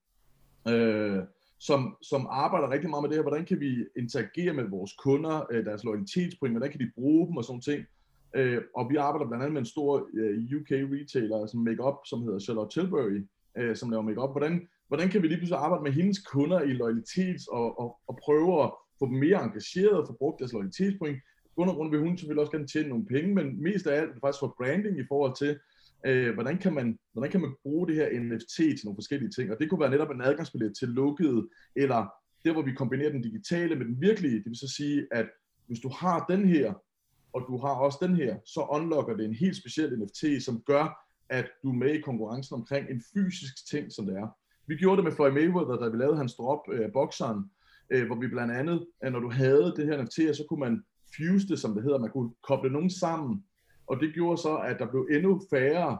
[0.69, 1.23] øh,
[1.59, 3.23] som, som arbejder rigtig meget med det her.
[3.23, 7.37] Hvordan kan vi interagere med vores kunder, øh, deres loyalitetspoint, hvordan kan de bruge dem
[7.37, 7.85] og sådan ting.
[8.37, 12.23] Øh, og vi arbejder blandt andet med en stor øh, UK retailer, som make-up, som
[12.23, 13.21] hedder Charlotte Tilbury,
[13.59, 14.31] øh, som laver make-up.
[14.31, 18.19] Hvordan, hvordan kan vi lige pludselig arbejde med hendes kunder i loyalitets og, og, og
[18.25, 21.19] prøve at få dem mere engageret og få brugt deres loyalitetspoint.
[21.55, 24.09] Grund og grund vil hun selvfølgelig også gerne tjene nogle penge, men mest af alt
[24.09, 25.59] er det faktisk for branding i forhold til,
[26.07, 29.53] øh, hvordan, kan man, hvordan kan man bruge det her NFT til nogle forskellige ting,
[29.53, 32.01] og det kunne være netop en adgangsbillet til lukket, eller
[32.45, 35.27] der hvor vi kombinerer den digitale med den virkelige, det vil så sige, at
[35.67, 36.75] hvis du har den her,
[37.35, 41.05] og du har også den her, så unlocker det en helt speciel NFT, som gør,
[41.29, 44.29] at du er med i konkurrencen omkring en fysisk ting, som det er.
[44.67, 47.51] Vi gjorde det med Floyd Mayweather, da vi lavede hans drop, øh, bokseren,
[47.91, 50.83] øh, hvor vi blandt andet, at når du havde det her NFT, så kunne man
[51.17, 53.45] fuse det, som det hedder, man kunne koble nogen sammen,
[53.87, 55.99] og det gjorde så, at der blev endnu færre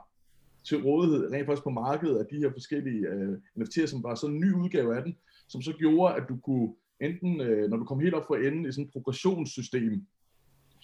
[0.65, 4.37] til rådighed rent faktisk på markedet af de her forskellige øh, NFT'er, som var sådan
[4.37, 5.17] en ny udgave af den,
[5.49, 8.67] som så gjorde, at du kunne enten, øh, når du kom helt op for enden
[8.67, 10.07] i sådan et progressionssystem,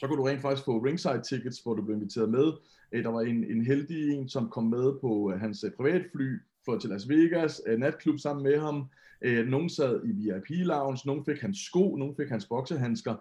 [0.00, 2.52] så kunne du rent faktisk få ringside tickets, hvor du blev inviteret med.
[2.92, 6.38] Øh, der var en, en heldig en, som kom med på øh, hans øh, privatfly,
[6.64, 8.84] for til Las Vegas, øh, natklub sammen med ham.
[9.22, 13.14] Øh, nogen sad i VIP-lounge, nogen fik hans sko, nogen fik hans boksehandsker.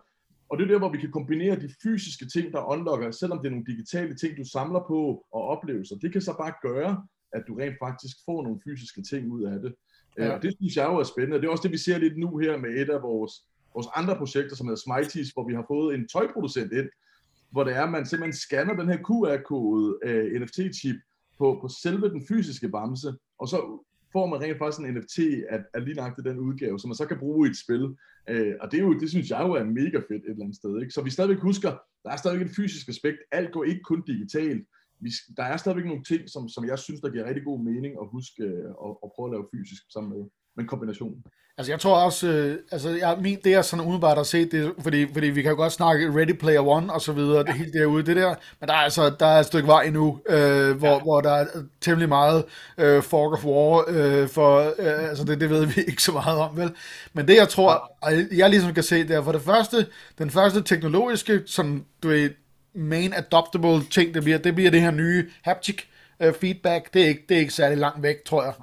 [0.49, 3.45] Og det er der, hvor vi kan kombinere de fysiske ting, der unlocker, selvom det
[3.45, 5.95] er nogle digitale ting, du samler på og oplevelser.
[5.95, 7.03] Det kan så bare gøre,
[7.33, 9.75] at du rent faktisk får nogle fysiske ting ud af det.
[10.17, 10.35] Ja.
[10.35, 11.37] Og det synes jeg jo er spændende.
[11.37, 13.33] Det er også det, vi ser lidt nu her med et af vores,
[13.73, 16.89] vores andre projekter, som hedder Smities, hvor vi har fået en tøjproducent ind,
[17.51, 20.95] hvor det er, at man simpelthen scanner den her QR-kode uh, øh, NFT-chip
[21.37, 25.59] på, på selve den fysiske bamse, og så får man rent faktisk en NFT af,
[25.73, 27.83] af lige nøjagtigt den udgave, som man så kan bruge i et spil.
[28.31, 30.55] Uh, og det, er jo, det synes jeg jo er mega fedt et eller andet
[30.55, 30.81] sted.
[30.81, 30.93] Ikke?
[30.93, 31.71] Så vi stadigvæk husker,
[32.03, 33.17] der er stadigvæk et fysisk aspekt.
[33.31, 34.67] Alt går ikke kun digitalt.
[35.01, 37.93] Vi, der er stadigvæk nogle ting, som, som jeg synes, der giver rigtig god mening
[38.01, 40.23] at huske uh, og, og prøve at lave fysisk sammen med
[40.59, 41.23] men kombinationen.
[41.57, 44.73] Altså jeg tror også, øh, altså jeg, min, det er sådan umiddelbart at se, det,
[44.79, 47.43] fordi, fordi vi kan jo godt snakke Ready Player One og så videre, ja.
[47.43, 50.19] det hele derude, det der, men der er altså, der er et stykke vej endnu,
[50.29, 50.99] øh, hvor, ja.
[50.99, 51.45] hvor der er
[51.81, 52.43] temmelig meget
[52.77, 56.39] øh, Fork of War, øh, for, øh, altså det, det ved vi ikke så meget
[56.39, 56.71] om, vel?
[57.13, 57.91] Men det jeg tror,
[58.37, 59.85] jeg ligesom kan se, det er for det første,
[60.17, 62.29] den første teknologiske, sådan, du ved,
[62.75, 65.79] main adoptable ting, det bliver, det bliver det her nye haptic
[66.19, 68.53] øh, feedback, det er, ikke, det er ikke særlig langt væk, tror jeg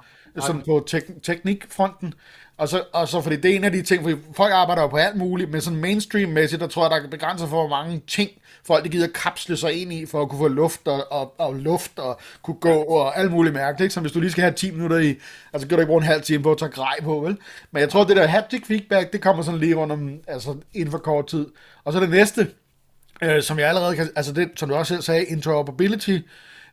[0.43, 2.13] sådan på tek- teknikfronten.
[2.57, 4.87] Og så, og så fordi det er en af de ting, fordi folk arbejder jo
[4.87, 8.01] på alt muligt, men sådan mainstream-mæssigt, der tror jeg, der er begrænset for, hvor mange
[8.07, 8.29] ting
[8.67, 11.55] folk de gider kapsle sig ind i, for at kunne få luft og, og, og
[11.55, 13.83] luft og kunne gå og alt muligt mærke.
[13.83, 13.93] Ikke?
[13.93, 15.15] Så hvis du lige skal have 10 minutter i,
[15.53, 17.37] altså kan du ikke bruge en halv time på at tage grej på, vel?
[17.71, 20.91] Men jeg tror, det der haptic feedback, det kommer sådan lige rundt om, altså inden
[20.91, 21.47] for kort tid.
[21.83, 22.47] Og så det næste,
[23.21, 26.17] øh, som jeg allerede kan, altså det, som du også selv sagde, interoperability,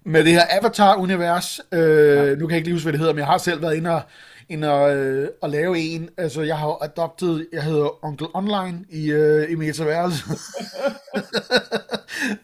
[0.05, 1.61] med det her Avatar-univers.
[1.72, 2.34] Øh, ja.
[2.34, 3.90] Nu kan jeg ikke lige huske, hvad det hedder, men jeg har selv været inde
[3.90, 4.02] og,
[4.48, 6.09] inde og, øh, og lave en.
[6.16, 10.24] Altså, jeg har adoptet, jeg hedder Onkel Online i, øh, i metaverse.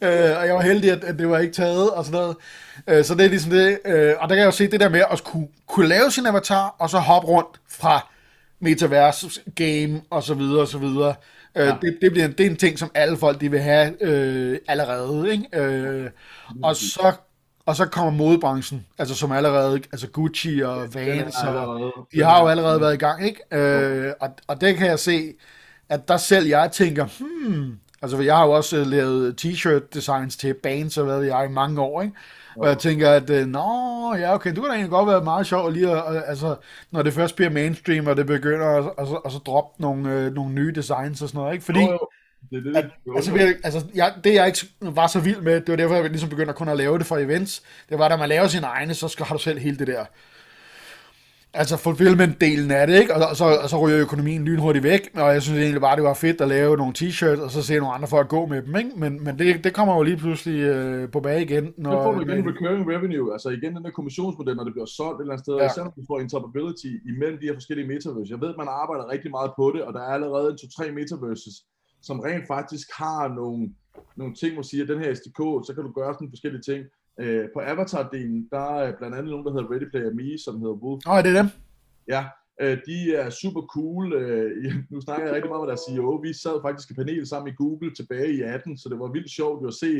[0.02, 2.36] øh, og jeg var heldig, at, at det var ikke taget og sådan noget.
[2.88, 3.78] Øh, så det er ligesom det.
[3.84, 6.26] Øh, og der kan jeg jo se det der med at kunne, kunne lave sin
[6.26, 8.12] avatar, og så hoppe rundt fra
[8.60, 11.14] metaverse game og så videre og så videre.
[11.56, 11.76] Øh, ja.
[11.82, 15.32] det, det, bliver, det er en ting, som alle folk de vil have øh, allerede.
[15.32, 15.60] Ikke?
[15.60, 16.10] Øh,
[16.62, 17.12] og så
[17.70, 22.48] og så kommer modebranchen, altså som allerede, altså Gucci og Vans, og de har jo
[22.48, 23.40] allerede været i gang, ikke?
[23.52, 25.34] Øh, og, og det kan jeg se,
[25.88, 30.36] at der selv jeg tænker, hmm, altså jeg har jo også øh, lavet t-shirt designs
[30.36, 32.14] til bands og hvad jeg i mange år, ikke?
[32.56, 35.46] Og jeg tænker, at øh, nå, ja, okay, du kan da egentlig godt være meget
[35.46, 36.56] sjov lige at, altså,
[36.90, 40.54] når det først bliver mainstream, og det begynder at, altså, altså droppe nogle, øh, nogle
[40.54, 41.64] nye designs og sådan noget, ikke?
[41.64, 41.98] Fordi, jo, jo
[42.50, 42.84] det det, at,
[43.16, 46.10] altså, jeg, altså jeg, det jeg ikke var så vild med, det var derfor, jeg
[46.10, 48.66] ligesom begyndte at kun at lave det for events, det var, at man laver sine
[48.66, 50.04] egne, så skal, har du selv hele det der
[51.54, 53.14] altså fulfillment-delen af det, ikke?
[53.14, 56.14] Og, så, og så ryger økonomien lynhurtigt væk, og jeg synes egentlig bare, det var
[56.14, 58.90] fedt at lave nogle t-shirts, og så se nogle andre folk gå med dem, ikke?
[58.96, 61.64] Men, men det, det kommer jo lige pludselig øh, på bag igen.
[61.76, 64.86] Når, så får du igen recurring revenue, altså igen den der kommissionsmodel, når det bliver
[64.98, 65.66] solgt et eller andet sted, ja.
[65.66, 68.30] især når du får interoperability imellem de her forskellige metaverses.
[68.34, 70.86] Jeg ved, at man arbejder rigtig meget på det, og der er allerede en to-tre
[70.98, 71.56] metaverses,
[72.02, 73.74] som rent faktisk har nogle,
[74.16, 76.84] nogle ting, hvor siger, den her SDK, så kan du gøre sådan forskellige ting.
[77.20, 80.74] Øh, på Avatar-delen, der er blandt andet nogen, der hedder Ready Player Me, som hedder
[80.74, 81.06] Wolf.
[81.06, 81.50] Åh, oh, det er dem?
[82.08, 82.22] Ja,
[82.60, 84.12] øh, de er super cool.
[84.12, 86.10] Øh, nu snakker jeg rigtig meget med deres CEO.
[86.26, 89.30] Vi sad faktisk i panel sammen i Google tilbage i 18, så det var vildt
[89.30, 89.92] sjovt at se,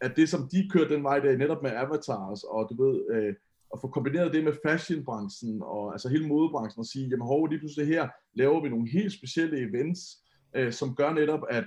[0.00, 3.34] at det som de kørte den vej der, netop med avatars, og du ved, øh,
[3.74, 7.58] at få kombineret det med fashionbranchen, og altså hele modebranchen, og sige, jamen hov, lige
[7.58, 10.00] pludselig her laver vi nogle helt specielle events,
[10.54, 11.64] øh, som gør netop, at,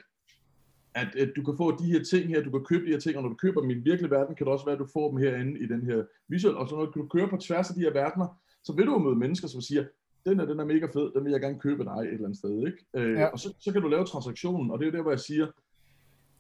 [0.93, 3.17] at, at du kan få de her ting her, du kan købe de her ting,
[3.17, 4.87] og når du køber dem i den virkelige verden, kan det også være, at du
[4.93, 7.75] får dem herinde i den her visual, og så når du kører på tværs af
[7.75, 9.85] de her verdener, så vil du møde mennesker, som siger,
[10.25, 12.37] den er, den er mega fed, den vil jeg gerne købe dig et eller andet
[12.37, 12.85] sted, ikke?
[12.93, 13.25] Øh, ja.
[13.25, 15.47] Og så, så kan du lave transaktionen, og det er der, hvor jeg siger,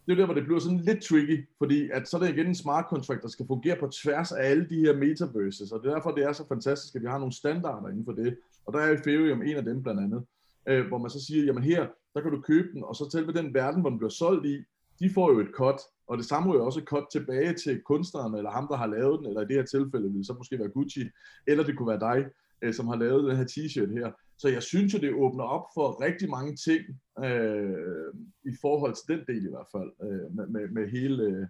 [0.05, 2.47] det er der, hvor det bliver sådan lidt tricky, fordi at så er det igen
[2.47, 5.89] en smart contract, der skal fungere på tværs af alle de her metaverses, og det
[5.89, 8.73] er derfor, det er så fantastisk, at vi har nogle standarder inden for det, og
[8.73, 10.23] der er Ethereum en af dem blandt andet,
[10.67, 13.33] øh, hvor man så siger, jamen her, der kan du købe den, og så selve
[13.33, 14.63] den verden, hvor den bliver solgt i,
[14.99, 18.51] de får jo et cut, Og det samme jo også cut tilbage til kunstneren, eller
[18.51, 20.69] ham, der har lavet den, eller i det her tilfælde vil det så måske være
[20.69, 21.09] Gucci,
[21.47, 22.25] eller det kunne være dig,
[22.61, 24.11] øh, som har lavet den her t-shirt her.
[24.37, 26.81] Så jeg synes jo, det åbner op for rigtig mange ting,
[27.25, 28.13] øh,
[28.51, 31.47] i forhold til den del i hvert fald, øh, med, med, med hele, øh,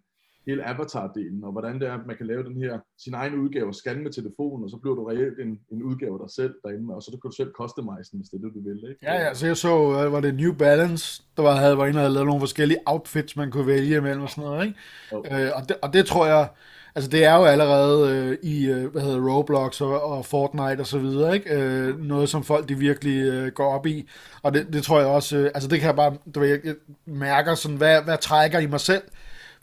[0.49, 2.73] hele avatar-delen, og hvordan det er, at man kan lave den her,
[3.05, 6.13] sin egen udgave og scanne med telefonen, og så bliver du reelt en, en udgave
[6.13, 8.51] af dig selv derinde, og så kan du selv customize den, hvis det er det,
[8.57, 8.89] du vil.
[8.89, 8.99] Ikke?
[9.03, 9.73] Ja, ja, så jeg så,
[10.15, 13.35] var det New Balance, der var, havde, var en, der havde lavet nogle forskellige outfits,
[13.35, 14.79] man kunne vælge imellem og sådan noget, ikke?
[15.11, 15.45] Okay.
[15.45, 16.49] Øh, og, det, og det tror jeg,
[16.95, 20.87] altså det er jo allerede øh, i, øh, hvad hedder Roblox og, og Fortnite og
[20.87, 21.55] så videre, ikke?
[21.55, 24.09] Øh, noget, som folk de virkelig øh, går op i,
[24.41, 26.75] og det, det tror jeg også, øh, altså det kan jeg bare, du ved, jeg
[27.05, 29.01] mærker sådan, hvad, hvad trækker i mig selv,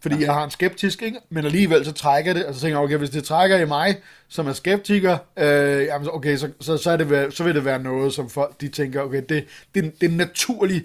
[0.00, 1.18] fordi jeg har en skeptisk, ikke?
[1.30, 3.96] men alligevel så trækker det, og så tænker jeg, okay, hvis det trækker i mig,
[4.28, 7.82] som er skeptiker, øh, jamen, okay, så, så, så, er det, så vil det være
[7.82, 9.44] noget, som folk de tænker, okay, det,
[9.74, 10.84] det, det er en naturlig,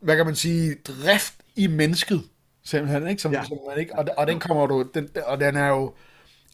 [0.00, 2.22] hvad kan man sige, drift i mennesket,
[2.64, 3.22] simpelthen, ikke?
[3.22, 3.44] Som, ja.
[3.44, 5.92] som man ikke og, og den kommer du, den, og den er jo,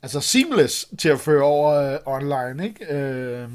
[0.02, 2.94] altså seamless til at føre over uh, online, ikke?
[2.94, 3.48] Øh,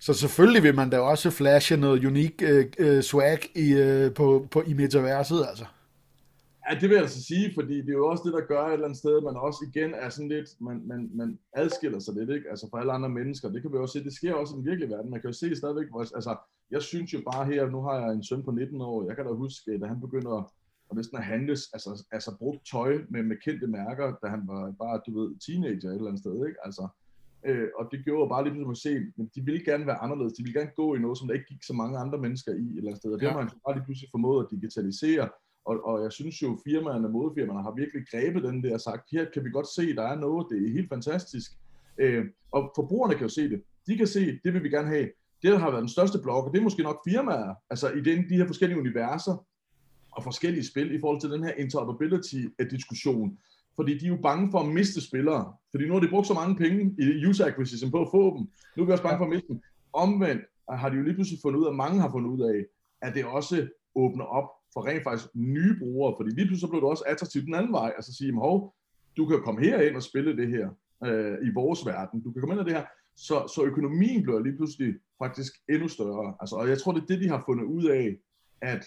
[0.00, 4.46] så selvfølgelig vil man da også flashe noget unik uh, uh, swag i, uh, på,
[4.50, 5.64] på, i metaverset, altså.
[6.68, 8.72] Ja, det vil jeg altså sige, fordi det er jo også det, der gør et
[8.72, 12.14] eller andet sted, at man også igen er sådan lidt, man, man, man adskiller sig
[12.14, 12.50] lidt, ikke?
[12.50, 13.48] Altså fra alle andre mennesker.
[13.48, 15.10] Det kan vi også se, det sker også i den virkelige verden.
[15.10, 16.36] Man kan jo se stadigvæk, hvor, altså,
[16.70, 19.26] jeg synes jo bare her, nu har jeg en søn på 19 år, jeg kan
[19.26, 20.32] da huske, da han begynder
[20.90, 24.74] at næsten at handles, altså, altså brugt tøj med, med kendte mærker, da han var
[24.78, 26.60] bare, du ved, teenager et eller andet sted, ikke?
[26.64, 26.88] Altså,
[27.46, 30.32] øh, og det gjorde bare lige pludselig at se, men de ville gerne være anderledes,
[30.32, 32.64] de ville gerne gå i noget, som der ikke gik så mange andre mennesker i
[32.70, 33.32] et eller andet sted, og det ja.
[33.32, 35.28] har man bare lige pludselig formået at digitalisere,
[35.66, 39.24] og, og jeg synes jo, firmaerne, modefirmaerne har virkelig grebet den der og sagt, her
[39.34, 41.52] kan vi godt se, der er noget, det er helt fantastisk.
[41.98, 43.62] Øh, og forbrugerne kan jo se det.
[43.86, 45.08] De kan se, det vil vi gerne have.
[45.42, 48.00] Det, der har været den største blok, og det er måske nok firmaer, altså i
[48.00, 49.46] den, de her forskellige universer
[50.12, 53.38] og forskellige spil i forhold til den her interoperability-diskussion.
[53.76, 55.54] Fordi de er jo bange for at miste spillere.
[55.70, 58.48] Fordi nu har de brugt så mange penge i user acquisition på at få dem.
[58.76, 59.60] Nu er vi også bange for at miste dem.
[59.92, 62.64] Omvendt har de jo lige pludselig fundet ud af, mange har fundet ud af,
[63.02, 66.80] at det også åbner op for rent faktisk nye brugere, fordi lige pludselig så blev
[66.80, 68.74] det også attraktivt den anden vej, altså sige, hov,
[69.16, 70.66] du kan komme herind og spille det her
[71.06, 72.84] øh, i vores verden, du kan komme ind i det her,
[73.16, 77.06] så, så økonomien bliver lige pludselig faktisk endnu større, altså, og jeg tror, det er
[77.06, 78.16] det, de har fundet ud af,
[78.60, 78.84] at,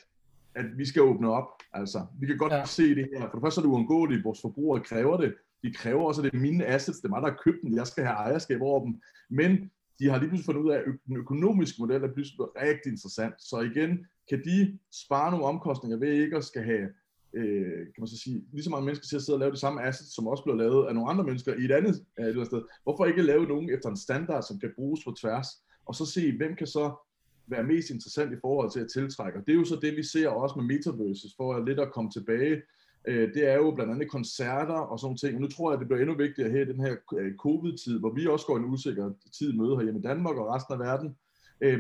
[0.56, 2.66] at vi skal åbne op, altså, vi kan godt ja.
[2.66, 6.04] se det her, for det første er det uundgåeligt, vores forbrugere kræver det, de kræver
[6.04, 8.04] også, at det er mine assets, det er mig, der har købt dem, jeg skal
[8.04, 11.82] have ejerskab over dem, men de har lige pludselig fundet ud af, at den økonomiske
[11.82, 13.34] model er pludselig rigtig interessant.
[13.40, 16.90] Så igen, kan de spare nogle omkostninger ved ikke at skal have,
[17.34, 19.60] øh, kan man så sige, lige så mange mennesker til at sidde og lave det
[19.60, 22.30] samme asset, som også bliver lavet af nogle andre mennesker i et andet øh, et
[22.30, 22.62] eller sted.
[22.84, 25.48] Hvorfor ikke lave nogen efter en standard, som kan bruges på tværs,
[25.86, 27.10] og så se, hvem kan så
[27.48, 29.40] være mest interessant i forhold til at tiltrække.
[29.40, 31.92] Og det er jo så det, vi ser også med metaverses, for at lidt at
[31.92, 32.62] komme tilbage.
[33.08, 35.36] Øh, det er jo blandt andet koncerter og sådan ting.
[35.36, 38.14] Og nu tror jeg, det bliver endnu vigtigere her i den her øh, covid-tid, hvor
[38.14, 41.18] vi også går en usikker tid møde her hjemme i Danmark og resten af verden.
[41.62, 41.80] Øh,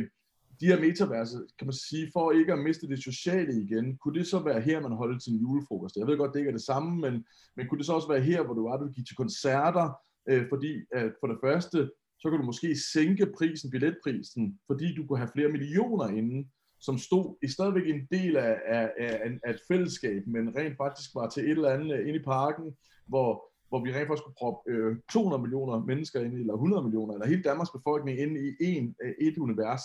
[0.61, 4.27] de her metaverser, kan man sige, for ikke at miste det sociale igen, kunne det
[4.27, 5.95] så være her, man holdt sin julefrokost?
[5.95, 7.25] Jeg ved godt, det ikke er det samme, men,
[7.55, 9.91] men kunne det så også være her, hvor du var, du gik til koncerter,
[10.29, 15.05] øh, fordi at for det første, så kan du måske sænke prisen, billetprisen, fordi du
[15.05, 19.49] kunne have flere millioner inden, som stod i stadigvæk en del af, af, af, af
[19.53, 22.77] et fællesskab, men rent faktisk var til et eller andet øh, inde i parken,
[23.07, 23.29] hvor,
[23.69, 27.13] hvor vi rent faktisk kunne proppe øh, 200 millioner mennesker ind i, eller 100 millioner,
[27.13, 29.83] eller hele Danmarks befolkning ind i en, øh, et univers.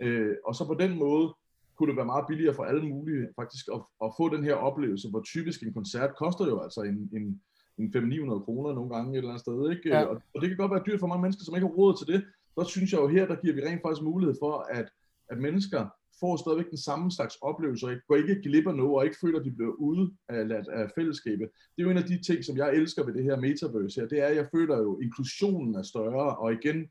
[0.00, 1.34] Øh, og så på den måde
[1.76, 5.10] kunne det være meget billigere for alle mulige faktisk at, at få den her oplevelse,
[5.10, 7.40] hvor typisk en koncert koster jo altså en, en,
[7.78, 9.70] en 500-900 kroner nogle gange et eller andet sted.
[9.70, 9.88] Ikke?
[9.88, 10.04] Ja.
[10.04, 12.14] Og, og det kan godt være dyrt for mange mennesker, som ikke har råd til
[12.14, 12.24] det.
[12.58, 14.88] Så synes jeg jo her, der giver vi rent faktisk mulighed for, at,
[15.28, 15.86] at mennesker
[16.20, 19.38] får stadigvæk den samme slags oplevelse, og går ikke glip af noget, og ikke føler,
[19.38, 21.48] at de bliver ude af, af fællesskabet.
[21.76, 24.08] Det er jo en af de ting, som jeg elsker ved det her metaverse her,
[24.08, 26.88] det er, at jeg føler jo, at inklusionen er større, og igen,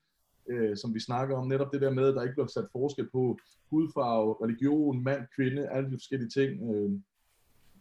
[0.50, 3.10] øh, som vi snakker om, netop det der med, at der ikke bliver sat forskel
[3.10, 3.38] på
[3.70, 6.52] hudfarve, religion, mand, kvinde, alle de forskellige ting.
[6.72, 6.92] Øh,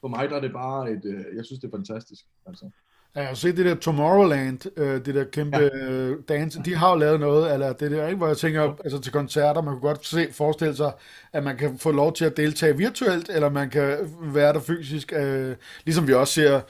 [0.00, 2.24] for mig der er det bare et, øh, jeg synes det er fantastisk.
[2.46, 2.70] Altså.
[3.16, 5.68] Ja, jeg har set det der Tomorrowland, øh, det der kæmpe ja.
[5.72, 8.16] øh, dance, de har jo lavet noget, eller det der, ikke?
[8.16, 10.92] hvor jeg tænker, altså til koncerter, man kunne godt se, forestille sig,
[11.32, 15.12] at man kan få lov til at deltage virtuelt, eller man kan være der fysisk,
[15.16, 16.60] øh, ligesom vi også ser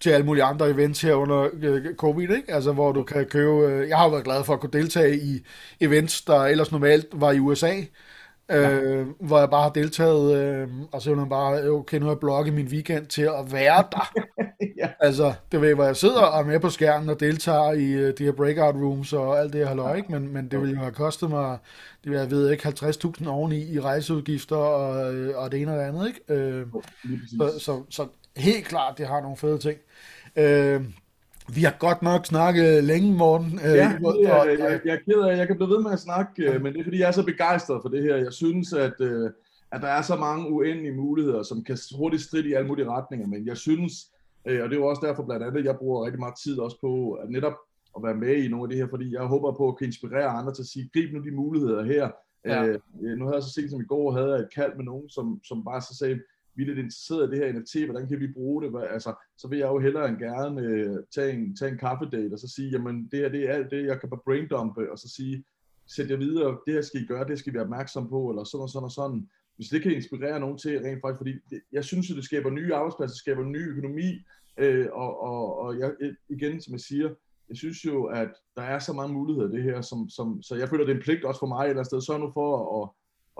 [0.00, 2.52] til alle mulige andre events her under øh, covid, ikke?
[2.54, 5.16] Altså, hvor du kan købe, øh, jeg har jo været glad for at kunne deltage
[5.16, 5.46] i
[5.80, 7.72] events, der ellers normalt var i USA,
[8.48, 8.70] Ja.
[8.70, 12.20] Øh, hvor jeg bare har deltaget, øh, og så er bare, okay, nu har jeg
[12.20, 14.12] blokket min weekend til at være der.
[14.78, 14.88] ja.
[15.00, 18.14] Altså, det ved, hvor jeg sidder og er med på skærmen og deltager i uh,
[18.18, 20.12] de her breakout rooms og alt det her halløj, ikke?
[20.12, 21.58] Men, men det ville jo have kostet mig,
[22.04, 25.84] det jeg ved ikke, 50.000 oveni i rejseudgifter og, øh, og det ene og det
[25.84, 26.64] andet, ikke?
[26.72, 26.82] Uh,
[27.38, 28.06] så, så, så
[28.36, 29.78] helt klart, det har nogle fede ting.
[30.36, 30.86] Uh,
[31.54, 33.60] vi har godt nok snakket længe, Morten.
[33.64, 36.58] Ja, jeg, jeg, jeg, jeg er ked af, jeg kan blive ved med at snakke,
[36.58, 38.16] men det er fordi, jeg er så begejstret for det her.
[38.16, 39.00] Jeg synes, at,
[39.72, 43.26] at der er så mange uendelige muligheder, som kan hurtigt stride i alle mulige retninger,
[43.26, 43.92] men jeg synes,
[44.44, 47.12] og det er jo også derfor blandt andet, jeg bruger rigtig meget tid også på
[47.12, 47.56] at netop
[47.96, 50.26] at være med i nogle af det her, fordi jeg håber på at kunne inspirere
[50.26, 52.10] andre til at sige, grib nu de muligheder her.
[52.46, 52.66] Ja.
[52.66, 52.78] Øh,
[53.18, 55.40] nu havde jeg så sent som i går, havde jeg et kald med nogen, som,
[55.44, 56.20] som bare så sagde,
[56.54, 58.88] vi er lidt interesseret i det her NFT, hvordan kan vi bruge det?
[58.90, 62.38] Altså, så vil jeg jo hellere end gerne øh, tage, en, tage en kaffedate og
[62.38, 65.08] så sige, jamen det her det er alt det, jeg kan bare braindumpe, og så
[65.08, 65.44] sige,
[65.86, 68.44] sæt jer videre, det her skal I gøre, det skal vi være opmærksom på, eller
[68.44, 69.28] sådan og sådan og sådan.
[69.56, 72.50] Hvis det kan inspirere nogen til rent faktisk, fordi det, jeg synes jo, det skaber
[72.50, 74.10] nye arbejdspladser, det skaber ny økonomi,
[74.58, 75.92] øh, og, og, og jeg,
[76.28, 77.08] igen, som jeg siger,
[77.48, 80.56] jeg synes jo, at der er så mange muligheder i det her, som, som, så
[80.56, 82.30] jeg føler, det er en pligt også for mig et eller andet sted, så nu
[82.34, 82.50] for
[82.82, 82.90] at,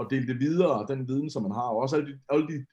[0.00, 2.66] at dele det videre, den viden, som man har, og også alle de, alle de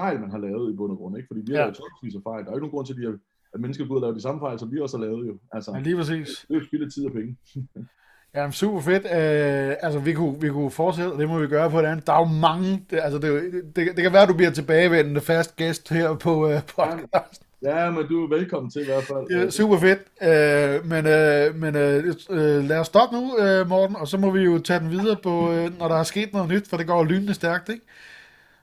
[0.00, 1.26] fejl, man har lavet i bund og grund, ikke?
[1.30, 1.66] fordi vi har ja.
[1.66, 2.44] jo af fejl.
[2.44, 3.18] Der er ikke nogen grund til, at, de,
[3.54, 5.34] at mennesker går ud og laver de samme fejl, som vi også har lavet jo.
[5.52, 6.28] Altså, ja, lige præcis.
[6.48, 7.36] Det er jo spild af tid og penge.
[8.34, 9.04] Ja, super fedt.
[9.04, 12.06] Uh, altså, vi kunne, vi kunne fortsætte, det må vi gøre på et andet.
[12.06, 15.20] Der er jo mange, det, altså, det, det, det kan være, at du bliver tilbagevendende
[15.20, 17.46] fast gæst her på uh, podcasten.
[17.62, 19.26] Ja, men du er velkommen til i hvert fald.
[19.30, 19.98] Ja, super fedt.
[20.20, 24.40] Uh, men uh, men uh, lad os stoppe nu, uh, Morten, og så må vi
[24.40, 27.04] jo tage den videre på, uh, når der er sket noget nyt, for det går
[27.04, 27.84] lynende stærkt, ikke?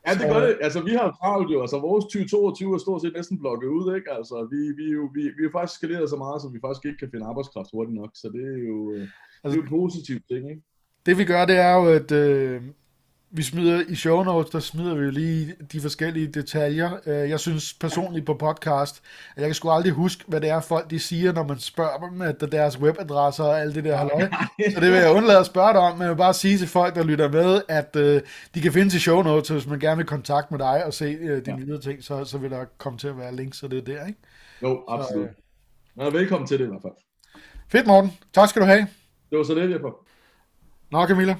[0.07, 0.57] Ja, det gør det.
[0.61, 1.61] Altså, vi har travlt jo.
[1.61, 4.09] Altså, vores 2022 er stort set næsten blokket ud, ikke?
[4.17, 6.99] Altså, vi, vi, jo, vi, vi er faktisk skaleret så meget, så vi faktisk ikke
[7.01, 8.11] kan finde arbejdskraft hurtigt nok.
[8.21, 8.77] Så det er jo,
[9.43, 10.63] altså, det er jo en positiv ting, ikke?
[11.05, 12.61] Det vi gør, det er jo, at øh,
[13.35, 16.91] vi smider i show notes, der smider vi jo lige de forskellige detaljer.
[17.05, 19.01] Øh, jeg synes personligt på podcast,
[19.35, 22.09] at jeg kan sgu aldrig huske, hvad det er folk de siger, når man spørger
[22.09, 24.29] dem, at deres webadresser og alt det der halløj.
[24.73, 26.67] Så det vil jeg undlade at spørge dig om, men jeg vil bare sige til
[26.67, 28.21] folk, der lytter med, at øh,
[28.55, 31.05] de kan finde til show notes, hvis man gerne vil kontakte med dig og se
[31.05, 31.63] øh, dine ja.
[31.65, 34.05] videre ting, så, så vil der komme til at være links, så det er der,
[34.05, 34.19] ikke?
[34.61, 35.29] Jo, absolut.
[35.95, 36.93] Så, øh, ja, velkommen til det i hvert fald.
[37.71, 38.11] Fedt, Morten.
[38.33, 38.87] Tak skal du have.
[39.29, 39.91] Det var så det, Jesper.
[40.91, 41.35] Nå, Camilla.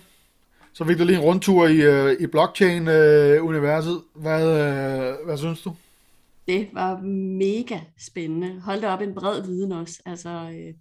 [0.75, 4.01] Så fik du lige en rundtur i, øh, i blockchain-universet.
[4.15, 5.75] Hvad, øh, hvad synes du?
[6.47, 7.01] Det var
[7.37, 8.61] mega spændende.
[8.61, 10.01] Hold da op en bred viden også.
[10.05, 10.73] Altså, øh,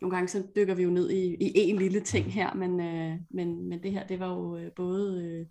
[0.00, 3.16] nogle gange så dykker vi jo ned i, i en lille ting her, men, øh,
[3.30, 5.46] men, men det her, det var jo øh, både øh,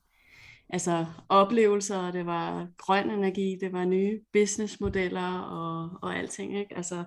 [0.69, 6.59] altså oplevelser, det var grøn energi, det var nye businessmodeller og, og alting.
[6.59, 6.77] Ikke?
[6.77, 7.03] Altså,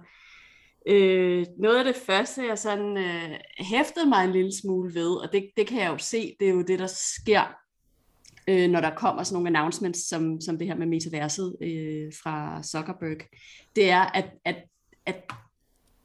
[0.88, 5.32] Øh, noget af det første, jeg sådan øh, hæftede mig en lille smule ved, og
[5.32, 7.42] det, det kan jeg jo se, det er jo det, der sker,
[8.48, 12.62] øh, når der kommer sådan nogle announcements, som, som det her med metaverset øh, fra
[12.62, 13.26] Zuckerberg,
[13.76, 14.56] det er, at, at,
[15.06, 15.30] at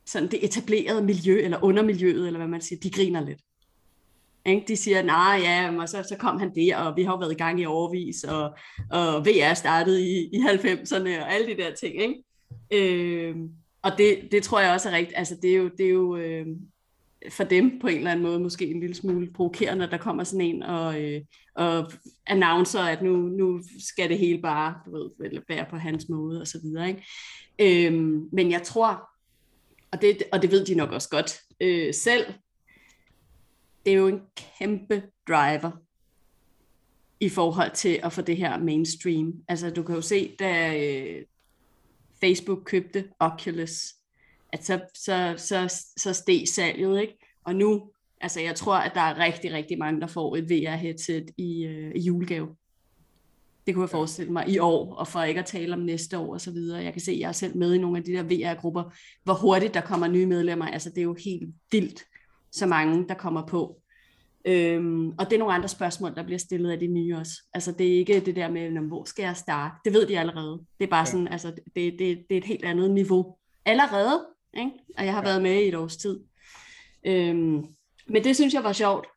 [0.05, 3.41] sådan det etablerede miljø, eller undermiljøet, eller hvad man siger, de griner lidt.
[4.45, 4.63] Ikke?
[4.67, 7.31] De siger, nej, ja, og så, så kom han der, og vi har jo været
[7.31, 8.55] i gang i overvis, og,
[8.91, 11.95] og VR startede i, i 90'erne, og alle de der ting.
[12.01, 12.23] Ikke?
[12.73, 13.35] Øh,
[13.81, 15.17] og det, det tror jeg også er rigtigt.
[15.17, 16.45] Altså, det er jo, det er jo øh,
[17.29, 20.23] for dem på en eller anden måde måske en lille smule provokerende, at der kommer
[20.23, 21.21] sådan en og, øh,
[21.55, 21.91] og
[22.27, 26.47] announcer, at nu, nu skal det hele bare du ved, være på hans måde og
[26.47, 26.87] så videre.
[26.87, 27.87] Ikke?
[27.87, 27.93] Øh,
[28.31, 29.09] men jeg tror,
[29.91, 32.25] og det, og det ved de nok også godt øh, selv,
[33.85, 35.71] det er jo en kæmpe driver
[37.19, 39.33] i forhold til at få det her mainstream.
[39.47, 41.25] Altså du kan jo se, da, øh,
[42.22, 43.93] Facebook købte Oculus,
[44.53, 47.18] at så, så, så, så steg salget, ikke?
[47.43, 47.91] Og nu,
[48.22, 51.91] altså jeg tror, at der er rigtig, rigtig mange, der får et VR-headset i, øh,
[51.95, 52.56] i julegave.
[53.68, 56.34] Det kunne jeg forestille mig i år, og for ikke at tale om næste år
[56.34, 56.84] og så videre.
[56.84, 58.84] Jeg kan se, at jeg er selv med i nogle af de der VR-grupper,
[59.23, 60.65] hvor hurtigt der kommer nye medlemmer.
[60.65, 62.03] Altså det er jo helt vildt,
[62.52, 63.80] så mange der kommer på.
[64.45, 67.34] Øhm, og det er nogle andre spørgsmål, der bliver stillet af de nye også.
[67.53, 69.76] Altså det er ikke det der med, hvor skal jeg starte?
[69.85, 70.61] Det ved de allerede.
[70.80, 71.05] Det er bare ja.
[71.05, 73.35] sådan, altså det, det, det er et helt andet niveau.
[73.65, 74.26] Allerede,
[74.57, 74.72] ikke?
[74.97, 75.27] Og jeg har ja.
[75.27, 76.19] været med i et års tid.
[77.05, 77.65] Øhm,
[78.07, 79.07] men det synes jeg var sjovt,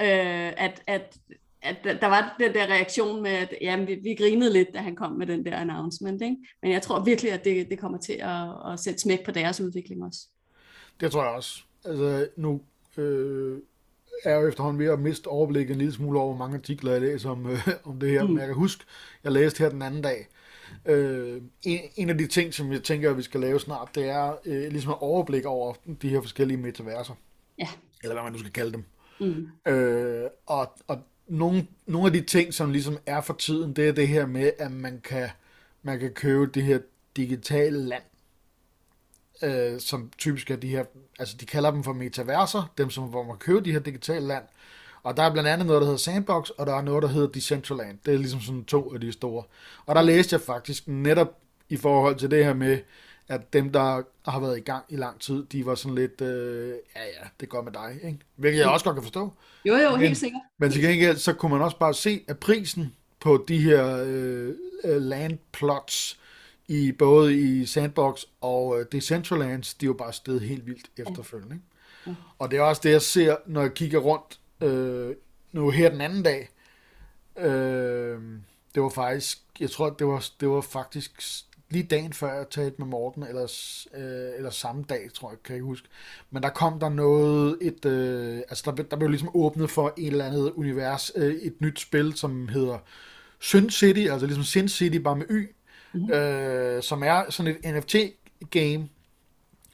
[0.00, 1.16] øh, at, at,
[1.62, 4.96] at der var den der reaktion med, at jamen, vi, vi grinede lidt, da han
[4.96, 6.22] kom med den der announcement.
[6.22, 6.36] Ikke?
[6.62, 9.60] Men jeg tror virkelig, at det, det kommer til at, at sætte smæk på deres
[9.60, 10.20] udvikling også.
[11.00, 11.62] Det tror jeg også.
[11.84, 12.60] Altså nu...
[12.96, 13.58] Øh
[14.24, 17.00] er jo efterhånden ved at miste overblikket en lille smule over, hvor mange artikler jeg
[17.00, 18.22] læser om, øh, om det her.
[18.22, 18.28] Mm.
[18.28, 18.84] Men jeg kan huske,
[19.24, 20.28] jeg læste her den anden dag.
[20.86, 24.08] Øh, en, en af de ting, som jeg tænker, at vi skal lave snart, det
[24.08, 27.14] er øh, ligesom at overblik over de her forskellige metaverser.
[27.58, 27.68] Ja.
[28.02, 28.84] Eller hvad man nu skal kalde dem.
[29.20, 29.72] Mm.
[29.72, 33.92] Øh, og, og nogle, nogle af de ting, som ligesom er for tiden, det er
[33.92, 35.28] det her med, at man kan,
[35.82, 36.78] man kan købe det her
[37.16, 38.02] digitale land
[39.42, 40.84] øh, som typisk er de her,
[41.18, 44.44] altså de kalder dem for metaverser, dem som hvor man køber de her digitale land.
[45.02, 47.28] Og der er blandt andet noget, der hedder Sandbox, og der er noget, der hedder
[47.28, 47.98] Decentraland.
[48.06, 49.44] Det er ligesom sådan to af de store.
[49.86, 51.38] Og der læste jeg faktisk netop
[51.68, 52.78] i forhold til det her med,
[53.28, 56.68] at dem, der har været i gang i lang tid, de var sådan lidt, øh,
[56.68, 58.18] ja ja, det går med dig, ikke?
[58.36, 59.32] Hvilket jeg også godt kan forstå.
[59.64, 60.40] Jo, jo, Men- helt sikkert.
[60.58, 64.50] Men til gengæld, så kunne man også bare se, at prisen på de her øh,
[64.84, 66.18] øh, landplots,
[66.68, 71.54] i både i Sandbox og øh, Decentralands, de er jo bare steget helt vildt efterfølgende.
[71.54, 71.66] Ikke?
[72.38, 75.16] Og det er også det, jeg ser, når jeg kigger rundt øh,
[75.52, 76.48] nu her den anden dag.
[77.38, 78.18] Øh,
[78.74, 81.22] det var faktisk, jeg tror, det var, det var faktisk
[81.70, 83.44] lige dagen før jeg talte med Morten, eller,
[83.94, 85.88] øh, eller samme dag, tror jeg, kan jeg ikke huske.
[86.30, 89.94] Men der kom der noget, et, øh, altså der, blev- der blev ligesom åbnet for
[89.98, 92.78] et eller andet univers, øh, et nyt spil, som hedder
[93.40, 95.54] Sin City, altså ligesom Sin City, bare med Y,
[95.94, 96.12] mm-hmm.
[96.12, 98.88] øh, som er sådan et NFT-game,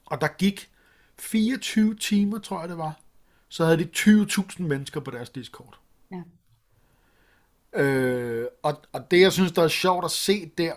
[0.06, 0.70] og der gik
[1.18, 3.00] 24 timer, tror jeg det var,
[3.48, 5.78] så havde de 20.000 mennesker på deres Discord.
[6.12, 6.22] Ja.
[7.82, 10.72] Øh, og, og det, jeg synes, der er sjovt at se der,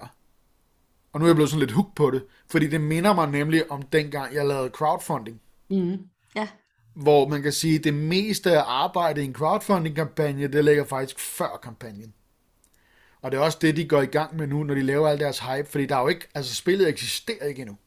[1.13, 3.71] og nu er jeg blevet sådan lidt hooked på det, fordi det minder mig nemlig
[3.71, 6.07] om dengang, jeg lavede crowdfunding, Mm.
[6.35, 6.47] Ja,
[6.93, 11.19] hvor man kan sige, at det meste af arbejdet i en crowdfunding-kampagne, det ligger faktisk
[11.19, 12.13] før kampagnen.
[13.23, 15.19] Og det er også det, de går i gang med nu, når de laver al
[15.19, 17.77] deres hype, fordi der er jo ikke, altså spillet eksisterer ikke endnu.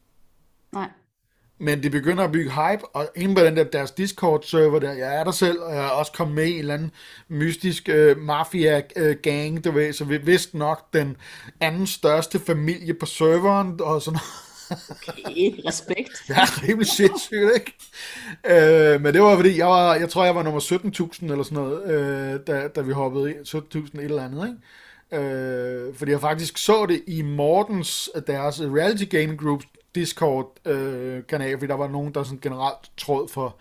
[0.73, 0.89] nej.
[1.59, 5.15] Men de begynder at bygge hype, og inde på den der deres Discord-server der, jeg
[5.15, 6.91] er der selv, og jeg er også kommet med i en eller anden
[7.27, 11.17] mystisk øh, mafia-gang, du ved, så vi vidste nok den
[11.59, 14.19] anden største familie på serveren, og sådan
[14.69, 16.23] Okay, respekt.
[16.29, 17.73] Ja, rimelig sindssygt, ikke?
[18.45, 21.55] Øh, men det var fordi, jeg, var, jeg tror, jeg var nummer 17.000 eller sådan
[21.55, 23.39] noget, øh, da, da vi hoppede ind.
[23.47, 24.59] 17.000 et eller andet, ikke?
[25.11, 29.63] Øh, fordi jeg faktisk så det i Mortens, øh, deres øh, Reality Gaming Group
[29.95, 33.55] Discord øh, kanal, fordi der var nogen, der sådan generelt tråd for,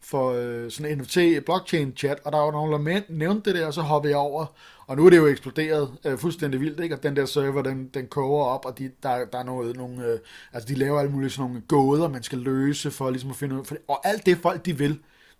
[0.00, 3.66] for øh, sådan en NFT blockchain chat, og der var nogen, der nævnte det der,
[3.66, 4.46] og så hoppede jeg over,
[4.86, 6.94] og nu er det jo eksploderet øh, fuldstændig vildt, ikke?
[6.94, 10.06] Og den der server, den, den koger op, og de, der, der er noget, nogle,
[10.06, 10.18] øh,
[10.52, 13.60] altså de laver alle mulige sådan nogle gåder, man skal løse for ligesom at finde
[13.60, 14.98] ud for, og alt det folk, de vil,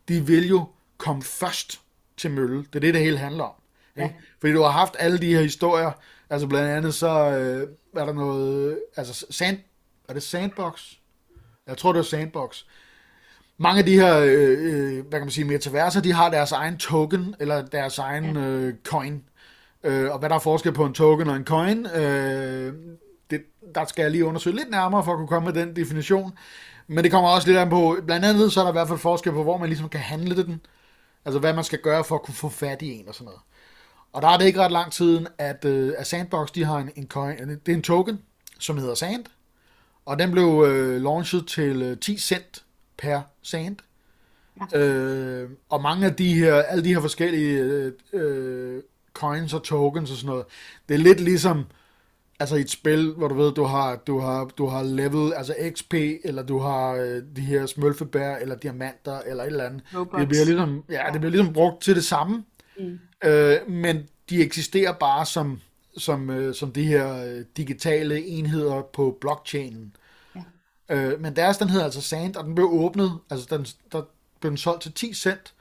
[0.08, 0.64] de vil jo
[0.98, 1.80] komme først
[2.16, 2.58] til mølle.
[2.58, 3.65] Det er det, det hele handler om.
[3.96, 4.14] Ikke?
[4.40, 5.90] Fordi du har haft alle de her historier,
[6.30, 9.58] altså blandt andet så øh, er der noget, altså sand,
[10.08, 10.92] er det Sandbox?
[11.66, 12.64] Jeg tror, det er Sandbox.
[13.58, 16.76] Mange af de her, øh, øh, hvad kan man sige, metaverser, de har deres egen
[16.76, 19.24] token, eller deres egen øh, coin.
[19.84, 22.74] Øh, og hvad der er forskel på en token og en coin, øh,
[23.30, 23.42] det,
[23.74, 26.32] der skal jeg lige undersøge lidt nærmere, for at kunne komme med den definition.
[26.86, 28.98] Men det kommer også lidt an på, blandt andet så er der i hvert fald
[28.98, 30.60] forskel på, hvor man ligesom kan handle den.
[31.24, 33.40] Altså hvad man skal gøre for at kunne få fat i en og sådan noget.
[34.12, 36.90] Og der er det ikke ret lang tiden, at, øh, at Sandbox, de har en,
[36.96, 38.18] en coin, det er en token,
[38.58, 39.24] som hedder Sand,
[40.06, 42.64] og den blev øh, launchet til øh, 10 cent
[42.98, 43.76] per Sand.
[44.72, 44.78] Ja.
[44.78, 48.82] Øh, og mange af de her, alle de her forskellige øh, øh,
[49.14, 50.44] coins og tokens og sådan noget,
[50.88, 51.64] det er lidt ligesom,
[52.40, 55.94] altså et spil, hvor du ved, du har, du har, du har level, altså XP,
[56.24, 59.82] eller du har øh, de her smølfebær, eller diamanter, eller et eller andet.
[59.94, 60.20] Robots.
[60.20, 62.44] Det bliver ligesom, ja, det bliver ligesom brugt til det samme,
[62.78, 62.98] Mm.
[63.24, 65.60] Øh, men de eksisterer bare som,
[65.96, 69.96] som, øh, som de her øh, digitale enheder på blockchainen.
[70.34, 70.42] Ja.
[70.88, 74.02] Øh, men deres, den hedder altså Sand, og den blev åbnet, altså den, der
[74.40, 75.54] blev den solgt til 10 cent,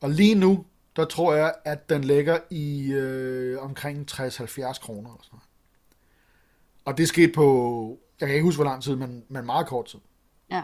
[0.00, 0.64] og lige nu,
[0.96, 5.10] der tror jeg, at den ligger i øh, omkring 60-70 kroner.
[5.10, 5.44] Eller sådan noget.
[6.84, 9.86] Og det skete på, jeg kan ikke huske, hvor lang tid, men, men meget kort
[9.86, 9.98] tid.
[10.50, 10.62] Ja.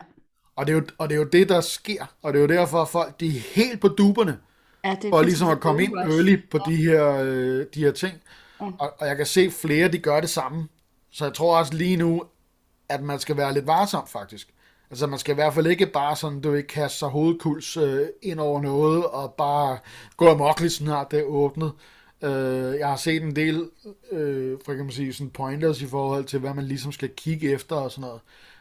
[0.56, 2.48] Og det, er jo, og det er jo det, der sker, og det er jo
[2.48, 4.38] derfor, at folk de er helt på duberne,
[4.84, 8.14] ja det for ligesom at komme ind early på de her, øh, de her ting.
[8.60, 8.66] Ja.
[8.78, 10.68] Og, og jeg kan se flere, de gør det samme.
[11.10, 12.22] Så jeg tror også lige nu,
[12.88, 14.48] at man skal være lidt varsom faktisk.
[14.90, 18.06] Altså man skal i hvert fald ikke bare sådan, du ikke kaste sig hovedkuls øh,
[18.22, 19.78] ind over noget, og bare
[20.16, 21.72] gå amok lige snart det er åbnet.
[22.22, 23.70] Øh, jeg har set en del,
[24.12, 27.50] øh, for kan man sige, sådan pointers i forhold til, hvad man ligesom skal kigge
[27.50, 28.20] efter og sådan noget,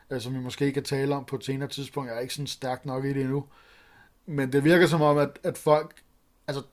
[0.09, 2.09] øh, som vi måske kan tale om på et senere tidspunkt.
[2.09, 3.45] Jeg er ikke sådan stærkt nok i det endnu.
[4.25, 5.95] Men det virker som om, at, at folk,
[6.49, 6.63] altså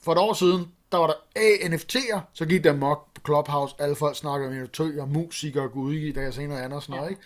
[0.00, 3.96] for et år siden, der var der NFT'er, så gik der mok på Clubhouse, alle
[3.96, 6.96] folk snakker om NFT'er, musikere og gud i, der kan se noget andet og sådan
[6.96, 7.22] noget, ikke?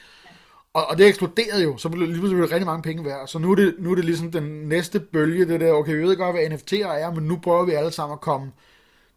[0.73, 3.29] Og, og det eksploderede jo, så blev lige pludselig blev det rigtig mange penge værd.
[3.29, 6.03] Så nu er, det, nu er det ligesom den næste bølge, det der, okay, vi
[6.03, 8.53] ved godt, hvad NFT'er er, men nu prøver vi alle sammen at komme,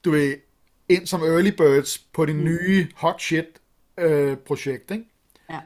[0.06, 0.35] du ved,
[0.89, 3.45] ind som early birds på det nye hot shit
[3.97, 5.06] øh, projekt, ikke?
[5.49, 5.60] Ja.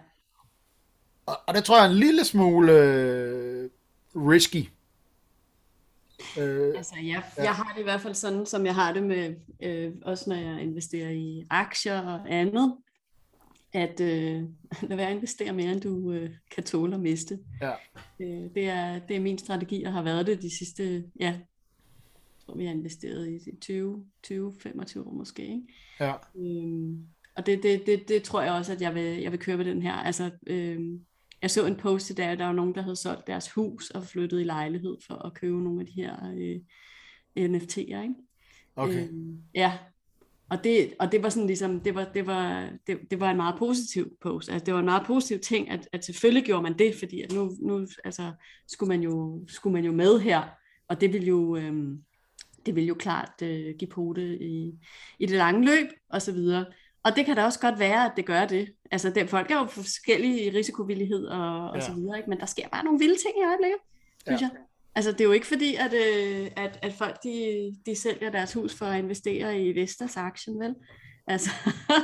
[1.25, 3.69] Og, og det tror jeg er en lille smule øh,
[4.15, 4.69] risky.
[6.39, 9.35] Øh, Altså, jeg, jeg har det i hvert fald sådan, som jeg har det med,
[9.61, 12.75] øh, også når jeg investerer i aktier og andet,
[13.73, 14.43] at øh,
[14.89, 17.39] lad være at investere mere, end du øh, kan tåle at miste.
[17.61, 17.71] Ja.
[18.19, 21.35] Øh, det, er, det er min strategi, og har været det de sidste, ja,
[22.49, 25.41] tror, vi har investeret i 20, 20-25 år måske.
[25.41, 25.61] Ikke?
[25.99, 26.13] Ja.
[26.35, 27.05] Øhm,
[27.35, 29.65] og det, det, det, det tror jeg også, at jeg vil, jeg vil køre ved
[29.65, 29.93] den her.
[29.93, 31.01] Altså, øhm,
[31.41, 34.03] jeg så en post i dag, der var nogen, der havde solgt deres hus og
[34.03, 37.77] flyttet i lejlighed for at købe nogle af de her øh, NFT'er.
[37.77, 38.13] Ikke?
[38.75, 39.07] Okay.
[39.07, 39.77] Øhm, ja,
[40.49, 43.37] og det, og det var sådan ligesom, det var, det var, det, det var en
[43.37, 44.49] meget positiv post.
[44.49, 47.31] Altså det var en meget positiv ting, at, at selvfølgelig gjorde man det, fordi at
[47.31, 48.31] nu, nu altså,
[48.67, 50.43] skulle, man jo, skulle man jo med her,
[50.87, 52.03] og det ville jo, øhm,
[52.65, 54.73] det ville jo klart øh, give pote i,
[55.19, 56.65] i det lange løb, og så videre.
[57.03, 58.73] Og det kan da også godt være, at det gør det.
[58.91, 61.81] Altså, det, folk er jo forskellige risikovillighed og, og Ja.
[61.81, 62.29] så videre, ikke?
[62.29, 63.77] men der sker bare nogle vilde ting i øjeblikket,
[64.27, 64.49] synes Ja.
[64.53, 64.61] jeg.
[64.95, 68.53] Altså, det er jo ikke fordi, at, øh, at, at folk de, de sælger deres
[68.53, 70.75] hus for at investere i Vestas aktien, vel?
[71.27, 71.49] Altså,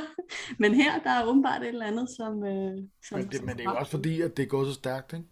[0.58, 2.44] men her, der er åbenbart et eller andet, som...
[2.46, 2.78] Øh,
[3.08, 4.74] som Men det, som men det er jo også fordi, at det er gået så
[4.74, 5.24] stærkt, ikke?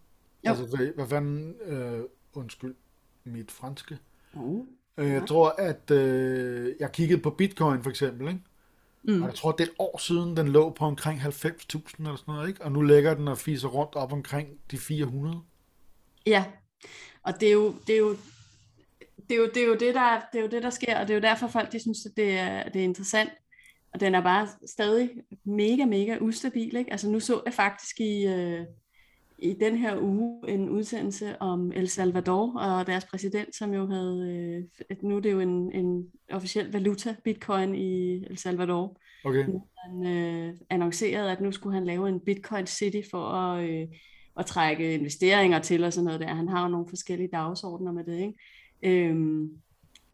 [0.45, 0.49] Jo.
[0.49, 1.99] Altså, hvad, hvad fanden, øh,
[2.33, 2.75] undskyld,
[3.23, 3.97] mit franske.
[4.33, 4.65] Uh,
[4.97, 8.39] Øh, jeg tror, at øh, jeg kiggede på Bitcoin for eksempel, ikke?
[9.07, 12.15] Mm, Og jeg tror, det er et år siden, den lå på omkring 90.000 eller
[12.15, 12.63] sådan noget, ikke?
[12.63, 15.41] Og nu ligger den og fiser rundt op omkring de 400.
[16.25, 16.45] Ja,
[17.23, 18.15] og det er jo det, er jo,
[19.29, 21.07] det, er jo, det, er jo det, der, det er jo det, der sker, og
[21.07, 23.29] det er jo derfor folk, de synes, at det er, det er interessant.
[23.93, 25.09] Og den er bare stadig
[25.45, 26.75] mega, mega ustabil.
[26.75, 26.91] Ikke?
[26.91, 28.65] Altså nu så jeg faktisk i, øh,
[29.37, 34.67] i den her uge en udsendelse om El Salvador og deres præsident, som jo havde,
[34.89, 38.97] øh, nu er det jo en, en officiel valuta, bitcoin i El Salvador.
[39.25, 39.45] Okay,
[39.77, 43.87] Han øh, annoncerede, at nu skulle han lave en bitcoin city for at, øh,
[44.39, 46.33] at trække investeringer til og sådan noget der.
[46.33, 49.09] Han har jo nogle forskellige dagsordner med det, ikke?
[49.09, 49.49] Øhm,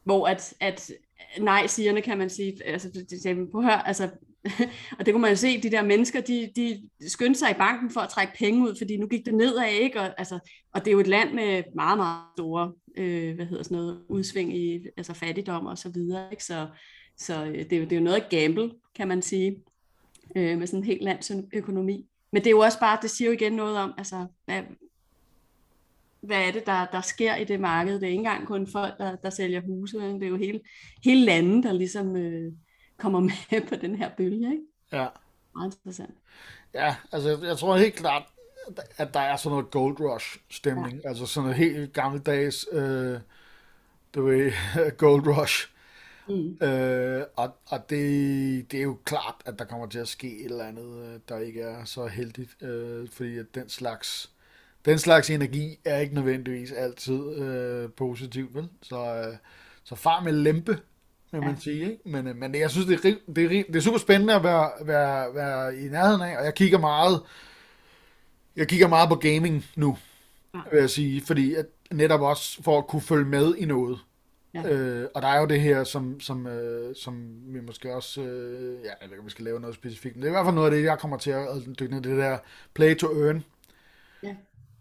[0.04, 0.92] hvor at, at
[1.40, 4.10] nej-sigerne kan man sige, altså, det, det, prøv at høre, altså,
[5.00, 7.90] og det kunne man jo se, de der mennesker, de, de skyndte sig i banken
[7.90, 10.00] for at trække penge ud, fordi nu gik det nedad, ikke?
[10.00, 10.40] Og, altså,
[10.74, 14.02] og det er jo et land med meget, meget store, øh, hvad hedder sådan noget,
[14.10, 16.44] udsving i altså fattigdom og så videre, ikke?
[16.44, 16.68] Så,
[17.18, 19.58] så øh, det, er jo, det er jo noget at gamble, kan man sige,
[20.36, 22.06] øh, med sådan en helt lands økonomi.
[22.32, 24.62] Men det er jo også bare, det siger jo igen noget om, altså, hvad,
[26.22, 27.94] hvad er det, der, der sker i det marked?
[27.94, 30.60] Det er ikke engang kun folk, der, der sælger huse, det er jo hele,
[31.04, 32.54] hele landet, der ligesom øh,
[33.02, 34.52] kommer med på den her bølge.
[34.52, 34.64] Ikke?
[34.92, 35.08] ja.
[35.56, 36.16] Meget interessant.
[36.74, 38.24] Ja, altså jeg, tror helt klart,
[38.98, 41.02] at der er sådan noget gold rush stemning.
[41.04, 41.10] Ja.
[41.10, 43.20] Altså sådan noget helt gammeldags, øh,
[44.16, 44.52] du ved,
[44.98, 45.68] gold rush.
[46.28, 46.68] Mm.
[46.68, 50.46] Øh, og og det, det er jo klart, at der kommer til at ske et
[50.46, 52.64] eller andet, øh, der ikke er så heldigt.
[52.64, 54.32] Øh, fordi at den slags,
[54.86, 58.70] den slags energi er ikke nødvendigvis altid øh, positiv, vel?
[58.82, 59.38] Så, øh,
[59.84, 60.80] så far med lempe,
[61.32, 61.60] vil man Ja.
[61.60, 61.82] sige.
[61.92, 61.98] Ikke?
[62.06, 64.70] Men, øh, men jeg synes, det er, det, er, det er super spændende at være,
[64.82, 67.22] være, være i nærheden af, og jeg kigger meget,
[68.56, 69.98] jeg kigger meget på gaming nu,
[70.56, 70.60] Ja.
[70.72, 74.00] vil jeg sige, fordi at netop også for at kunne følge med i noget.
[74.54, 74.70] Ja.
[74.74, 78.74] Øh, og der er jo det her, som, som, øh, som vi måske også, øh,
[78.84, 80.46] ja, jeg ved ikke, om vi skal lave noget specifikt, men det er i hvert
[80.46, 81.46] fald noget af det, jeg kommer til at
[81.80, 82.38] dykke ned det der
[82.74, 83.44] play to earn,
[84.24, 84.36] Ja.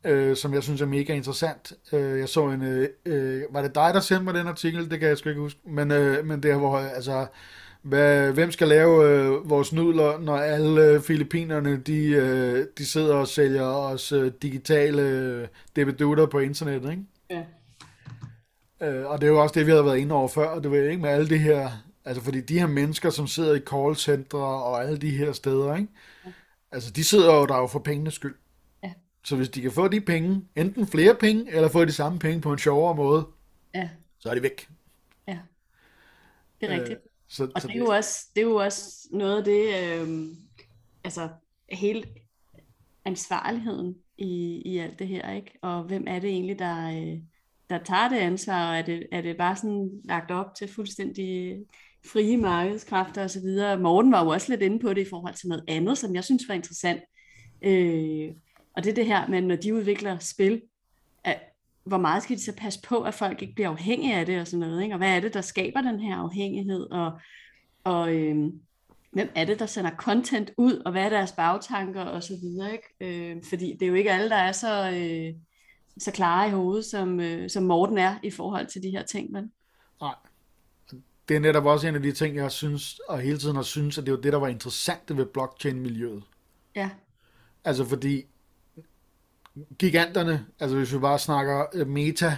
[0.05, 1.73] Øh, som jeg synes er mega interessant.
[1.93, 4.91] Øh, jeg så en, øh, øh, var det dig, der sendte mig den artikel?
[4.91, 7.27] Det kan jeg sgu ikke huske, men, øh, men der, hvor, altså,
[7.83, 13.15] hvad, hvem skal lave øh, vores nudler, når alle øh, filippinerne, de, øh, de sidder
[13.15, 17.03] og sælger os øh, digitale øh, debedutter på internettet, ikke?
[17.31, 17.43] Ja.
[18.83, 20.71] Øh, og det er jo også det, vi havde været inde over før, og det
[20.71, 21.71] var ikke med alle det her,
[22.05, 25.89] altså fordi de her mennesker, som sidder i callcentre og alle de her steder, ikke?
[26.73, 28.35] Altså de sidder jo der jo for pengenes skyld.
[29.25, 32.41] Så hvis de kan få de penge, enten flere penge, eller få de samme penge
[32.41, 33.27] på en sjovere måde,
[33.75, 33.89] ja,
[34.19, 34.69] så er de væk.
[35.29, 35.39] ja.
[36.61, 36.99] Det er rigtigt.
[36.99, 39.65] Øh, så, Og så det er jo også, det er jo også noget af det,
[39.83, 40.29] øh,
[41.05, 41.29] altså
[41.73, 42.05] hele
[43.05, 45.59] ansvarligheden i, i alt det her, ikke?
[45.63, 47.19] Og hvem er det egentlig, der, øh,
[47.71, 51.59] der tager det ansvar, og er det, er det bare sådan lagt op til fuldstændig
[52.07, 53.79] frie markedskræfter osv.?
[53.83, 56.25] Morten var jo også lidt inde på det i forhold til noget andet, som jeg
[56.25, 57.01] synes var interessant.
[57.63, 58.31] Øh,
[58.77, 60.63] og det er det her med, når de udvikler spil,
[61.25, 61.41] at,
[61.85, 64.47] hvor meget skal de så passe på, at folk ikke bliver afhængige af det og
[64.47, 64.95] sådan noget, ikke?
[64.95, 67.21] Og hvad er det, der skaber den her afhængighed, og,
[67.85, 68.61] og øhm,
[69.11, 72.73] hvem er det, der sender content ud, og hvad er deres bagtanker og så videre,
[72.73, 72.87] ikke?
[73.01, 75.35] Øh, fordi det er jo ikke alle, der er så, øh,
[75.99, 79.33] så klare i hovedet, som, øh, som Morten er i forhold til de her ting,
[79.33, 79.53] men
[80.01, 80.15] Nej.
[81.29, 83.99] Det er netop også en af de ting, jeg synes, og hele tiden har synes,
[83.99, 86.23] at det var det, der var interessant ved blockchain-miljøet.
[86.75, 86.91] ja,
[87.65, 88.27] Altså fordi
[89.79, 92.37] giganterne, altså hvis vi bare snakker øh, meta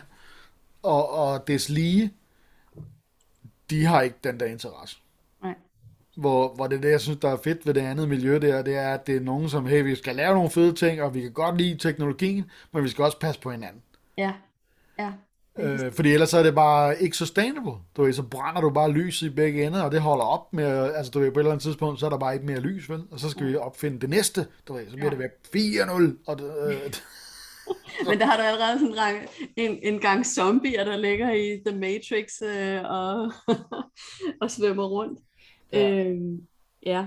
[0.83, 2.13] og, og des lige,
[3.71, 4.99] de har ikke den der interesse.
[5.43, 5.55] nej,
[6.17, 8.63] hvor, hvor det er det, jeg synes, der er fedt ved det andet miljø der,
[8.63, 11.15] det er, at det er nogen som, hey, vi skal lave nogle fede ting, og
[11.15, 13.83] vi kan godt lide teknologien, men vi skal også passe på hinanden.
[14.17, 14.33] Ja,
[14.99, 15.13] ja.
[15.59, 17.73] Øh, fordi ellers er det bare ikke sustainable.
[17.97, 20.95] Du ved, så brænder du bare lyset i begge ender, og det holder op med,
[20.95, 22.91] altså du ved, på et eller andet tidspunkt, så er der bare ikke mere lys,
[22.91, 23.03] vel?
[23.11, 25.11] Og så skal vi opfinde det næste, du ved, så bliver Ja.
[25.11, 26.93] det væk 4-0, og det, øh,
[28.09, 31.79] Men der har du allerede sådan en, en, en gang zombier, der ligger i The
[31.79, 33.33] Matrix øh, og,
[34.43, 35.21] og svømmer rundt.
[35.73, 36.05] Ja.
[36.07, 36.41] Øhm,
[36.87, 37.07] ja.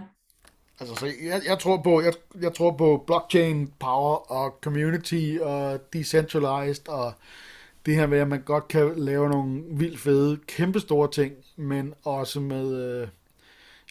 [0.80, 5.80] Altså, så jeg, jeg, tror på, jeg, jeg tror på blockchain power og community og
[5.94, 7.14] decentralized og
[7.86, 12.40] det her med, at man godt kan lave nogle vildt fede, kæmpestore ting, men også
[12.40, 13.08] med, øh,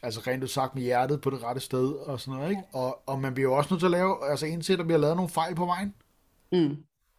[0.02, 2.62] altså rent sagt med hjertet på det rette sted og sådan noget, ikke?
[2.72, 4.98] Og, og man bliver jo også nødt til at lave, altså indse, at der bliver
[4.98, 5.94] lavet nogle fejl på vejen.
[6.52, 6.76] Mm.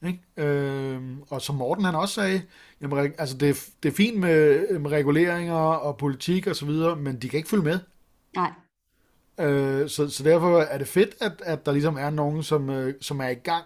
[0.08, 0.22] Ikke?
[0.38, 2.42] Øhm, og som Morten han også sagde,
[2.82, 7.16] jamen, altså det, det er fint med, med reguleringer og politik og så videre, men
[7.22, 7.80] de kan ikke følge med.
[8.36, 8.52] Nej.
[9.40, 12.94] Øh, så, så derfor er det fedt, at, at der ligesom er nogen, som, øh,
[13.02, 13.66] som er i gang.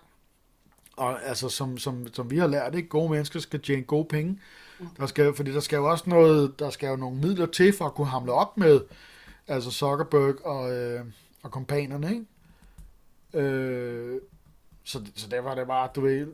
[1.00, 2.90] Og altså, som, som, som vi har lært, ikke?
[2.90, 4.40] gode mennesker skal tjene gode penge.
[4.98, 7.86] Der skal, fordi der skal jo også noget, der skal jo nogle midler til for
[7.86, 8.82] at kunne hamle op med
[9.48, 11.06] altså Zuckerberg og, øh,
[11.44, 13.46] og kompanerne, ikke?
[13.48, 14.22] Øh,
[14.84, 16.28] så, så derfor er det bare, du ved,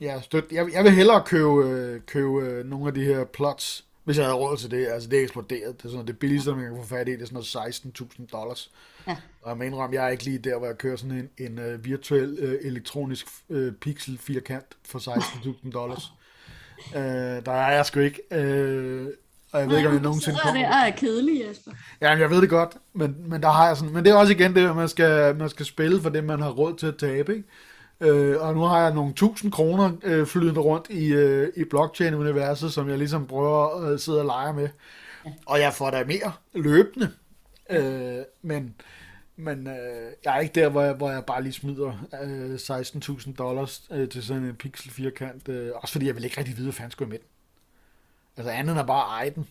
[0.00, 3.84] ja, støt, jeg, jeg vil hellere købe, øh, købe øh, nogle af de her plots,
[4.04, 4.86] hvis jeg havde råd til det.
[4.86, 5.76] Altså, det er eksploderet.
[5.76, 8.26] Det er sådan, det billigste, man kan få fat i, det er sådan noget 16.000
[8.32, 8.72] dollars.
[9.06, 9.16] Ja.
[9.46, 11.58] Og jeg må indrømme, jeg er ikke lige der, hvor jeg kører sådan en, en
[11.58, 16.12] uh, virtuel uh, elektronisk uh, pixel firkant for 16.000 dollars.
[16.94, 17.00] uh,
[17.46, 18.20] der er jeg sgu ikke.
[18.30, 19.06] Uh,
[19.52, 20.76] og jeg ved ikke, om jeg nogensinde Så er det kommer.
[20.86, 21.70] er kedelig, Jesper.
[22.00, 24.32] Ja, jeg ved det godt, men, men der har jeg sådan, men det er også
[24.32, 26.96] igen det, at man skal, man skal spille for det, man har råd til at
[26.96, 27.48] tabe, ikke?
[28.00, 32.72] Øh, og nu har jeg nogle tusind kroner øh, flydende rundt i, øh, i blockchain-universet,
[32.72, 34.68] som jeg ligesom prøver at sidde og lege med.
[35.46, 37.10] Og jeg får da mere løbende.
[37.70, 38.74] Øh, men
[39.36, 41.92] men øh, jeg er ikke der, hvor jeg, hvor jeg bare lige smider
[42.22, 45.48] øh, 16.000 dollars øh, til sådan en pixel firkant.
[45.48, 47.26] Øh, også fordi jeg vil ikke rigtig vide, hvad fanden skulle med den.
[48.36, 49.48] Altså andet end at bare eje den.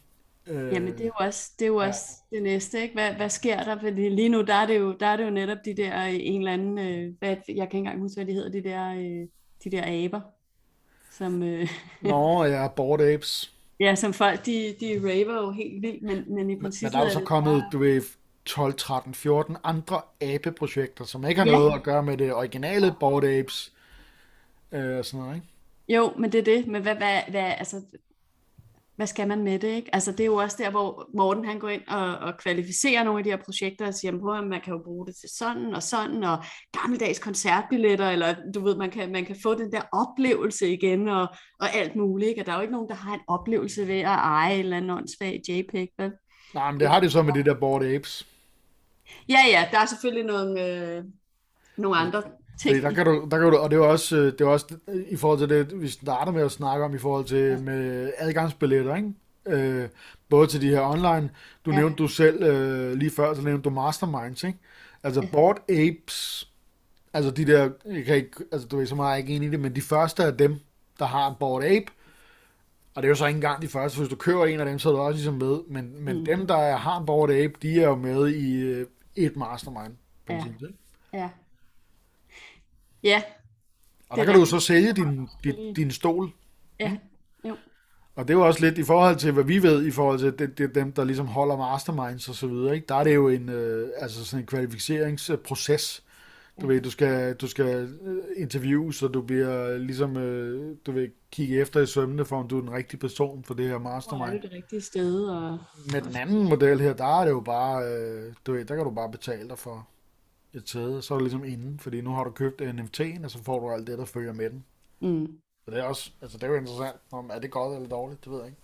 [0.48, 2.02] Øh, Jamen, det er jo også, det, er jo også
[2.32, 2.94] det næste, ikke?
[2.94, 3.80] Hvad, hvad sker der?
[3.80, 6.14] Fordi lige nu, der er, det jo, der er det jo netop de der, øh,
[6.20, 8.94] en eller anden, øh, hvad, jeg kan ikke engang huske, hvad de hedder, de der,
[8.94, 9.28] øh,
[9.64, 10.22] de der aber,
[11.12, 11.70] som, øh,
[12.02, 13.54] Nå, jeg er Bored Apes.
[13.80, 17.00] ja, som folk, de, de raver jo helt vildt, men, men i Men princippet der
[17.00, 18.02] er jo så kommet, bare- du ved,
[18.46, 21.52] 12, 13, 14 andre abe-projekter, som ikke har Ja.
[21.52, 23.74] noget at gøre med det originale Bored Apes.
[24.72, 25.48] Øh, sådan noget, ikke?
[25.90, 27.82] Jo, men det er det, men hvad, hvad, hvad, altså,
[28.96, 29.90] hvad skal man med det, ikke?
[29.96, 33.20] Altså, det er jo også der, hvor Morten han går ind og, og kvalificerer nogle
[33.20, 35.84] af de her projekter og siger, at man kan jo bruge det til sådan og
[35.84, 36.38] sådan, og
[36.82, 41.28] gammeldags koncertbilletter, eller du ved, man kan, man kan få den der oplevelse igen, og,
[41.60, 42.42] og alt muligt, ikke?
[42.42, 44.78] Og der er jo ikke nogen, der har en oplevelse ved at eje en eller
[44.78, 46.12] anden åndssvag JPEG, vel?
[46.54, 48.28] Nej, men det har det så med det der Bored Apes.
[49.30, 50.68] Ja, ja, der er selvfølgelig nogle,
[50.98, 51.04] øh,
[51.78, 52.22] nogle andre
[52.60, 52.82] ting.
[52.84, 55.04] Der kan du, der kan du, og det er også, øh, det er også øh,
[55.10, 58.96] i forhold til det, vi starter med at snakke om i forhold til med adgangsbilletter,
[58.96, 59.10] ikke?
[59.48, 59.90] Øh,
[60.30, 61.30] både til de her online,
[61.66, 61.78] du Ja.
[61.78, 64.60] nævnte du selv øh, lige før, så nævnte du Masterminds, ikke?
[65.04, 66.50] Altså Bored Apes,
[67.14, 69.52] altså de der, jeg kan ikke, altså du ved, så meget jeg ikke enig i
[69.52, 70.56] det, men de første af dem,
[71.00, 71.86] der har en Bored Ape,
[72.96, 74.66] og det er jo så ikke engang de første, for hvis du køber en af
[74.66, 76.26] dem, så er du også ligesom med, men, men Mm.
[76.26, 79.94] dem, der er- har en Bored Ape, de er jo med i øh, et Mastermind,
[80.30, 80.34] Ja.
[80.34, 80.80] princippet, ikke?
[81.14, 81.30] Ja.
[83.04, 83.24] Ja,
[84.10, 86.32] Og der er kan du så sælge din, din, din stol.
[86.80, 86.98] ja,
[87.46, 87.58] jo.
[88.16, 90.40] Og det er jo også lidt i forhold til, hvad vi ved, i forhold til
[90.40, 92.76] det, det, dem, der ligesom holder masterminds og så videre.
[92.76, 92.88] Ikke?
[92.90, 96.04] Der er det jo en, øh, altså sådan en kvalificeringsproces.
[96.62, 101.12] Du ved, du skal, du skal øh, interviews, og du bliver ligesom, øh, du vil
[101.32, 103.90] kigge efter i sømmene, for om du er den rigtige person for det her Hvor
[103.90, 104.32] er mastermind.
[104.34, 105.60] det det rigtige sted, og
[105.92, 108.84] Med den anden model her, der er det jo bare, øh, du ved, der kan
[108.86, 109.88] du bare betale dig for
[110.54, 113.44] et sæde, så er du ligesom inde, fordi nu har du købt NFT'en, og så
[113.44, 114.66] får du alt det, der følger med den.
[115.00, 115.38] mm.
[115.66, 118.24] Så det er også, altså det er jo interessant, om er det godt eller dårligt,
[118.26, 118.60] det ved jeg ikke.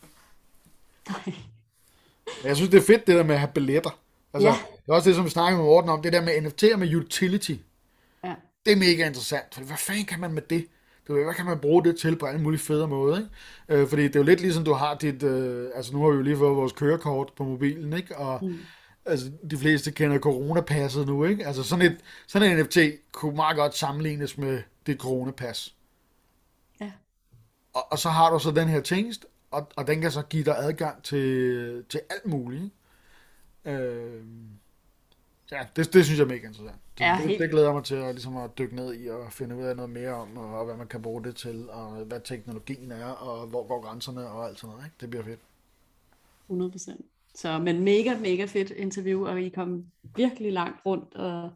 [2.41, 3.99] Men jeg synes, det er fedt, det der med at have billetter.
[4.33, 4.55] Altså, Ja.
[4.85, 6.95] det er også det, som vi snakker med Morten om, det der med NFT'er med
[6.95, 7.55] utility.
[8.65, 10.67] Det er mega interessant, for hvad fanden kan man med det?
[11.07, 13.29] Du ved, hvad kan man bruge det til på alle mulige fede måder, ikke?
[13.69, 16.15] Øh, fordi det er jo lidt ligesom, du har dit, øh, altså nu har vi
[16.15, 18.17] jo lige fået vores kørekort på mobilen, ikke?
[18.17, 18.57] Og Mm.
[19.05, 21.45] altså, de fleste kender coronapasset nu, ikke?
[21.47, 21.97] Altså sådan, et,
[22.27, 22.77] sådan en NFT
[23.11, 25.75] kunne meget godt sammenlignes med det coronapas.
[26.81, 26.91] Ja.
[27.73, 30.43] Og, og så har du så den her tingest, og, og den kan så give
[30.43, 32.63] dig adgang til, til alt muligt.
[33.65, 33.77] ikke?
[33.79, 34.23] Øh,
[35.51, 36.79] ja, det, det synes jeg er mega interessant.
[36.97, 39.07] Det, Ja, det, helt- det glæder jeg mig til at, ligesom at dykke ned i
[39.09, 41.69] og finde ud af noget mere om, og, og hvad man kan bruge det til,
[41.69, 44.85] og hvad teknologien er, og hvor går grænserne og alt sådan noget.
[44.85, 44.95] Ikke?
[45.01, 45.39] Det bliver fedt.
[46.47, 47.05] 100 procent.
[47.35, 51.51] Så, men mega, mega fedt interview, og I kom virkelig langt rundt, og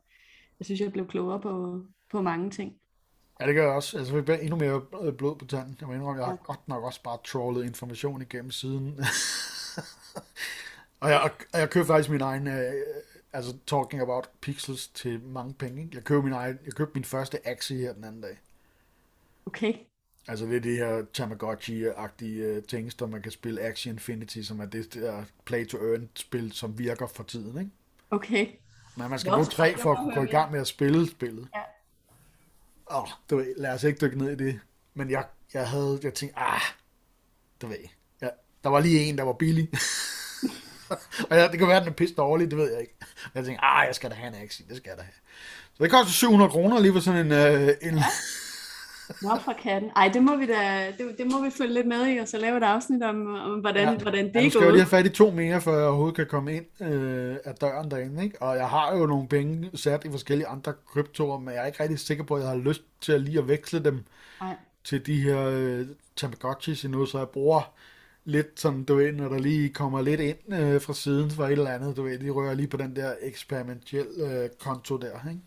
[0.59, 1.81] jeg synes, jeg blev klogere på,
[2.11, 2.73] på mange ting.
[3.39, 3.97] Ja, det gør jeg også.
[3.97, 5.77] Altså, vi bliver endnu mere øh, blod på tanden.
[5.79, 8.99] Jeg må indrømme, jeg har godt nok også bare trollet information igennem siden.
[11.01, 11.21] og, jeg,
[11.53, 12.53] og jeg køber faktisk min egen, uh,
[13.35, 15.81] altså talking about pixels til mange penge.
[15.81, 15.95] Ikke?
[15.95, 18.39] Jeg købte min egen, jeg købte min første Axie her den anden dag.
[19.45, 19.73] Okay.
[20.27, 24.59] Altså det er det her Tamagotchi-agtige uh, ting, som man kan spille Axie Infinity, som
[24.59, 27.71] er det der play-to-earn-spil, som virker for tiden, ikke?
[28.11, 28.47] Okay.
[28.97, 31.47] Men man skal bruge tre for at kunne gå i gang med at spille spillet.
[31.55, 31.61] Ja.
[32.91, 34.59] Åh, oh, du ved, lad os ikke dykke ned i det.
[34.93, 36.61] Men jeg, jeg havde, jeg tænkte, ah,
[37.61, 37.77] du ved,
[38.21, 38.29] ja,
[38.63, 39.69] der var lige en, der var billig.
[41.29, 42.95] og ja, det kan være, at den er pisse dårlig, det ved jeg ikke.
[42.99, 45.13] Men jeg tænkte, ah, jeg skal da have en Axie, det skal jeg da have.
[45.77, 47.31] Så det koster 700 kroner lige for sådan en...
[47.31, 48.03] Uh, en
[49.21, 49.91] Nå for katten.
[49.95, 52.37] Ej, det må vi da, det, det må vi følge lidt med i, og så
[52.37, 53.97] lave et afsnit om, om hvordan, ja.
[53.97, 54.73] hvordan det ja, er skal jeg gået.
[54.73, 57.91] lige have fat i to mere, før jeg overhovedet kan komme ind øh, af døren
[57.91, 58.23] derinde.
[58.23, 58.41] Ikke?
[58.41, 61.83] Og jeg har jo nogle penge sat i forskellige andre kryptoer, men jeg er ikke
[61.83, 64.03] rigtig sikker på, at jeg har lyst til at lige at veksle dem
[64.41, 64.55] Nej.
[64.83, 67.71] til de her øh, Tamagotchis endnu, så jeg bruger
[68.25, 71.51] lidt sådan, du ved, når der lige kommer lidt ind øh, fra siden for et
[71.51, 75.41] eller andet, du ved, de rører lige på den der eksperimentel øh, konto der, ikke?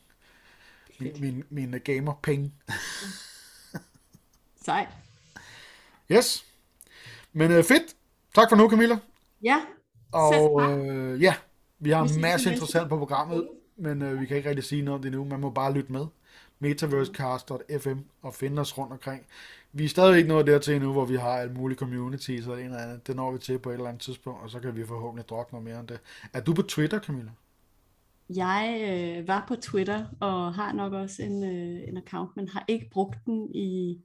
[1.00, 2.52] Min, min, mine gamer-penge.
[4.64, 4.88] Sejt.
[6.12, 6.44] Yes.
[7.32, 7.94] Men øh, fedt.
[8.34, 8.98] Tak for nu, Camilla.
[9.42, 9.60] Ja,
[10.12, 11.34] Og øh, ja,
[11.78, 14.96] vi har en masse interessant på programmet, men øh, vi kan ikke rigtig sige noget
[14.98, 15.24] om det nu.
[15.24, 16.06] Man må bare lytte med.
[16.58, 19.26] Metaversecast.fm og finde os rundt omkring.
[19.72, 22.76] Vi er stadig ikke nået dertil endnu, hvor vi har alle mulige communities og ene
[22.76, 23.06] og andet.
[23.06, 25.52] Det når vi til på et eller andet tidspunkt, og så kan vi forhåbentlig drokke
[25.52, 26.00] noget mere om det.
[26.32, 27.30] Er du på Twitter, Camilla?
[28.36, 28.80] jeg
[29.18, 32.90] øh, var på Twitter og har nok også en, øh, en account, men har ikke
[32.90, 33.98] brugt den i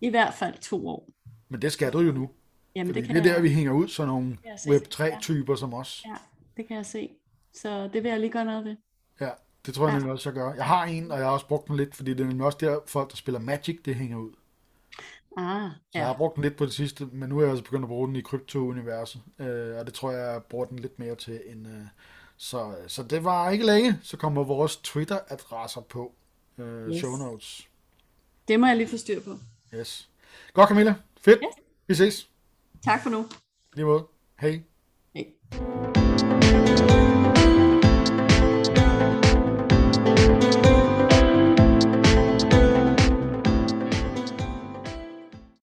[0.00, 1.08] i hvert fald to år.
[1.48, 2.30] Men det skal du jo nu.
[2.74, 4.70] Jamen, det kan det er der, jeg, vi hænger ud, sådan nogle jeg se.
[4.70, 6.02] Web3-typer som os.
[6.06, 6.14] Ja,
[6.56, 7.10] det kan jeg se.
[7.54, 8.76] Så det vil jeg lige gøre noget ved.
[9.20, 9.30] Ja,
[9.66, 9.98] det tror jeg Ja.
[9.98, 10.52] nemlig også, jeg gør.
[10.54, 12.58] Jeg har en, og jeg har også brugt den lidt, fordi det er nemlig også
[12.60, 14.30] der, folk, der spiller Magic, det hænger ud.
[15.36, 16.16] Ah, Så jeg har ja.
[16.16, 18.16] brugt den lidt på det sidste, men nu er jeg altså begyndt at bruge den
[18.16, 21.66] i krypto-universet, øh, og det tror jeg, jeg bruger den lidt mere til end...
[21.66, 21.82] Øh,
[22.36, 26.12] så, så det var ikke længe, så kommer vores Twitter-adresser på
[26.58, 26.98] øh, Yes.
[26.98, 27.68] show notes.
[28.48, 29.30] Det må jeg lige få styr på.
[29.74, 30.08] Yes.
[30.54, 30.94] Godt, Camilla.
[31.20, 31.40] Fedt.
[31.42, 31.64] Yes.
[31.86, 32.28] Vi ses.
[32.84, 33.26] Tak for nu.
[33.74, 34.06] Lige måde.
[34.40, 34.62] Hej.
[35.14, 36.01] Hej.